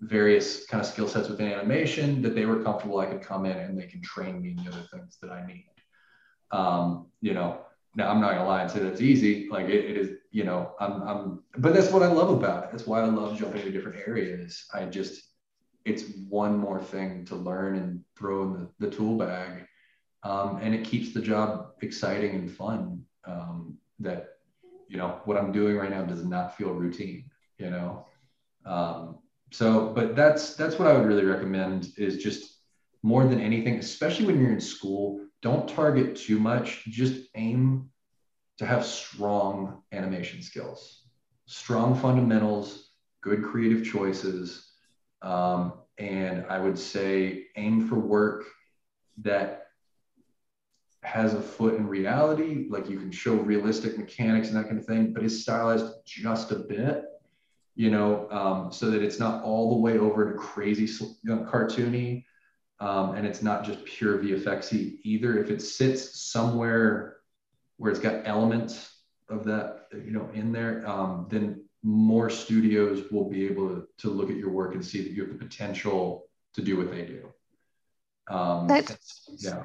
[0.00, 3.56] various kind of skill sets within animation that they were comfortable I could come in
[3.56, 5.66] and they can train me in the other things that I need.
[6.50, 7.60] Um, you know,
[7.94, 9.48] now I'm not gonna lie and say that's easy.
[9.50, 12.70] Like it, it is, you know, I'm, I'm, but that's what I love about it.
[12.70, 14.66] That's why I love jumping into different areas.
[14.72, 15.22] I just,
[15.86, 19.66] it's one more thing to learn and throw in the, the tool bag.
[20.22, 23.04] Um, and it keeps the job exciting and fun.
[23.26, 24.38] Um, that,
[24.88, 28.06] you know, what I'm doing right now does not feel routine, you know?
[28.64, 29.18] Um,
[29.52, 32.60] so, but that's, that's what I would really recommend is just
[33.02, 36.84] more than anything, especially when you're in school, don't target too much.
[36.86, 37.90] Just aim
[38.58, 41.04] to have strong animation skills,
[41.46, 42.90] strong fundamentals,
[43.22, 44.72] good creative choices.
[45.22, 48.44] Um, and I would say aim for work
[49.22, 49.65] that
[51.02, 54.84] has a foot in reality, like you can show realistic mechanics and that kind of
[54.84, 57.04] thing, but it's stylized just a bit,
[57.74, 61.38] you know, um, so that it's not all the way over to crazy you know,
[61.50, 62.24] cartoony,
[62.80, 65.38] um, and it's not just pure VFXy either.
[65.38, 67.18] If it sits somewhere
[67.76, 68.92] where it's got elements
[69.28, 74.10] of that, you know, in there, um, then more studios will be able to, to
[74.10, 77.04] look at your work and see that you have the potential to do what they
[77.04, 77.28] do.
[78.28, 78.66] Um,
[79.38, 79.62] yeah.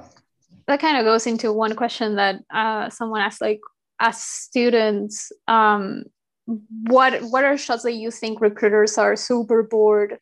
[0.68, 3.60] That kind of goes into one question that uh, someone asked, like,
[4.00, 6.06] as students, um,
[6.88, 10.18] what what are shots that you think recruiters are super bored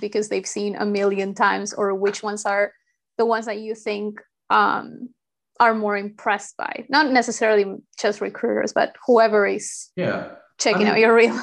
[0.00, 2.72] because they've seen a million times or which ones are
[3.18, 4.20] the ones that you think
[4.50, 5.10] um,
[5.58, 6.84] are more impressed by?
[6.88, 10.32] Not necessarily just recruiters but whoever is yeah.
[10.58, 11.40] checking I mean, out your reel.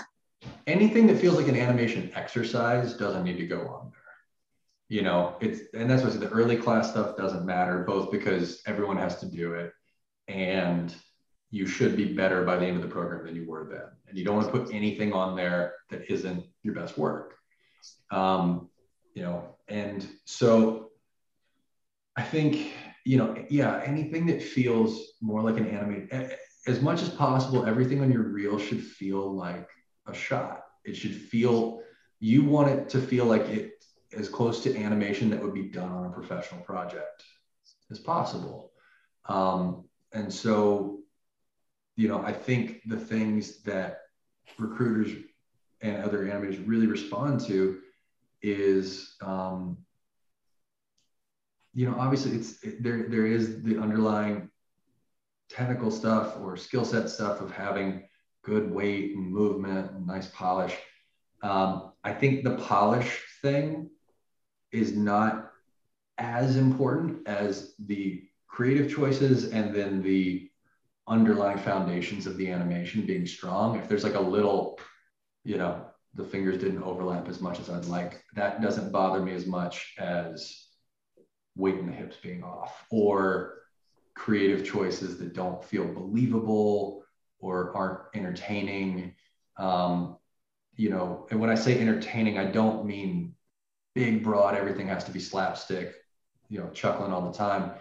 [0.68, 3.92] anything that feels like an animation exercise doesn't need to go on
[4.90, 8.98] you know it's and that's what the early class stuff doesn't matter both because everyone
[8.98, 9.72] has to do it
[10.28, 10.96] and
[11.50, 14.18] you should be better by the end of the program than you were then and
[14.18, 17.38] you don't want to put anything on there that isn't your best work
[18.12, 18.70] um,
[19.14, 20.92] you know, and so
[22.16, 22.72] I think,
[23.06, 26.38] you know, yeah, anything that feels more like an animated,
[26.68, 29.70] as much as possible, everything on your reel should feel like
[30.08, 30.64] a shot.
[30.86, 31.82] It should feel,
[32.20, 33.72] you want it to feel like it
[34.16, 37.24] as close to animation that would be done on a professional project
[37.92, 38.72] as possible.
[39.26, 41.00] Um, and so,
[41.96, 44.02] you know, I think the things that
[44.58, 45.24] recruiters
[45.82, 47.80] and other animators really respond to
[48.42, 49.78] is um,
[51.74, 54.50] you know obviously it's it, there there is the underlying
[55.50, 58.04] technical stuff or skill set stuff of having
[58.44, 60.76] good weight and movement and nice polish
[61.44, 63.90] um, i think the polish thing
[64.72, 65.52] is not
[66.18, 70.50] as important as the creative choices and then the
[71.08, 74.78] underlying foundations of the animation being strong if there's like a little
[75.46, 75.86] you know
[76.18, 78.24] the fingers didn't overlap as much as I'd like.
[78.36, 80.66] That doesn't bother me as much as
[81.56, 83.60] weight in the hips being off or
[84.16, 87.04] creative choices that don't feel believable
[87.40, 89.14] or aren't entertaining.
[89.58, 90.18] Um,
[90.76, 93.36] you know, and when I say entertaining, I don't mean
[93.98, 95.96] big, broad, everything has to be slapstick,
[96.50, 97.72] you know, chuckling all the time.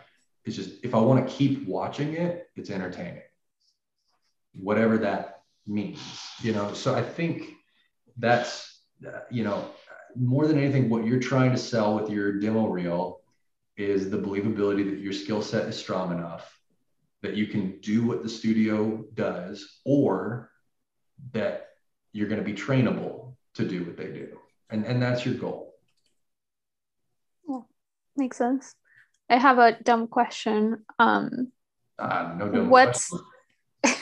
[0.46, 3.20] It's just if I want to keep watching it, it's entertaining.
[4.54, 6.00] Whatever that means,
[6.40, 6.72] you know.
[6.72, 7.52] So I think
[8.16, 8.80] that's
[9.30, 9.68] you know
[10.14, 13.20] more than anything what you're trying to sell with your demo reel
[13.76, 16.58] is the believability that your skill set is strong enough
[17.20, 20.50] that you can do what the studio does or
[21.32, 21.68] that
[22.12, 24.38] you're going to be trainable to do what they do
[24.70, 25.65] and and that's your goal
[28.16, 28.74] makes sense
[29.30, 31.52] i have a dumb question um
[31.98, 33.10] uh, no dumb what's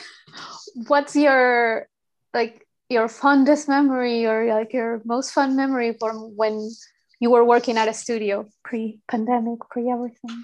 [0.87, 1.87] what's your
[2.33, 6.69] like your fondest memory or like your most fun memory from when
[7.19, 10.43] you were working at a studio pre-pandemic, pre-everything?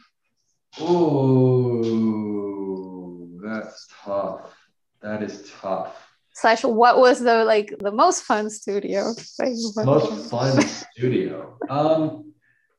[0.79, 1.89] Oh,
[3.43, 4.55] that's tough.
[5.01, 5.95] That is tough.
[6.33, 9.13] Slash, what was the like the most fun studio?
[9.75, 10.61] Most fun
[10.95, 11.59] studio.
[11.69, 12.30] Um,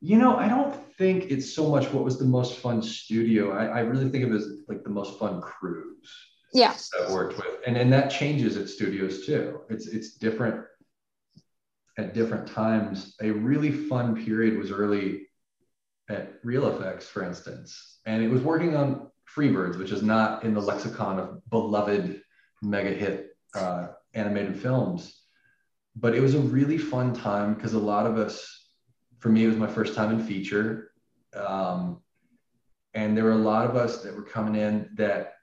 [0.04, 3.52] You know, I don't think it's so much what was the most fun studio.
[3.52, 6.08] I, I really think of it as like the most fun crews.
[6.52, 6.72] Yeah.
[6.72, 7.60] That I've worked with.
[7.66, 9.60] And and that changes at studios too.
[9.70, 10.64] It's it's different
[11.96, 13.14] at different times.
[13.22, 15.28] A really fun period was early
[16.08, 18.00] at Reel FX, for instance.
[18.04, 22.20] And it was working on Free Birds, which is not in the lexicon of beloved
[22.60, 25.16] mega hit uh, animated films.
[25.94, 28.61] But it was a really fun time because a lot of us
[29.22, 30.90] for me, it was my first time in feature.
[31.32, 32.00] Um,
[32.92, 35.34] and there were a lot of us that were coming in that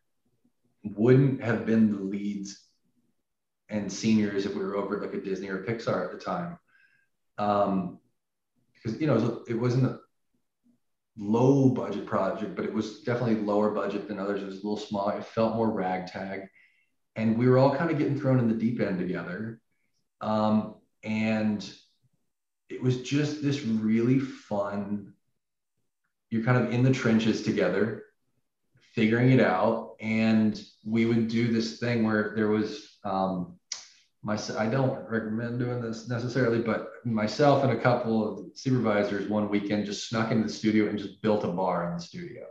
[0.84, 2.62] wouldn't have been the leads
[3.70, 6.60] and seniors if we were over at like a Disney or Pixar at the time.
[7.38, 8.00] Um,
[8.74, 10.00] because, you know, it wasn't a
[11.18, 14.42] low budget project, but it was definitely lower budget than others.
[14.42, 15.10] It was a little small.
[15.10, 16.50] It felt more ragtag.
[17.16, 19.62] And we were all kind of getting thrown in the deep end together.
[20.20, 21.70] Um, and
[22.70, 25.14] it was just this really fun
[26.30, 28.04] you're kind of in the trenches together
[28.94, 29.96] figuring it out.
[30.00, 33.56] And we would do this thing where there was um,
[34.22, 39.48] my i don't recommend doing this necessarily but myself and a couple of supervisors one
[39.48, 42.46] weekend just snuck into the studio and just built a bar in the studio.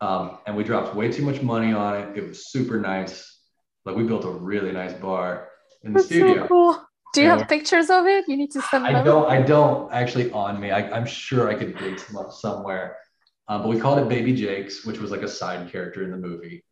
[0.00, 2.18] Um, and we dropped way too much money on it.
[2.18, 3.40] It was super nice.
[3.84, 5.48] Like we built a really nice bar
[5.84, 6.42] in the That's studio.
[6.42, 6.86] so cool.
[7.14, 8.28] Do you have pictures of it?
[8.28, 8.96] You need to send them.
[8.96, 9.30] I don't.
[9.30, 10.70] I don't actually on me.
[10.70, 12.98] I, am sure I could dig some up somewhere.
[13.46, 16.16] Um, but we called it Baby Jake's, which was like a side character in the
[16.16, 16.64] movie.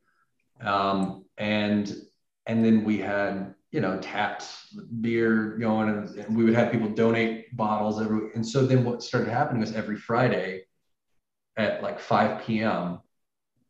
[0.61, 1.95] Um, and
[2.47, 6.89] and then we had you know taps, beer going, and, and we would have people
[6.89, 8.31] donate bottles every.
[8.35, 10.65] And so then what started happening was every Friday
[11.57, 12.99] at like 5 p.m.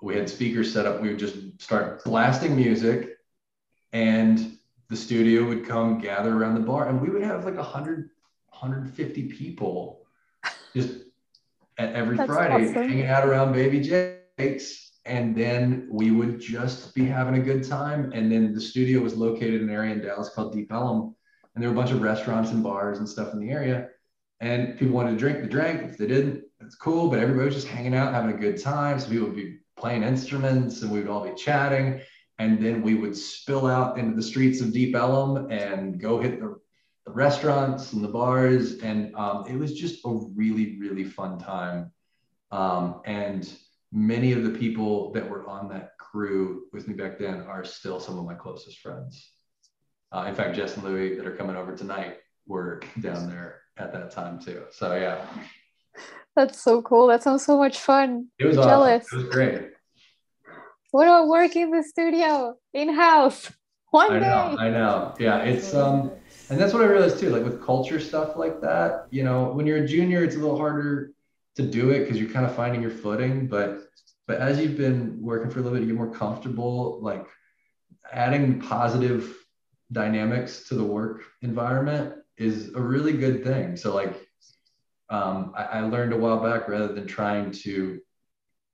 [0.00, 1.02] we had speakers set up.
[1.02, 3.16] We would just start blasting music
[3.92, 4.56] and
[4.92, 8.10] the studio would come gather around the bar and we would have like 100
[8.50, 10.02] 150 people
[10.76, 11.04] just
[11.78, 12.90] at every That's friday awesome.
[12.90, 18.12] hanging out around baby jake's and then we would just be having a good time
[18.12, 21.16] and then the studio was located in an area in dallas called Deep Ellum
[21.54, 23.88] and there were a bunch of restaurants and bars and stuff in the area
[24.40, 27.54] and people wanted to drink the drink if they didn't it's cool but everybody was
[27.54, 31.00] just hanging out having a good time so people would be playing instruments and we
[31.00, 31.98] would all be chatting
[32.42, 36.40] and then we would spill out into the streets of Deep Ellum and go hit
[36.40, 36.58] the,
[37.06, 38.80] the restaurants and the bars.
[38.80, 41.92] And um, it was just a really, really fun time.
[42.50, 43.48] Um, and
[43.92, 48.00] many of the people that were on that crew with me back then are still
[48.00, 49.30] some of my closest friends.
[50.10, 52.16] Uh, in fact, Jess and Louie that are coming over tonight
[52.48, 54.64] were down there at that time too.
[54.72, 55.24] So yeah.
[56.34, 57.06] That's so cool.
[57.06, 58.26] That sounds so much fun.
[58.40, 59.04] It was jealous.
[59.04, 59.20] Awesome.
[59.20, 59.62] It was great.
[60.92, 63.50] What do I work in the studio in house
[63.92, 64.26] one I day?
[64.26, 65.14] Know, I know.
[65.18, 66.12] Yeah, it's um,
[66.50, 67.30] and that's what I realized too.
[67.30, 70.58] Like with culture stuff like that, you know, when you're a junior, it's a little
[70.58, 71.12] harder
[71.56, 73.48] to do it because you're kind of finding your footing.
[73.48, 73.84] But
[74.26, 77.00] but as you've been working for a little bit, you get more comfortable.
[77.00, 77.26] Like
[78.12, 79.34] adding positive
[79.92, 83.76] dynamics to the work environment is a really good thing.
[83.76, 84.28] So like
[85.08, 87.98] um, I, I learned a while back rather than trying to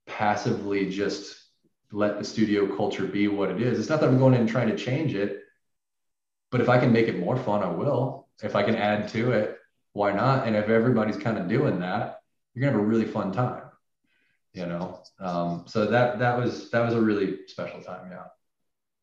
[0.05, 1.48] passively just
[1.91, 3.79] let the studio culture be what it is.
[3.79, 5.43] It's not that I'm going in and trying to change it,
[6.51, 8.27] but if I can make it more fun, I will.
[8.43, 9.57] If I can add to it,
[9.93, 10.47] why not?
[10.47, 12.21] And if everybody's kind of doing that,
[12.53, 13.63] you're gonna have a really fun time.
[14.53, 18.09] You know, um, so that that was that was a really special time.
[18.11, 18.25] Yeah.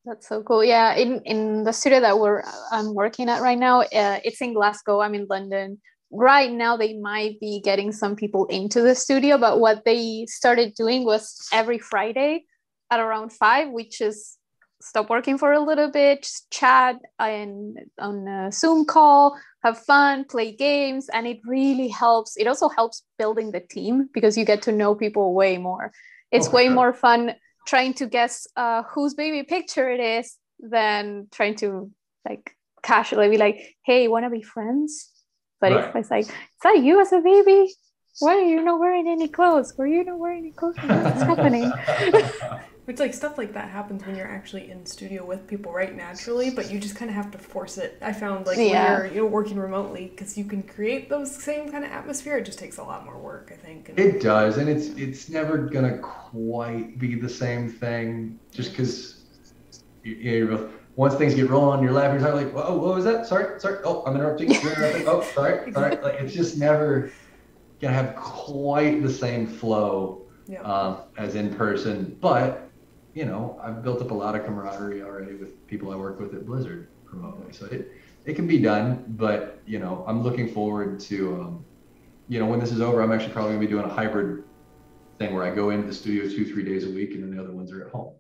[0.05, 0.65] That's so cool.
[0.65, 4.55] Yeah, in in the studio that we're I'm working at right now, uh, it's in
[4.55, 5.01] Glasgow.
[5.01, 5.81] I'm in London.
[6.13, 10.75] Right now, they might be getting some people into the studio, but what they started
[10.75, 12.45] doing was every Friday
[12.91, 14.39] at around five, we just
[14.81, 20.25] stop working for a little bit, just chat and on a Zoom call, have fun,
[20.25, 22.37] play games, and it really helps.
[22.37, 25.93] It also helps building the team because you get to know people way more.
[26.31, 26.75] It's oh, way sure.
[26.75, 27.35] more fun
[27.67, 31.91] trying to guess uh, whose baby picture it is than trying to
[32.29, 35.11] like casually be like, "Hey, want to be friends?"
[35.61, 35.89] But right.
[35.89, 37.73] if it's like, "Is that you as a baby?"
[38.19, 39.75] Why are you not wearing any clothes?
[39.77, 40.77] Were you not wearing any clothes?
[40.79, 41.71] What's happening?
[42.87, 45.95] Which like stuff like that happens when you're actually in studio with people, right?
[45.95, 47.99] Naturally, but you just kind of have to force it.
[48.01, 49.01] I found like yeah.
[49.01, 52.37] when you're you know working remotely because you can create those same kind of atmosphere.
[52.37, 53.89] It just takes a lot more work, I think.
[53.89, 59.25] And it does, and it's it's never gonna quite be the same thing, just because
[60.05, 60.71] you, you're both.
[60.95, 63.27] Once things get rolling on your lap, you're like, "Oh, what was that?
[63.27, 63.81] Sorry, sorry.
[63.85, 64.51] Oh, I'm interrupting.
[64.63, 65.09] You're interrupting.
[65.09, 67.11] Oh, sorry, sorry." Like it's just never
[67.81, 70.63] gonna have quite the same flow yeah.
[70.63, 72.66] um, as in person, but
[73.17, 76.35] you know, I've built up a lot of camaraderie already with people I work with
[76.35, 77.51] at Blizzard remotely.
[77.51, 77.91] So it,
[78.27, 81.65] it can be done, but you know, I'm looking forward to um,
[82.29, 84.45] you know, when this is over, I'm actually probably gonna be doing a hybrid
[85.19, 87.43] thing where I go into the studio two, three days a week, and then the
[87.43, 88.17] other ones are at home.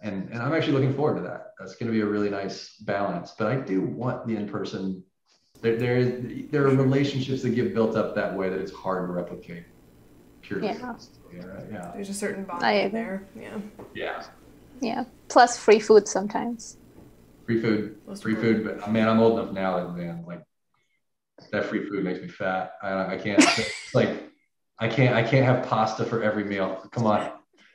[0.00, 1.52] And and I'm actually looking forward to that.
[1.60, 3.34] That's gonna be a really nice balance.
[3.38, 5.04] But I do want the in-person.
[5.60, 9.08] There, there is there are relationships that get built up that way that it's hard
[9.08, 9.66] to replicate.
[10.46, 10.66] Purely.
[10.66, 10.96] Yeah.
[11.32, 11.42] Yeah.
[11.72, 11.92] Yeah.
[11.94, 13.26] There's a certain bond there.
[13.34, 13.58] Yeah.
[13.94, 14.22] Yeah.
[14.80, 15.04] Yeah.
[15.28, 16.76] Plus free food sometimes.
[17.46, 17.96] Free food.
[18.06, 18.64] Most free food.
[18.64, 20.42] But man, I'm old enough now that man, like
[21.50, 22.72] that free food makes me fat.
[22.82, 23.42] I, I can't
[23.94, 24.30] like
[24.78, 26.86] I can't I can't have pasta for every meal.
[26.92, 27.32] Come on,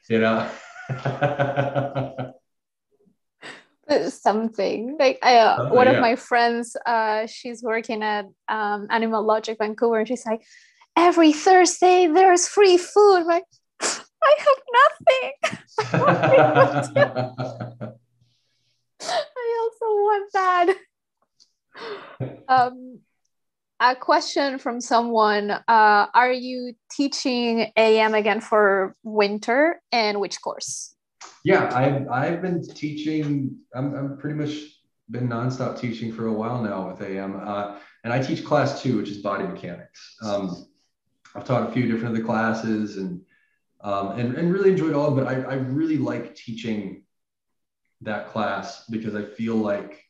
[0.07, 0.49] you know.
[4.09, 5.93] something like I, uh, oh, one yeah.
[5.93, 10.43] of my friends uh, she's working at um, animal logic vancouver and she's like
[10.95, 13.43] every thursday there's free food like
[13.81, 15.31] i have nothing
[19.01, 20.75] i also want that
[22.47, 22.99] um,
[23.79, 30.95] a question from someone uh, Are you teaching AM again for winter and which course?
[31.45, 34.53] Yeah, I've, I've been teaching, I'm, I'm pretty much
[35.09, 37.39] been nonstop teaching for a while now with AM.
[37.41, 40.17] Uh, and I teach class two, which is body mechanics.
[40.21, 40.65] Um,
[41.35, 43.21] I've taught a few different of the classes and,
[43.81, 45.11] um, and, and really enjoyed all.
[45.11, 47.03] But I, I really like teaching
[48.01, 50.03] that class because I feel like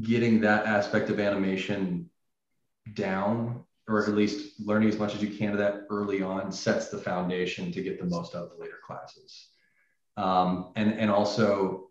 [0.00, 2.08] getting that aspect of animation
[2.94, 6.88] down or at least learning as much as you can of that early on sets
[6.88, 9.48] the foundation to get the most out of the later classes
[10.16, 11.88] um, and and also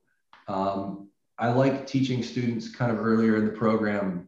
[0.47, 4.27] um, i like teaching students kind of earlier in the program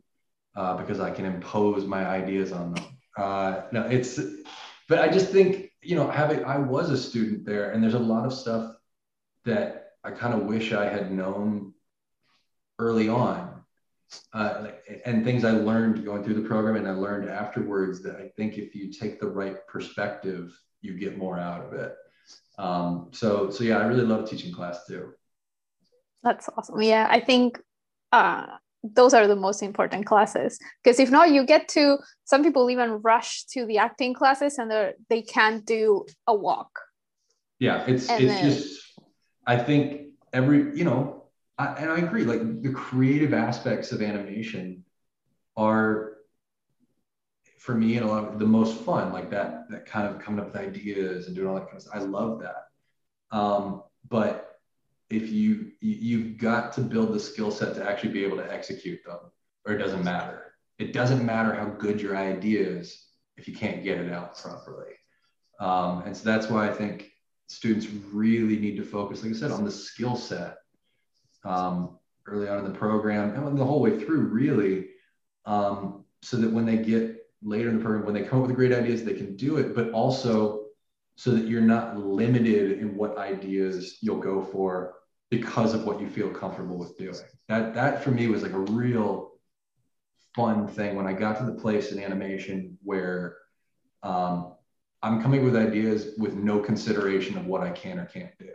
[0.55, 4.19] uh, because i can impose my ideas on them uh, no it's
[4.90, 7.99] but i just think you know having i was a student there and there's a
[7.99, 8.76] lot of stuff
[9.45, 11.73] that i kind of wish i had known
[12.80, 13.53] early on
[14.34, 14.68] uh,
[15.06, 18.57] and things I learned going through the program and I learned afterwards that I think
[18.57, 21.95] if you take the right perspective, you get more out of it.
[22.57, 25.14] Um, so, so yeah, I really love teaching class two.
[26.23, 26.81] That's awesome.
[26.81, 27.60] Yeah, I think
[28.11, 28.45] uh,
[28.84, 33.01] those are the most important classes because if not, you get to some people even
[33.01, 36.80] rush to the acting classes and they can't do a walk.
[37.60, 38.80] Yeah, it's and it's then, just
[39.47, 41.23] I think every you know
[41.57, 42.23] I, and I agree.
[42.26, 44.84] Like the creative aspects of animation
[45.55, 46.18] are,
[47.60, 49.14] for me, and a lot of the most fun.
[49.14, 51.84] Like that, that kind of coming up with ideas and doing all that kind of
[51.84, 51.95] stuff.
[51.95, 53.38] I love that.
[53.38, 54.52] Um, but
[55.14, 58.99] if you you've got to build the skill set to actually be able to execute
[59.06, 59.19] them,
[59.65, 60.53] or it doesn't matter.
[60.80, 63.06] It doesn't matter how good your idea is
[63.38, 64.94] if you can't get it out properly.
[65.60, 67.11] Um, and so that's why I think
[67.48, 70.57] students really need to focus, like I said, on the skill set
[71.45, 74.88] um, early on in the program and the whole way through, really,
[75.45, 78.56] um, so that when they get later in the program, when they come up with
[78.56, 80.64] great ideas, they can do it, but also
[81.15, 84.95] so that you're not limited in what ideas you'll go for
[85.38, 87.15] because of what you feel comfortable with doing.
[87.49, 89.31] That that for me was like a real
[90.35, 93.38] fun thing when I got to the place in animation where
[94.01, 94.53] um,
[95.01, 98.49] I'm coming with ideas with no consideration of what I can or can't do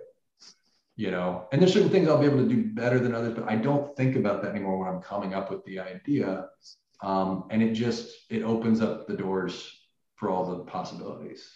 [0.99, 1.47] you know?
[1.53, 3.97] And there's certain things i'll be able to do better than others but i don't
[3.97, 6.49] think about that anymore when i'm coming up with the idea.
[7.01, 9.55] Um, and it just it opens up the doors
[10.17, 11.49] for all the possibilities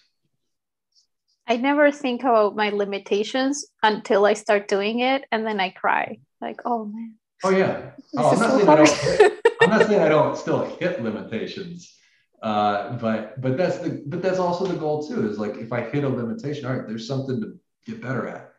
[1.46, 6.18] i never think about my limitations until i start doing it and then i cry.
[6.40, 7.14] Like oh man.
[7.44, 7.90] Oh yeah.
[8.16, 11.02] Oh, I'm, not so saying I don't hit, I'm not saying i don't still hit
[11.02, 11.96] limitations
[12.42, 15.80] uh, but but that's the but that's also the goal too is like if i
[15.80, 18.52] hit a limitation all right there's something to get better at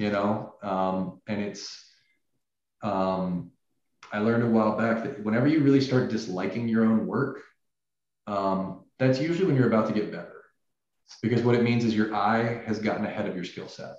[0.00, 1.86] you know, um, and it's,
[2.82, 3.50] um,
[4.10, 7.42] I learned a while back that whenever you really start disliking your own work,
[8.26, 10.39] um, that's usually when you're about to get better.
[11.22, 13.96] Because what it means is your eye has gotten ahead of your skill set.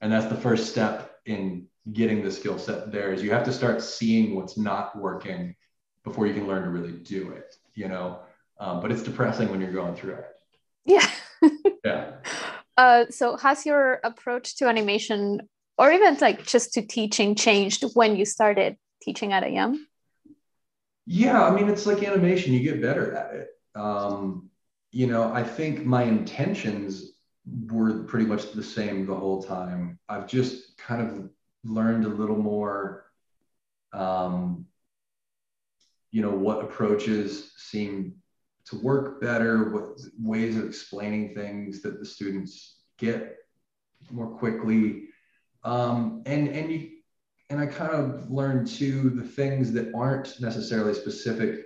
[0.00, 3.52] And that's the first step in getting the skill set there is you have to
[3.52, 5.54] start seeing what's not working
[6.02, 8.20] before you can learn to really do it, you know?
[8.58, 10.26] Um, but it's depressing when you're going through it.
[10.84, 11.10] Yeah.
[11.84, 12.12] yeah.
[12.76, 15.40] Uh, so has your approach to animation
[15.78, 19.86] or even like just to teaching changed when you started teaching at AM?
[21.06, 23.48] Yeah, I mean, it's like animation, you get better at it.
[23.74, 24.50] Um,
[24.94, 27.16] you know, I think my intentions
[27.66, 29.98] were pretty much the same the whole time.
[30.08, 31.30] I've just kind of
[31.64, 33.06] learned a little more,
[33.92, 34.66] um,
[36.12, 38.14] you know, what approaches seem
[38.66, 43.38] to work better, what ways of explaining things that the students get
[44.12, 45.08] more quickly.
[45.64, 46.90] Um, and and you
[47.50, 51.63] and I kind of learned too the things that aren't necessarily specific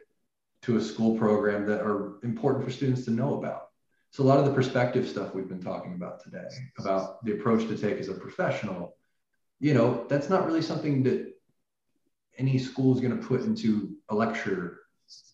[0.63, 3.69] to a school program that are important for students to know about.
[4.11, 6.49] So a lot of the perspective stuff we've been talking about today
[6.79, 8.97] about the approach to take as a professional,
[9.61, 11.35] you know, that's not really something that
[12.39, 14.81] any school is going to put into a lecture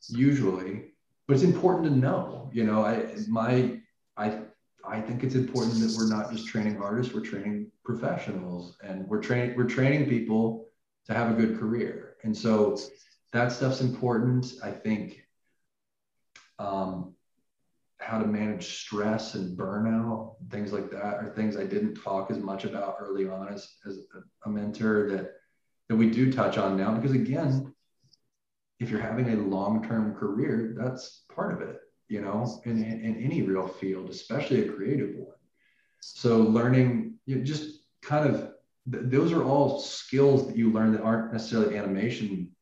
[0.08, 0.86] usually,
[1.26, 3.78] but it's important to know, you know, I, my,
[4.16, 4.40] I,
[4.86, 9.20] I think it's important that we're not just training artists, we're training professionals and we're
[9.20, 10.66] training, we're training people
[11.06, 12.16] to have a good career.
[12.24, 12.78] And so
[13.34, 14.54] that stuff's important.
[14.62, 15.26] I think
[16.60, 17.14] um,
[17.98, 22.38] how to manage stress and burnout, things like that, are things I didn't talk as
[22.38, 23.98] much about early on as, as
[24.46, 25.32] a mentor that
[25.88, 26.94] that we do touch on now.
[26.94, 27.74] Because again,
[28.80, 33.42] if you're having a long-term career, that's part of it, you know, in, in any
[33.42, 35.36] real field, especially a creative one.
[36.00, 38.52] So learning, you know, just kind of
[38.90, 42.54] th- those are all skills that you learn that aren't necessarily animation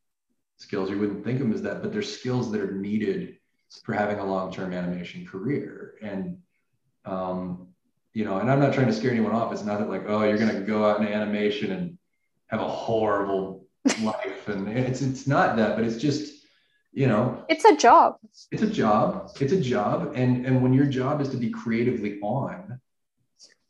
[0.63, 0.91] skills.
[0.91, 3.37] You wouldn't think of them as that, but they're skills that are needed
[3.85, 5.95] for having a long-term animation career.
[6.03, 6.39] And
[7.05, 7.69] um,
[8.13, 9.53] you know, and I'm not trying to scare anyone off.
[9.53, 11.99] It's not that like, oh, you're gonna go out in animation and
[12.49, 13.67] have a horrible
[14.03, 16.43] life, and it's it's not that, but it's just
[16.93, 18.17] you know it's a job
[18.51, 22.21] it's a job it's a job and and when your job is to be creatively
[22.21, 22.79] on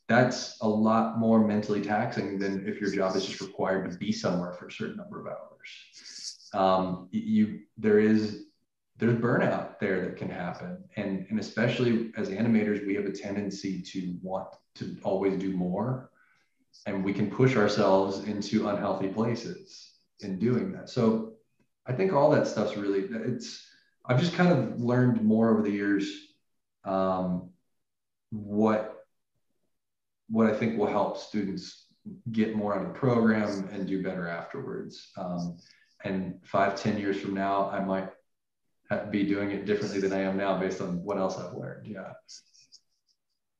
[0.08, 4.10] that's a lot more mentally taxing than if your job is just required to be
[4.10, 5.68] somewhere for a certain number of hours
[6.54, 8.44] um, you there is
[8.98, 10.84] there's burnout there that can happen.
[10.96, 16.10] And and especially as animators we have a tendency to want to always do more.
[16.86, 20.88] And we can push ourselves into unhealthy places in doing that.
[20.88, 21.34] So
[21.84, 23.66] i think all that stuff's really it's
[24.06, 26.28] i've just kind of learned more over the years
[26.84, 27.50] um,
[28.30, 29.04] what
[30.28, 31.82] what i think will help students
[32.32, 35.10] get more out of the program and do better afterwards.
[35.16, 35.58] Um,
[36.04, 38.08] and five ten years from now i might
[39.10, 41.86] be doing it differently than I am now based on what else I've learned.
[41.86, 42.12] Yeah.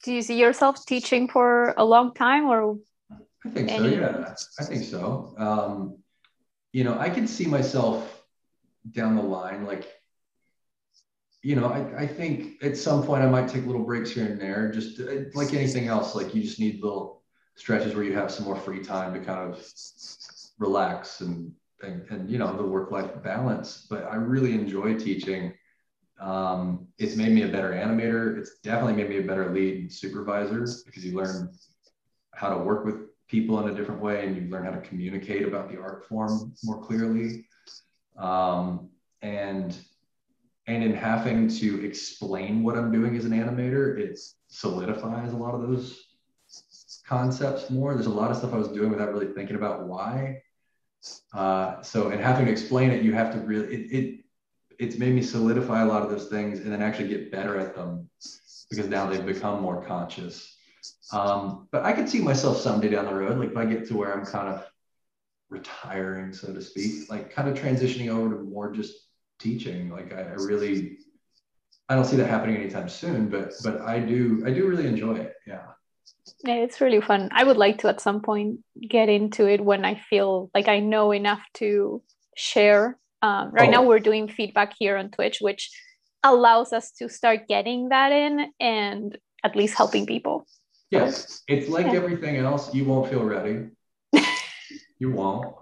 [0.05, 2.77] Do you see yourself teaching for a long time or?
[3.45, 3.95] I think any...
[3.95, 4.01] so.
[4.01, 5.35] Yeah, I think so.
[5.39, 5.99] Um,
[6.73, 8.25] you know, I can see myself
[8.91, 9.87] down the line, like,
[11.43, 14.41] you know, I, I think at some point I might take little breaks here and
[14.41, 16.15] there, just uh, like anything else.
[16.15, 17.23] Like you just need little
[17.57, 19.65] stretches where you have some more free time to kind of
[20.59, 21.53] relax and
[21.83, 25.53] and, and you know the work-life balance but i really enjoy teaching.
[26.21, 28.39] Um, it's made me a better animator.
[28.39, 31.53] It's definitely made me a better lead supervisor because you learn
[32.33, 35.43] how to work with people in a different way and you learn how to communicate
[35.43, 37.47] about the art form more clearly.
[38.17, 38.91] Um,
[39.23, 39.77] and
[40.69, 45.55] and in having to explain what i'm doing as an animator it solidifies a lot
[45.55, 46.05] of those
[47.07, 47.95] concepts more.
[47.95, 50.42] There's a lot of stuff i was doing without really thinking about why
[51.33, 54.25] uh, so, and having to explain it, you have to really, it, it,
[54.79, 57.75] it's made me solidify a lot of those things and then actually get better at
[57.75, 58.09] them
[58.69, 60.57] because now they've become more conscious.
[61.13, 63.97] Um, but I could see myself someday down the road, like if I get to
[63.97, 64.67] where I'm kind of
[65.51, 68.95] retiring, so to speak, like kind of transitioning over to more just
[69.39, 69.91] teaching.
[69.91, 70.99] Like I, I really,
[71.89, 75.17] I don't see that happening anytime soon, but but I do, I do really enjoy
[75.17, 75.35] it.
[75.47, 75.67] Yeah.
[76.45, 77.31] Yeah, it's really fun.
[77.33, 80.81] I would like to at some point get into it when I feel like I
[80.81, 82.03] know enough to
[82.37, 82.99] share.
[83.23, 83.73] Um, right oh.
[83.73, 85.71] now, we're doing feedback here on Twitch, which
[86.23, 90.47] allows us to start getting that in and at least helping people.
[90.91, 91.95] Yes, it's like yeah.
[91.95, 92.75] everything else.
[92.75, 93.71] You won't feel ready.
[94.99, 95.55] you won't.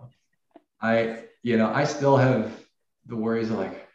[0.82, 2.52] I, you know, I still have
[3.06, 3.86] the worries of like,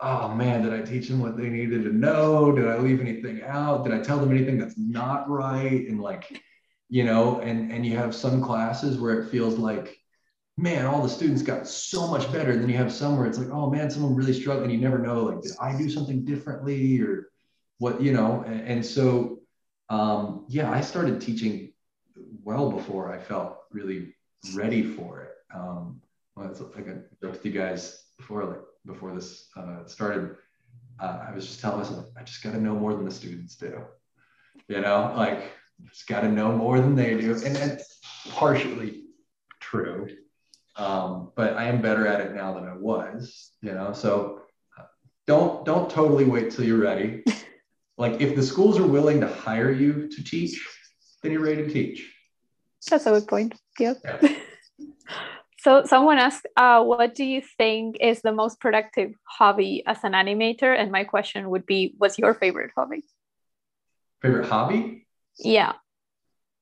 [0.00, 2.52] oh man, did I teach them what they needed to know?
[2.52, 3.84] Did I leave anything out?
[3.84, 5.86] Did I tell them anything that's not right?
[5.88, 6.42] And like,
[6.88, 9.98] you know, and and you have some classes where it feels like,
[10.56, 12.52] man, all the students got so much better.
[12.52, 14.64] And then you have some where it's like, oh man, someone really struggled.
[14.64, 17.28] And you never know, like, did I do something differently or
[17.78, 18.42] what, you know?
[18.46, 19.40] And, and so,
[19.88, 21.72] um, yeah, I started teaching
[22.42, 24.14] well before I felt really
[24.54, 25.32] ready for it.
[25.54, 26.00] Um,
[26.34, 30.36] well, it's like I joked with you guys before, like before this uh, started,
[31.00, 33.56] uh, I was just telling myself, I just got to know more than the students
[33.56, 33.82] do.
[34.68, 35.52] You know, like
[35.88, 37.98] just got to know more than they do, and it's
[38.30, 39.04] partially
[39.60, 40.08] true.
[40.76, 43.52] Um, but I am better at it now than I was.
[43.60, 44.42] You know, so
[44.78, 44.84] uh,
[45.26, 47.22] don't don't totally wait till you're ready.
[47.98, 50.58] like if the schools are willing to hire you to teach,
[51.22, 52.12] then you're ready to teach.
[52.88, 53.54] That's a good point.
[53.78, 53.98] Yep.
[54.04, 54.36] Yeah.
[55.66, 60.12] So someone asked, uh, what do you think is the most productive hobby as an
[60.12, 60.72] animator?
[60.78, 63.02] And my question would be, what's your favorite hobby?
[64.22, 65.08] Favorite hobby?
[65.40, 65.72] Yeah.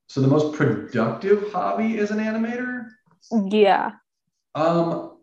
[0.09, 2.87] So the most productive hobby as an animator?
[3.31, 3.91] Yeah.
[4.55, 5.19] Um,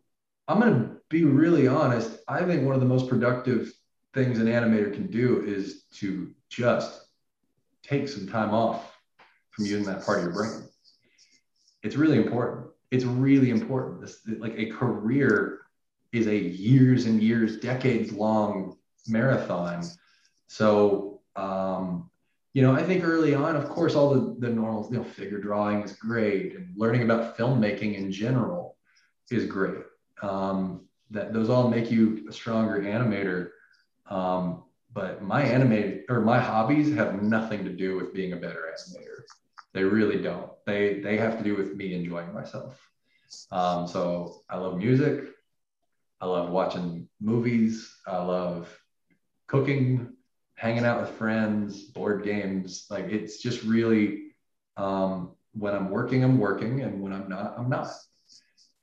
[0.48, 3.74] I'm gonna be really honest, I think one of the most productive
[4.14, 7.02] things an animator can do is to just
[7.82, 8.95] take some time off
[9.49, 10.70] from using that part of your brain.
[11.82, 12.70] It's really important.
[12.91, 14.01] It's really important.
[14.01, 15.61] This like a career
[16.11, 18.77] is a years and years, decades long
[19.07, 19.84] marathon.
[20.47, 22.09] So um,
[22.53, 25.39] you know, I think early on, of course, all the, the normal, you know, figure
[25.39, 28.76] drawing is great and learning about filmmaking in general
[29.30, 29.85] is great.
[30.22, 33.51] Um, that those all make you a stronger animator.
[34.13, 34.63] Um,
[34.93, 39.22] but my animate or my hobbies have nothing to do with being a better animator.
[39.73, 40.52] They really don't.
[40.65, 42.80] They they have to do with me enjoying myself.
[43.52, 45.26] Um, so I love music.
[46.19, 47.95] I love watching movies.
[48.06, 48.77] I love
[49.48, 50.14] cooking,
[50.56, 52.85] hanging out with friends, board games.
[52.89, 54.34] Like it's just really
[54.77, 57.89] um, when I'm working, I'm working, and when I'm not, I'm not.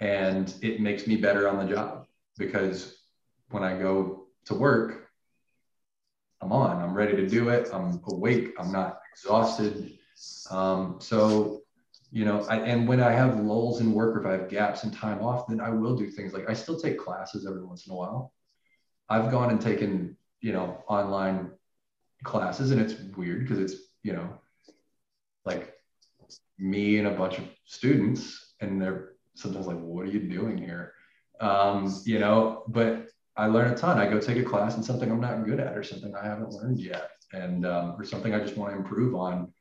[0.01, 2.07] And it makes me better on the job
[2.37, 2.99] because
[3.51, 5.09] when I go to work,
[6.41, 9.99] I'm on, I'm ready to do it, I'm awake, I'm not exhausted.
[10.51, 11.63] Um, so,
[12.11, 14.85] you know, I, and when I have lulls in work or if I have gaps
[14.85, 17.87] in time off, then I will do things like I still take classes every once
[17.87, 18.33] in a while.
[19.09, 21.51] I've gone and taken, you know, online
[22.25, 24.29] classes, and it's weird because it's, you know,
[25.45, 25.75] like
[26.59, 30.95] me and a bunch of students, and they're sometimes like, what are you doing here?
[31.41, 33.99] Um, you know, but I learn a ton.
[33.99, 36.51] I go take a class in something I'm not good at or something I haven't
[36.51, 39.53] learned yet, and um, or something I just want to improve on.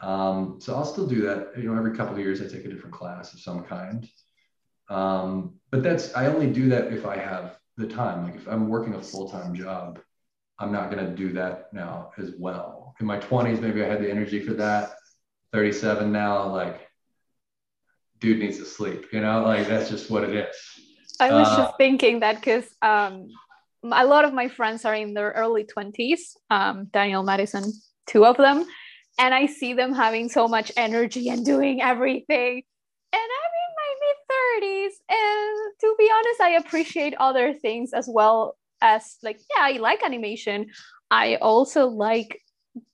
[0.00, 1.52] Um, so I'll still do that.
[1.56, 4.08] You know, every couple of years I take a different class of some kind.
[4.88, 8.24] Um, but that's I only do that if I have the time.
[8.24, 10.00] Like if I'm working a full time job,
[10.58, 12.94] I'm not going to do that now as well.
[13.00, 14.94] In my 20s, maybe I had the energy for that.
[15.52, 16.88] 37 now, like,
[18.20, 19.06] dude needs to sleep.
[19.12, 20.56] You know, like that's just what it is.
[21.20, 23.28] I was uh, just thinking that because um,
[23.82, 27.72] a lot of my friends are in their early 20s, um, Daniel Madison,
[28.06, 28.66] two of them,
[29.18, 32.62] and I see them having so much energy and doing everything.
[33.12, 34.92] And I'm in my mid 30s.
[35.08, 40.02] And to be honest, I appreciate other things as well as, like, yeah, I like
[40.02, 40.66] animation.
[41.10, 42.40] I also like,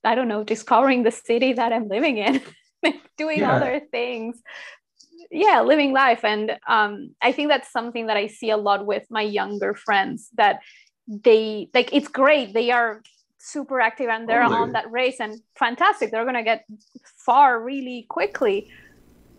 [0.03, 2.41] I don't know, discovering the city that I'm living in.
[3.17, 3.51] doing yeah.
[3.51, 4.41] other things
[5.29, 9.05] yeah living life and um, i think that's something that i see a lot with
[9.09, 10.59] my younger friends that
[11.07, 13.01] they like it's great they are
[13.43, 14.61] super active and they're totally.
[14.61, 16.65] on that race and fantastic they're going to get
[17.03, 18.69] far really quickly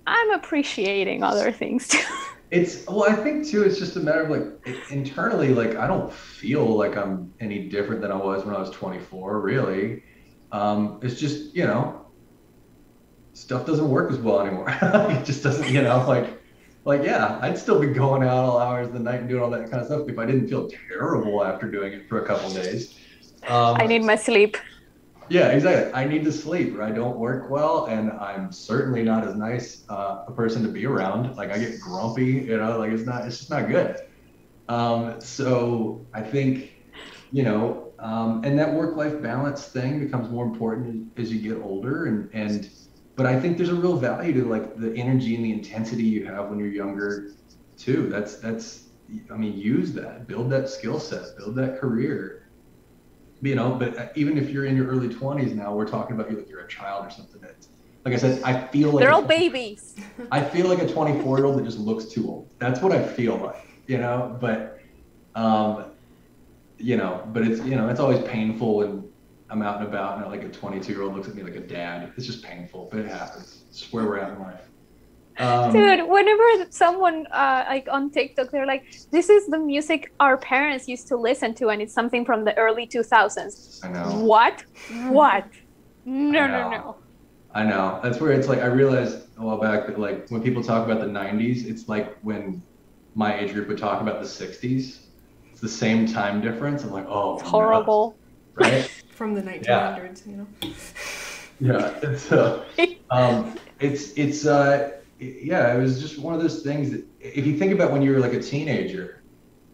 [0.07, 2.03] i'm appreciating other things too
[2.51, 6.13] it's well i think too it's just a matter of like internally like i don't
[6.13, 10.03] feel like i'm any different than i was when i was 24 really
[10.51, 12.03] um, it's just you know
[13.33, 14.67] stuff doesn't work as well anymore.
[14.83, 16.41] it just doesn't, you know, like,
[16.85, 19.51] like yeah, I'd still be going out all hours of the night and doing all
[19.51, 22.51] that kind of stuff if I didn't feel terrible after doing it for a couple
[22.53, 22.99] days.
[23.49, 24.57] Um, I need my sleep.
[25.29, 25.93] Yeah, exactly.
[25.95, 26.79] I need to sleep.
[26.79, 30.85] I don't work well, and I'm certainly not as nice uh, a person to be
[30.85, 31.37] around.
[31.37, 33.97] Like I get grumpy, you know, like it's not, it's just not good.
[34.69, 36.73] Um, so I think,
[37.31, 42.07] you know, um, and that work-life balance thing becomes more important as you get older,
[42.07, 42.69] and and
[43.15, 46.27] but I think there's a real value to like the energy and the intensity you
[46.27, 47.33] have when you're younger
[47.77, 48.09] too.
[48.09, 48.89] That's that's
[49.31, 52.42] I mean, use that, build that skill set, build that career.
[53.43, 56.31] You know, but uh, even if you're in your early 20s now, we're talking about
[56.31, 57.41] you like you're a child or something.
[57.41, 57.67] That,
[58.05, 59.97] like I said, I feel like they're all babies.
[60.31, 62.49] I feel like a 24 year old that just looks too old.
[62.61, 64.39] That's what I feel like, you know.
[64.41, 64.79] But,
[65.35, 65.87] um,
[66.79, 69.05] you know, but it's you know, it's always painful and
[69.51, 71.61] I'm out and about and like a 22 year old looks at me like a
[71.61, 72.13] dad.
[72.17, 73.65] It's just painful, but it happens.
[73.69, 74.69] It's where we're at in life.
[75.39, 80.37] Um, Dude, whenever someone uh, like on TikTok, they're like, "This is the music our
[80.37, 84.25] parents used to listen to, and it's something from the early 2000s." I know.
[84.25, 84.65] What?
[85.09, 85.47] What?
[86.05, 86.97] No, no, no.
[87.55, 88.01] I know.
[88.03, 91.01] That's where it's like I realized a while back that like when people talk about
[91.01, 92.63] the 90s, it's like when
[93.15, 94.99] my age group would talk about the 60s.
[95.51, 96.83] It's the same time difference.
[96.83, 98.17] I'm like, oh, it's horrible.
[98.55, 98.91] Right.
[99.11, 100.33] from the 1900s, yeah.
[100.33, 100.47] you know.
[101.61, 102.65] Yeah, so
[103.11, 104.93] um, it's it's uh,
[105.23, 108.13] yeah, it was just one of those things that if you think about when you
[108.13, 109.23] were like a teenager,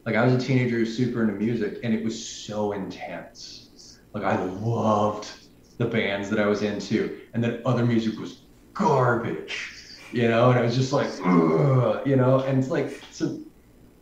[0.05, 4.01] like I was a teenager super into music, and it was so intense.
[4.12, 5.31] Like I loved
[5.79, 8.43] the bands that I was into, and then other music was
[8.75, 9.73] garbage,
[10.12, 11.11] you know, and I was just like,
[12.07, 13.41] you know, and it's like so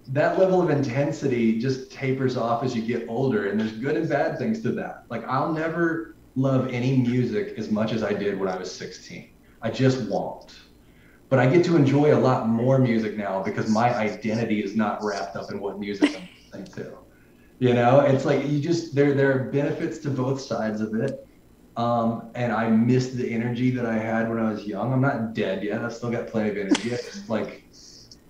[0.09, 4.09] that level of intensity just tapers off as you get older and there's good and
[4.09, 5.05] bad things to that.
[5.09, 9.31] Like i'll never love any music as much as i did when i was 16
[9.63, 10.66] i just won't
[11.29, 15.03] but I get to enjoy a lot more music now because my identity is not
[15.03, 16.99] wrapped up in what music I'm listening to.
[17.59, 21.27] You know, it's like you just there there are benefits to both sides of it.
[21.77, 24.93] Um, and I miss the energy that I had when I was young.
[24.93, 25.83] I'm not dead yet.
[25.83, 26.91] I've still got plenty of energy.
[26.91, 27.65] It's like,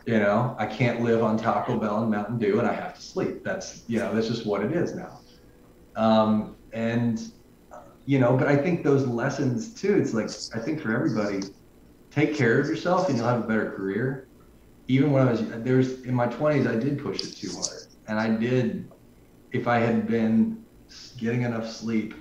[0.05, 3.01] you know, I can't live on Taco Bell and Mountain Dew and I have to
[3.01, 3.45] sleep.
[3.45, 5.21] That's, you know, that's just what it is now.
[5.95, 7.21] Um, and,
[8.05, 11.41] you know, but I think those lessons too, it's like, I think for everybody,
[12.17, 14.29] take care of yourself and you'll have a better career.
[14.89, 17.89] Even when I was, there's in my 20s, I did push it too hard.
[18.09, 18.91] And I did,
[19.53, 20.65] if I had been
[21.19, 22.15] getting enough sleep,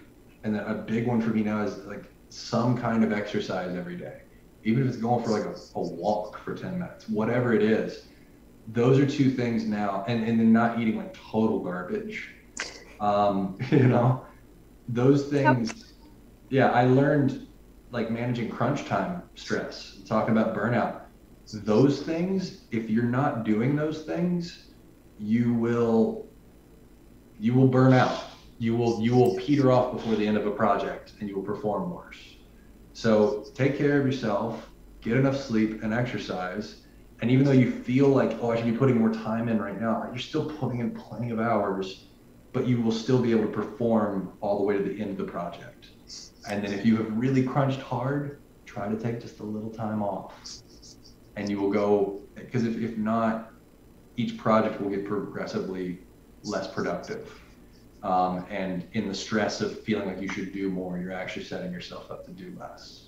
[0.44, 4.22] and a big one for me now is like some kind of exercise every day,
[4.64, 8.08] even if it's going for like a, a walk for 10 minutes, whatever it is.
[8.68, 12.32] Those are two things now, and, and then not eating like total garbage.
[13.00, 14.26] Um, you know,
[14.88, 15.70] those things.
[15.70, 15.86] Yep.
[16.50, 17.45] Yeah, I learned
[17.96, 21.02] like managing crunch time stress, talking about burnout.
[21.52, 24.72] Those things, if you're not doing those things,
[25.18, 26.28] you will
[27.40, 28.24] you will burn out
[28.58, 31.44] you will you will peter off before the end of a project and you will
[31.44, 32.38] perform worse.
[32.94, 34.70] So take care of yourself,
[35.02, 36.82] get enough sleep and exercise.
[37.22, 39.80] And even though you feel like, oh, I should be putting more time in right
[39.80, 42.08] now, you're still putting in plenty of hours,
[42.54, 45.18] but you will still be able to perform all the way to the end of
[45.18, 45.88] the project.
[46.50, 50.02] And then if you have really crunched hard, try to take just a little time
[50.02, 50.34] off.
[51.36, 53.52] And you will go, because if, if not,
[54.18, 56.00] each project will get progressively
[56.44, 57.32] less productive
[58.06, 61.72] um, and in the stress of feeling like you should do more, you're actually setting
[61.72, 63.08] yourself up to do less.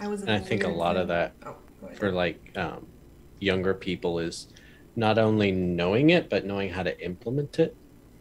[0.00, 0.22] I was.
[0.22, 1.54] And I think a lot of that oh,
[1.94, 2.84] for like um,
[3.38, 4.48] younger people is
[4.96, 7.76] not only knowing it but knowing how to implement it.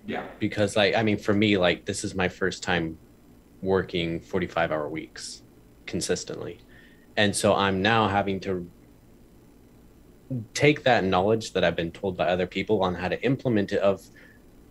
[0.06, 0.27] Yeah.
[0.38, 2.99] Because like I mean, for me, like this is my first time
[3.65, 5.41] working 45 hour weeks
[5.85, 6.59] consistently,
[7.17, 8.69] and so I'm now having to
[10.53, 13.79] take that knowledge that I've been told by other people on how to implement it
[13.79, 14.01] of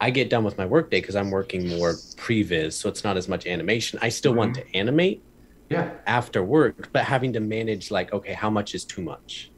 [0.01, 3.29] I get done with my workday because I'm working more previs, so it's not as
[3.29, 3.99] much animation.
[4.03, 4.39] I still mm-hmm.
[4.39, 5.23] want to animate
[5.71, 5.93] yeah.
[6.07, 9.51] after work, but having to manage like, okay, how much is too much?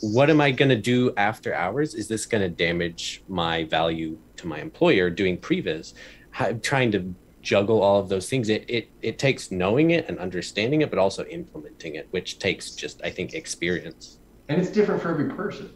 [0.00, 1.94] What am I going to do after hours?
[1.94, 5.94] Is this going to damage my value to my employer doing previs?
[6.32, 8.48] How, trying to juggle all of those things.
[8.48, 12.72] It, it it takes knowing it and understanding it, but also implementing it, which takes
[12.72, 14.18] just I think experience.
[14.48, 15.72] And it's different for every person.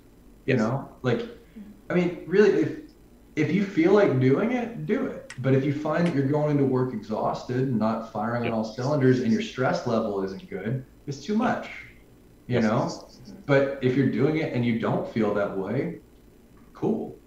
[0.46, 1.22] You know, like
[1.88, 2.78] I mean, really, if
[3.36, 5.32] if you feel like doing it, do it.
[5.38, 8.52] But if you find that you're going to work exhausted, and not firing yep.
[8.52, 11.68] on all cylinders, and your stress level isn't good, it's too much.
[12.46, 12.90] You know?
[13.46, 16.00] But if you're doing it and you don't feel that way,
[16.74, 17.18] cool.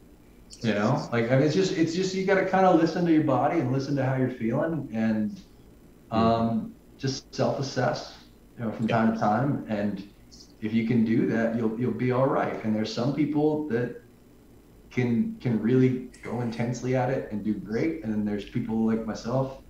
[0.61, 1.07] You know?
[1.11, 3.60] Like I mean it's just it's just you gotta kind of listen to your body
[3.60, 5.40] and listen to how you're feeling and
[6.11, 8.18] um, just self-assess,
[8.57, 9.65] you know, from time to time.
[9.68, 10.10] And
[10.61, 12.64] if you can do that, you'll you'll be all right.
[12.64, 14.02] And there's some people that
[14.90, 18.03] can can really go intensely at it and do great.
[18.03, 19.61] And then there's people like myself,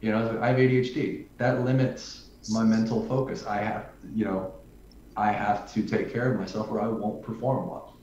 [0.00, 1.26] you know, I have ADHD.
[1.38, 3.46] That limits my mental focus.
[3.46, 4.54] I have, you know,
[5.16, 7.98] I have to take care of myself or I won't perform well.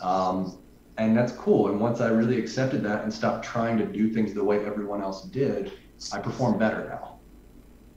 [0.00, 0.59] Um,
[1.00, 1.68] and that's cool.
[1.68, 5.00] And once I really accepted that and stopped trying to do things the way everyone
[5.02, 5.72] else did,
[6.12, 7.20] I perform better now.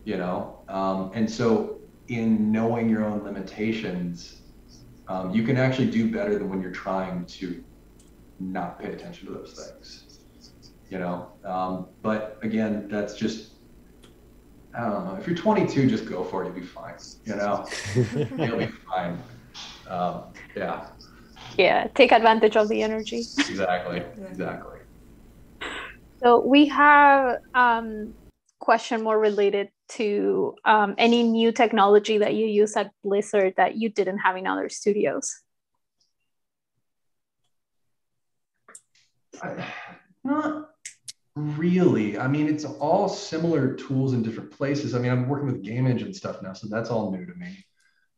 [0.05, 4.41] You know, um, and so in knowing your own limitations,
[5.09, 7.63] um, you can actually do better than when you're trying to
[8.39, 10.19] not pay attention to those things.
[10.89, 13.51] You know, um, but again, that's just
[14.73, 15.15] I don't know.
[15.15, 16.47] If you're 22, just go for it.
[16.47, 16.95] You'll be fine.
[17.25, 17.67] You know,
[18.15, 19.21] you'll be fine.
[19.87, 20.23] Um,
[20.55, 20.87] yeah.
[21.57, 21.87] Yeah.
[21.95, 23.19] Take advantage of the energy.
[23.37, 24.03] exactly.
[24.29, 24.79] Exactly.
[26.23, 28.13] So we have um,
[28.59, 33.89] question more related to um, any new technology that you use at Blizzard that you
[33.89, 35.41] didn't have in other studios.
[40.23, 40.69] Not
[41.35, 42.17] really.
[42.17, 44.95] I mean, it's all similar tools in different places.
[44.95, 47.65] I mean, I'm working with game engine stuff now, so that's all new to me.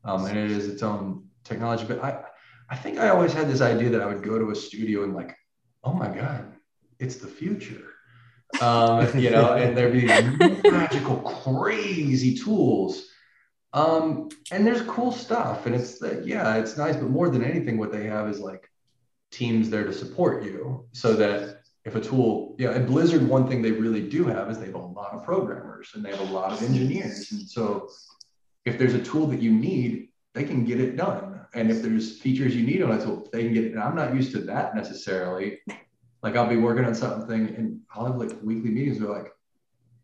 [0.03, 1.85] Um, and it is its own technology.
[1.87, 2.23] But I,
[2.69, 5.13] I think I always had this idea that I would go to a studio and
[5.13, 5.35] like,
[5.83, 6.53] oh my God,
[6.99, 7.93] it's the future.
[8.61, 13.07] Um, you know, and there'd be magical, crazy tools.
[13.73, 15.65] Um, and there's cool stuff.
[15.65, 18.69] And it's like, yeah, it's nice, but more than anything, what they have is like
[19.31, 23.61] teams there to support you so that if a tool, yeah, at Blizzard, one thing
[23.61, 26.33] they really do have is they have a lot of programmers and they have a
[26.33, 27.31] lot of engineers.
[27.31, 27.89] And so
[28.65, 31.34] if there's a tool that you need, they can get it done.
[31.55, 33.71] And if there's features you need on a tool, they can get it.
[33.71, 35.59] And I'm not used to that necessarily.
[36.21, 39.31] Like I'll be working on something and I'll have like weekly meetings where like,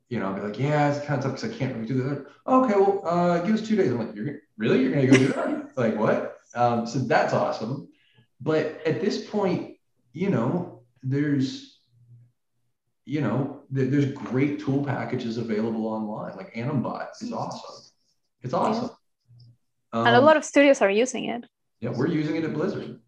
[0.10, 2.04] you know, I'll be like, yeah, it's kind of tough because I can't really do
[2.04, 2.26] that.
[2.48, 3.92] Okay, well, uh, give us two days.
[3.92, 5.72] I'm like, you're really, you're gonna go do that?
[5.78, 6.38] like what?
[6.56, 7.90] Um, so that's awesome.
[8.40, 9.78] But at this point,
[10.14, 11.80] you know, there's,
[13.06, 16.36] you know, there's great tool packages available online.
[16.38, 17.92] Like Animbot is awesome.
[18.42, 18.92] It's awesome.
[19.94, 21.46] Um, and a um, lot of studios are using it.
[21.80, 23.00] Yeah, we're using it at Blizzard.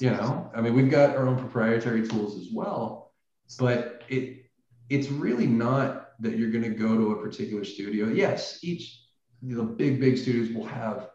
[0.00, 3.12] You know, I mean, we've got our own proprietary tools as well,
[3.58, 4.44] but it
[4.90, 8.08] it's really not that you're going to go to a particular studio.
[8.08, 9.00] Yes, each
[9.42, 11.08] the you know, big big studios will have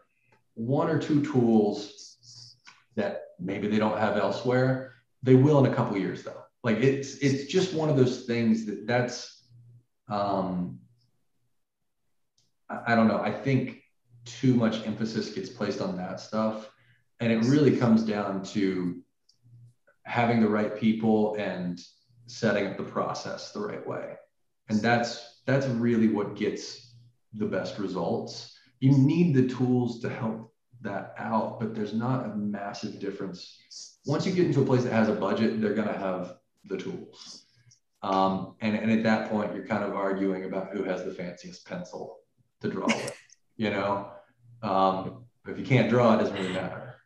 [0.54, 2.56] one or two tools
[2.96, 4.94] that maybe they don't have elsewhere.
[5.22, 6.42] They will in a couple years though.
[6.62, 9.46] Like it's it's just one of those things that that's
[10.08, 10.80] um
[12.68, 13.20] I, I don't know.
[13.20, 13.83] I think
[14.24, 16.70] too much emphasis gets placed on that stuff.
[17.20, 19.02] And it really comes down to
[20.04, 21.80] having the right people and
[22.26, 24.14] setting up the process the right way.
[24.68, 26.94] And that's that's really what gets
[27.34, 28.56] the best results.
[28.80, 33.58] You need the tools to help that out but there's not a massive difference.
[34.06, 36.36] Once you get into a place that has a budget they're going to have
[36.66, 37.46] the tools.
[38.02, 41.66] Um, and, and at that point you're kind of arguing about who has the fanciest
[41.66, 42.18] pencil
[42.60, 43.16] to draw with
[43.56, 44.10] you know
[44.64, 46.96] um, if you can't draw it doesn't really matter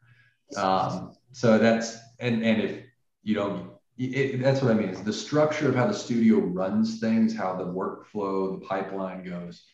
[0.57, 2.85] um, so that's and and if
[3.23, 7.01] you don't it, that's what I mean is the structure of how the studio runs
[7.01, 9.65] things, how the workflow, the pipeline goes,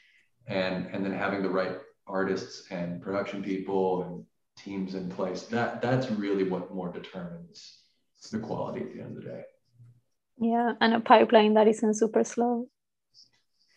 [0.46, 4.24] and and then having the right artists and production people and
[4.56, 5.42] teams in place.
[5.42, 7.80] That that's really what more determines
[8.32, 9.42] the quality at the end of the day.
[10.38, 12.66] Yeah, and a pipeline that isn't super slow.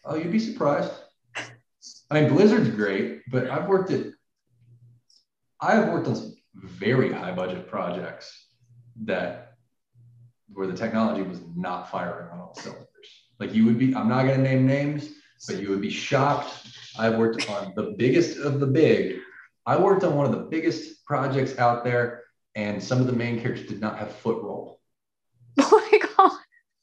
[0.06, 0.94] Oh, you'd be surprised.
[2.10, 4.06] I mean, Blizzard's great, but I've worked at
[5.60, 8.46] I've worked on some very high budget projects
[9.04, 9.54] that
[10.54, 12.88] where the technology was not firing on all cylinders.
[13.40, 15.10] Like you would be, I'm not going to name names,
[15.48, 16.50] but you would be shocked.
[16.98, 19.20] I've worked on the biggest of the big.
[19.66, 22.24] I worked on one of the biggest projects out there,
[22.56, 24.80] and some of the main characters did not have foot roll.
[25.60, 26.40] Oh my God.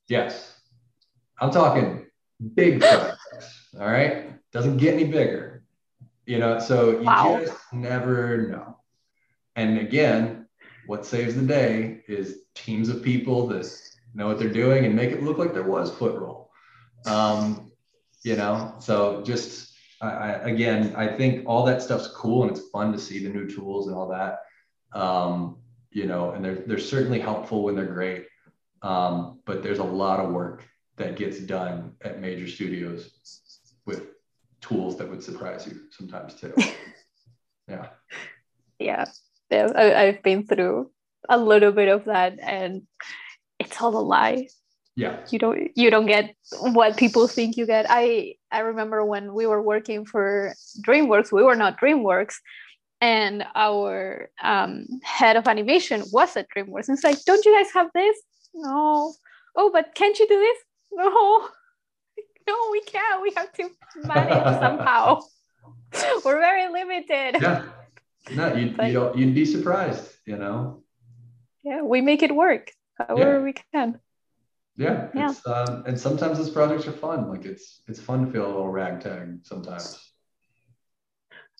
[0.08, 0.52] Yes.
[1.40, 2.06] I'm talking
[2.54, 3.13] big projects.
[3.80, 4.32] All right.
[4.52, 5.64] Doesn't get any bigger.
[6.26, 7.38] You know, so you wow.
[7.40, 8.78] just never know.
[9.56, 10.46] And again,
[10.86, 13.70] what saves the day is teams of people that
[14.14, 16.50] know what they're doing and make it look like there was foot roll.
[17.06, 17.72] Um,
[18.22, 22.68] you know, so just I, I, again, I think all that stuff's cool and it's
[22.70, 24.40] fun to see the new tools and all that.
[24.98, 25.58] Um,
[25.90, 28.26] you know, and they're they're certainly helpful when they're great.
[28.82, 30.64] Um, but there's a lot of work
[30.96, 33.10] that gets done at major studios
[33.86, 34.02] with
[34.60, 36.54] tools that would surprise you sometimes too.
[37.68, 37.88] yeah.
[38.78, 39.04] Yeah.
[39.50, 39.72] Yeah.
[39.74, 40.90] I, I've been through
[41.28, 42.82] a little bit of that and
[43.58, 44.48] it's all a lie
[44.96, 49.34] yeah you don't you don't get what people think you get i i remember when
[49.34, 50.54] we were working for
[50.86, 52.36] dreamworks we were not dreamworks
[53.00, 57.72] and our um, head of animation was at dreamworks and it's like don't you guys
[57.72, 58.16] have this
[58.54, 59.12] no
[59.56, 60.58] oh but can't you do this
[60.92, 61.48] no
[62.48, 63.22] no we can't.
[63.22, 63.70] We have to
[64.04, 65.20] manage somehow.
[66.24, 67.40] We're very limited.
[67.40, 67.64] Yeah.
[68.34, 70.82] No you, but, you don't you'd be surprised you know?
[71.62, 73.44] Yeah we make it work however yeah.
[73.44, 74.00] we can.
[74.76, 75.32] Yeah, yeah.
[75.46, 77.28] Um, and sometimes those projects are fun.
[77.28, 80.00] Like it's it's fun to feel a little ragtag sometimes.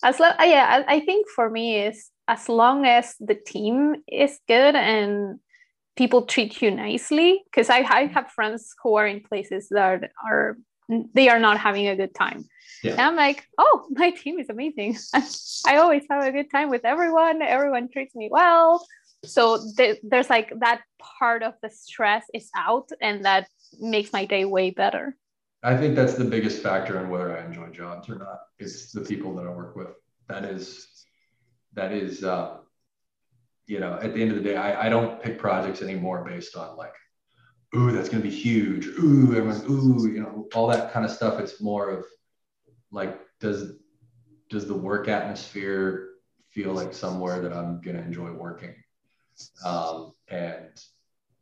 [0.02, 3.96] As lo- uh, yeah I, I think for me is as long as the team
[4.08, 5.38] is good and
[5.96, 10.56] people treat you nicely because I, I have friends who are in places that are
[10.88, 12.44] they are not having a good time.
[12.82, 12.92] Yeah.
[12.92, 14.98] and i'm like oh my team is amazing.
[15.66, 17.40] I always have a good time with everyone.
[17.42, 18.86] Everyone treats me well.
[19.24, 23.48] So th- there's like that part of the stress is out and that
[23.80, 25.16] makes my day way better.
[25.62, 29.00] I think that's the biggest factor in whether i enjoy jobs or not is the
[29.00, 29.88] people that i work with.
[30.28, 30.66] That is
[31.72, 32.58] that is uh,
[33.66, 36.54] you know at the end of the day I, I don't pick projects anymore based
[36.56, 36.94] on like
[37.76, 41.10] ooh that's going to be huge ooh everyone's ooh you know all that kind of
[41.10, 42.04] stuff it's more of
[42.90, 43.74] like does
[44.50, 46.10] does the work atmosphere
[46.50, 48.74] feel like somewhere that i'm going to enjoy working
[49.64, 50.80] um, and,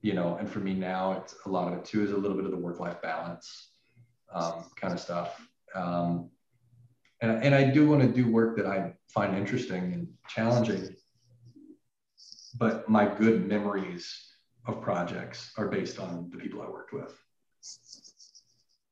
[0.00, 2.36] you know, and for me now, it's a lot of it too is a little
[2.36, 3.70] bit of the work life balance
[4.32, 5.46] um, kind of stuff.
[5.74, 6.30] Um,
[7.20, 10.96] and, and I do want to do work that I find interesting and challenging.
[12.58, 14.31] But my good memories
[14.66, 17.18] of projects are based on the people I worked with.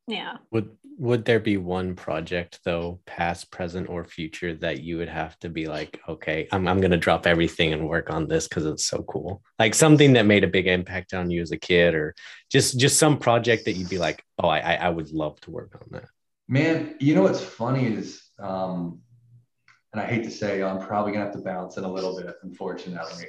[0.06, 0.38] Yeah.
[0.51, 5.38] Would would there be one project though, past, present, or future, that you would have
[5.38, 8.86] to be like, okay, I'm I'm gonna drop everything and work on this because it's
[8.86, 9.42] so cool.
[9.59, 12.14] Like something that made a big impact on you as a kid, or
[12.51, 15.78] just just some project that you'd be like, oh, I I would love to work
[15.80, 16.09] on that.
[16.48, 19.01] Man, you know what's funny is um
[19.92, 22.34] and I hate to say I'm probably gonna have to bounce in a little bit,
[22.42, 23.26] unfortunately.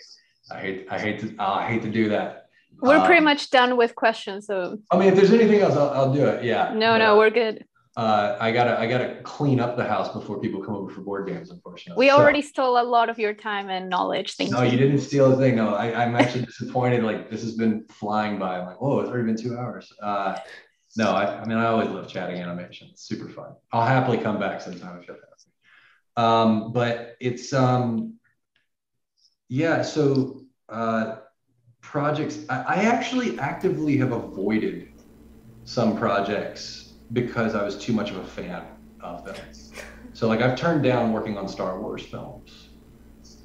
[0.52, 2.48] I hate I hate to uh, I hate to do that.
[2.82, 4.48] We're um, pretty much done with questions.
[4.48, 6.44] So I mean, if there's anything else, I'll, I'll do it.
[6.44, 6.74] Yeah.
[6.76, 7.66] No, no, we're good.
[7.98, 11.28] Uh, I gotta I gotta clean up the house before people come over for board
[11.28, 11.52] games.
[11.52, 14.36] Unfortunately, we already stole a lot of your time and knowledge.
[14.38, 14.72] Thank no, you.
[14.72, 15.58] you didn't steal a thing.
[15.58, 17.04] No, I, am actually disappointed.
[17.04, 18.60] Like this has been flying by.
[18.60, 19.92] I'm like, whoa, it's already been two hours.
[20.02, 20.38] Uh,
[20.96, 22.88] no, I, I mean I always love chatting animation.
[22.92, 23.56] It's super fun.
[23.74, 28.16] I'll happily come back sometime if you have Um, but it's um,
[29.50, 29.82] yeah.
[29.82, 30.41] So
[30.72, 31.18] uh,
[31.82, 32.40] projects.
[32.50, 34.90] I, I actually actively have avoided
[35.66, 38.64] some projects because I was too much of a fan
[39.02, 39.36] of them.
[40.14, 42.70] So like I've turned down working on Star Wars films.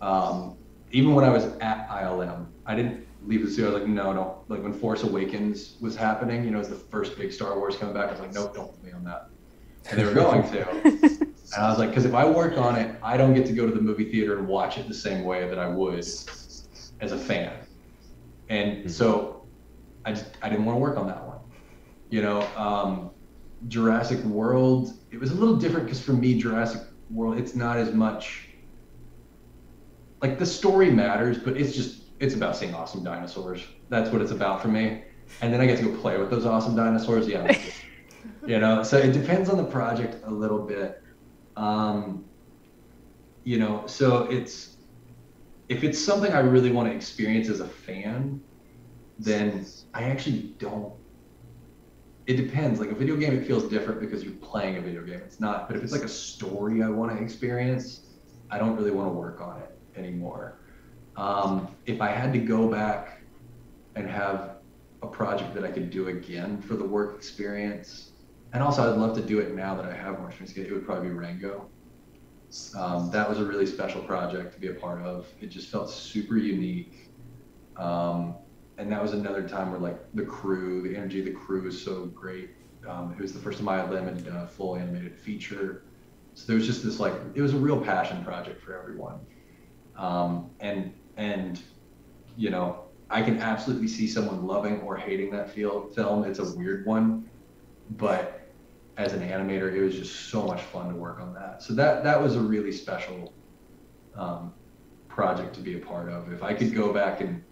[0.01, 0.57] Um,
[0.93, 3.71] even when I was at ILM, I didn't leave the studio.
[3.71, 4.45] I was like, no, no.
[4.49, 7.77] Like when Force Awakens was happening, you know, it was the first big Star Wars
[7.77, 8.09] coming back.
[8.09, 9.29] I was like, nope, don't put me on that.
[9.91, 10.69] And they were going to.
[10.85, 13.67] and I was like, because if I work on it, I don't get to go
[13.67, 16.05] to the movie theater and watch it the same way that I would
[17.01, 17.53] as a fan.
[18.49, 18.89] And mm-hmm.
[18.89, 19.47] so
[20.05, 21.39] I just I didn't want to work on that one.
[22.11, 23.11] You know, um,
[23.69, 27.93] Jurassic World, it was a little different because for me, Jurassic World, it's not as
[27.93, 28.49] much
[30.23, 33.63] like the story matters, but it's just it's about seeing awesome dinosaurs.
[33.89, 35.03] That's what it's about for me.
[35.43, 37.27] And then I get to go play with those awesome dinosaurs.
[37.29, 37.57] Yeah.
[38.47, 41.03] you know, so it depends on the project a little bit.
[41.57, 42.25] Um,
[43.45, 44.76] you know, so it's
[45.69, 48.41] if it's something I really want to experience as a fan,
[49.19, 50.93] then I actually don't.
[52.27, 52.81] It depends.
[52.81, 55.21] Like a video game, it feels different because you're playing a video game.
[55.25, 55.69] It's not.
[55.69, 58.01] But if it's like a story I want to experience,
[58.51, 60.59] I don't really want to work on it anymore.
[61.17, 63.21] Um, if I had to go back
[63.95, 64.57] and have
[65.03, 68.11] a project that I could do again for the work experience,
[68.53, 70.85] and also I'd love to do it now that I have more experience, it would
[70.85, 71.71] probably be Rango.
[72.77, 75.27] Um, that was a really special project to be a part of.
[75.41, 77.11] It just felt super unique.
[77.77, 78.35] Um,
[78.79, 81.81] and that was another time where like the crew, the energy of the crew was
[81.83, 82.51] so great.
[82.87, 83.91] Um, it was the first time I had
[84.25, 85.85] done a full animated feature.
[86.35, 89.21] So there was just this like, it was a real passion project for everyone.
[89.97, 91.63] Um, and, and,
[92.37, 96.25] you know, I can absolutely see someone loving or hating that film.
[96.25, 97.29] It's a weird one,
[97.93, 98.46] but
[98.97, 101.63] as an animator, it was just so much fun to work on that.
[101.63, 103.35] So that that was a really special
[104.15, 104.55] um,
[105.09, 106.33] project to be a part of.
[106.33, 107.45] If I could go back and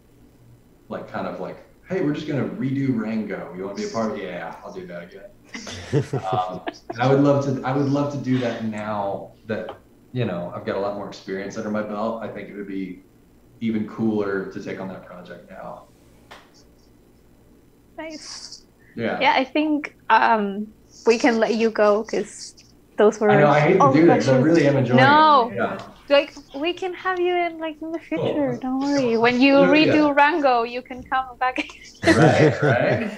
[0.89, 1.59] like kind of like,
[1.89, 3.55] hey, we're just gonna redo Rango.
[3.55, 4.19] You want to be a part of?
[4.19, 4.25] it?
[4.25, 6.15] Yeah, I'll do that again.
[6.33, 6.63] um,
[6.99, 7.63] I would love to.
[7.65, 9.69] I would love to do that now that
[10.13, 12.23] you know I've got a lot more experience under my belt.
[12.23, 13.05] I think it would be
[13.61, 15.89] even cooler to take on that project now.
[17.97, 18.67] Nice.
[18.97, 19.21] Yeah.
[19.21, 20.75] Yeah, I think um,
[21.07, 22.55] we can let you go because
[22.97, 23.31] those were.
[23.31, 23.49] I know.
[23.49, 24.29] I hate to do this.
[24.29, 25.51] I really am enjoying no.
[25.51, 25.57] it.
[25.57, 25.65] No.
[25.65, 25.89] Yeah.
[26.09, 28.53] Like we can have you in like in the future.
[28.53, 28.59] Oh.
[28.59, 29.17] Don't worry.
[29.17, 30.13] When you redo yeah.
[30.13, 31.67] Rango, you can come back.
[32.05, 32.63] right.
[32.63, 33.11] Right.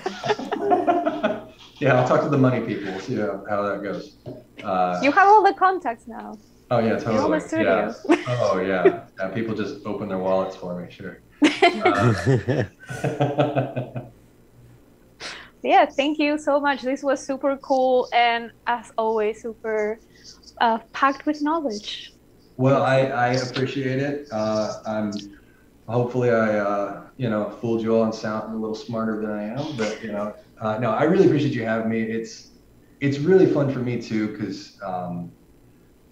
[1.81, 2.99] yeah, I'll talk to the money people.
[3.01, 4.17] See how, how that goes.
[4.63, 6.39] Uh, you have all the contacts now.
[6.71, 7.41] Oh yeah, totally.
[7.65, 7.93] Yeah.
[8.29, 9.07] Oh yeah.
[9.19, 9.29] yeah.
[9.29, 10.91] People just open their wallets for me.
[10.91, 11.21] Sure.
[11.85, 12.15] Uh,
[15.67, 16.83] yeah, thank you so much.
[16.83, 19.99] This was super cool and as always, super
[20.61, 22.13] uh, packed with knowledge.
[22.57, 24.27] Well, I, I appreciate it.
[24.33, 25.13] Uh, I'm
[25.87, 29.45] hopefully I uh, you know fooled you all and sound a little smarter than I
[29.45, 32.03] am, but you know uh, no, I really appreciate you having me.
[32.03, 32.53] It's
[33.01, 35.33] it's really fun for me too because um,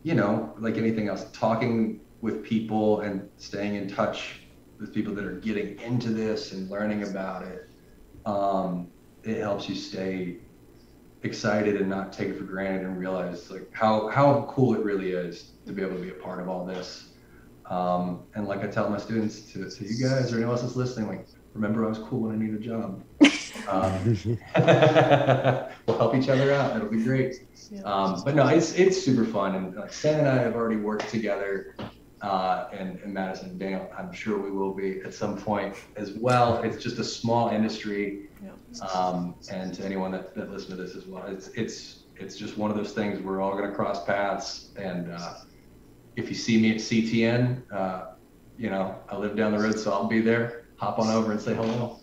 [0.02, 4.40] you know like anything else, talking with people and staying in touch
[4.80, 7.60] with people that are getting into this and learning about it.
[8.26, 8.93] Um,
[9.24, 10.36] it helps you stay
[11.22, 15.12] excited and not take it for granted and realize like how how cool it really
[15.12, 17.10] is to be able to be a part of all this.
[17.66, 20.76] Um, and like I tell my students to, to you guys or anyone else that's
[20.76, 23.02] listening, like remember I was cool when I need a job.
[23.68, 23.92] Um,
[25.86, 26.76] we'll help each other out.
[26.76, 27.46] It'll be great.
[27.84, 29.54] Um, but no, it's it's super fun.
[29.54, 31.76] And like Sam and I have already worked together
[32.24, 36.12] uh, and, and Madison and Daniel, I'm sure we will be at some point as
[36.12, 36.62] well.
[36.62, 38.30] It's just a small industry,
[38.82, 42.56] um, and to anyone that, that listens to this as well, it's it's it's just
[42.56, 43.20] one of those things.
[43.20, 45.34] We're all going to cross paths, and uh,
[46.16, 48.06] if you see me at CTN, uh,
[48.58, 50.66] you know I live down the road, so I'll be there.
[50.76, 52.00] Hop on over and say hello.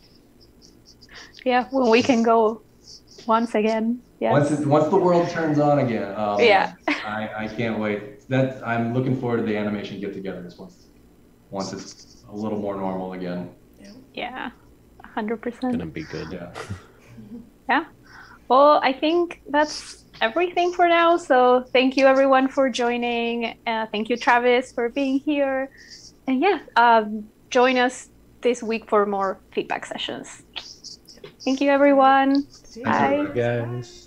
[1.45, 2.61] Yeah, when we can go
[3.27, 4.01] once again.
[4.19, 4.31] Yes.
[4.31, 6.13] Once it, once the world turns on again.
[6.15, 6.73] Um, yeah.
[6.87, 8.27] I, I can't wait.
[8.29, 10.87] That I'm looking forward to the animation get togetherness once
[11.49, 13.49] once it's a little more normal again.
[14.13, 14.51] Yeah.
[15.13, 15.73] Hundred percent.
[15.73, 16.31] Gonna be good.
[16.31, 16.53] Yeah.
[17.69, 17.85] yeah.
[18.49, 21.17] Well, I think that's everything for now.
[21.17, 23.55] So thank you everyone for joining.
[23.65, 25.69] Uh, thank you, Travis, for being here.
[26.27, 28.07] And yeah, um, join us
[28.41, 30.29] this week for more feedback sessions.
[31.45, 32.43] Thank you, everyone.
[32.83, 33.25] Bye.
[33.25, 34.00] Bye guys.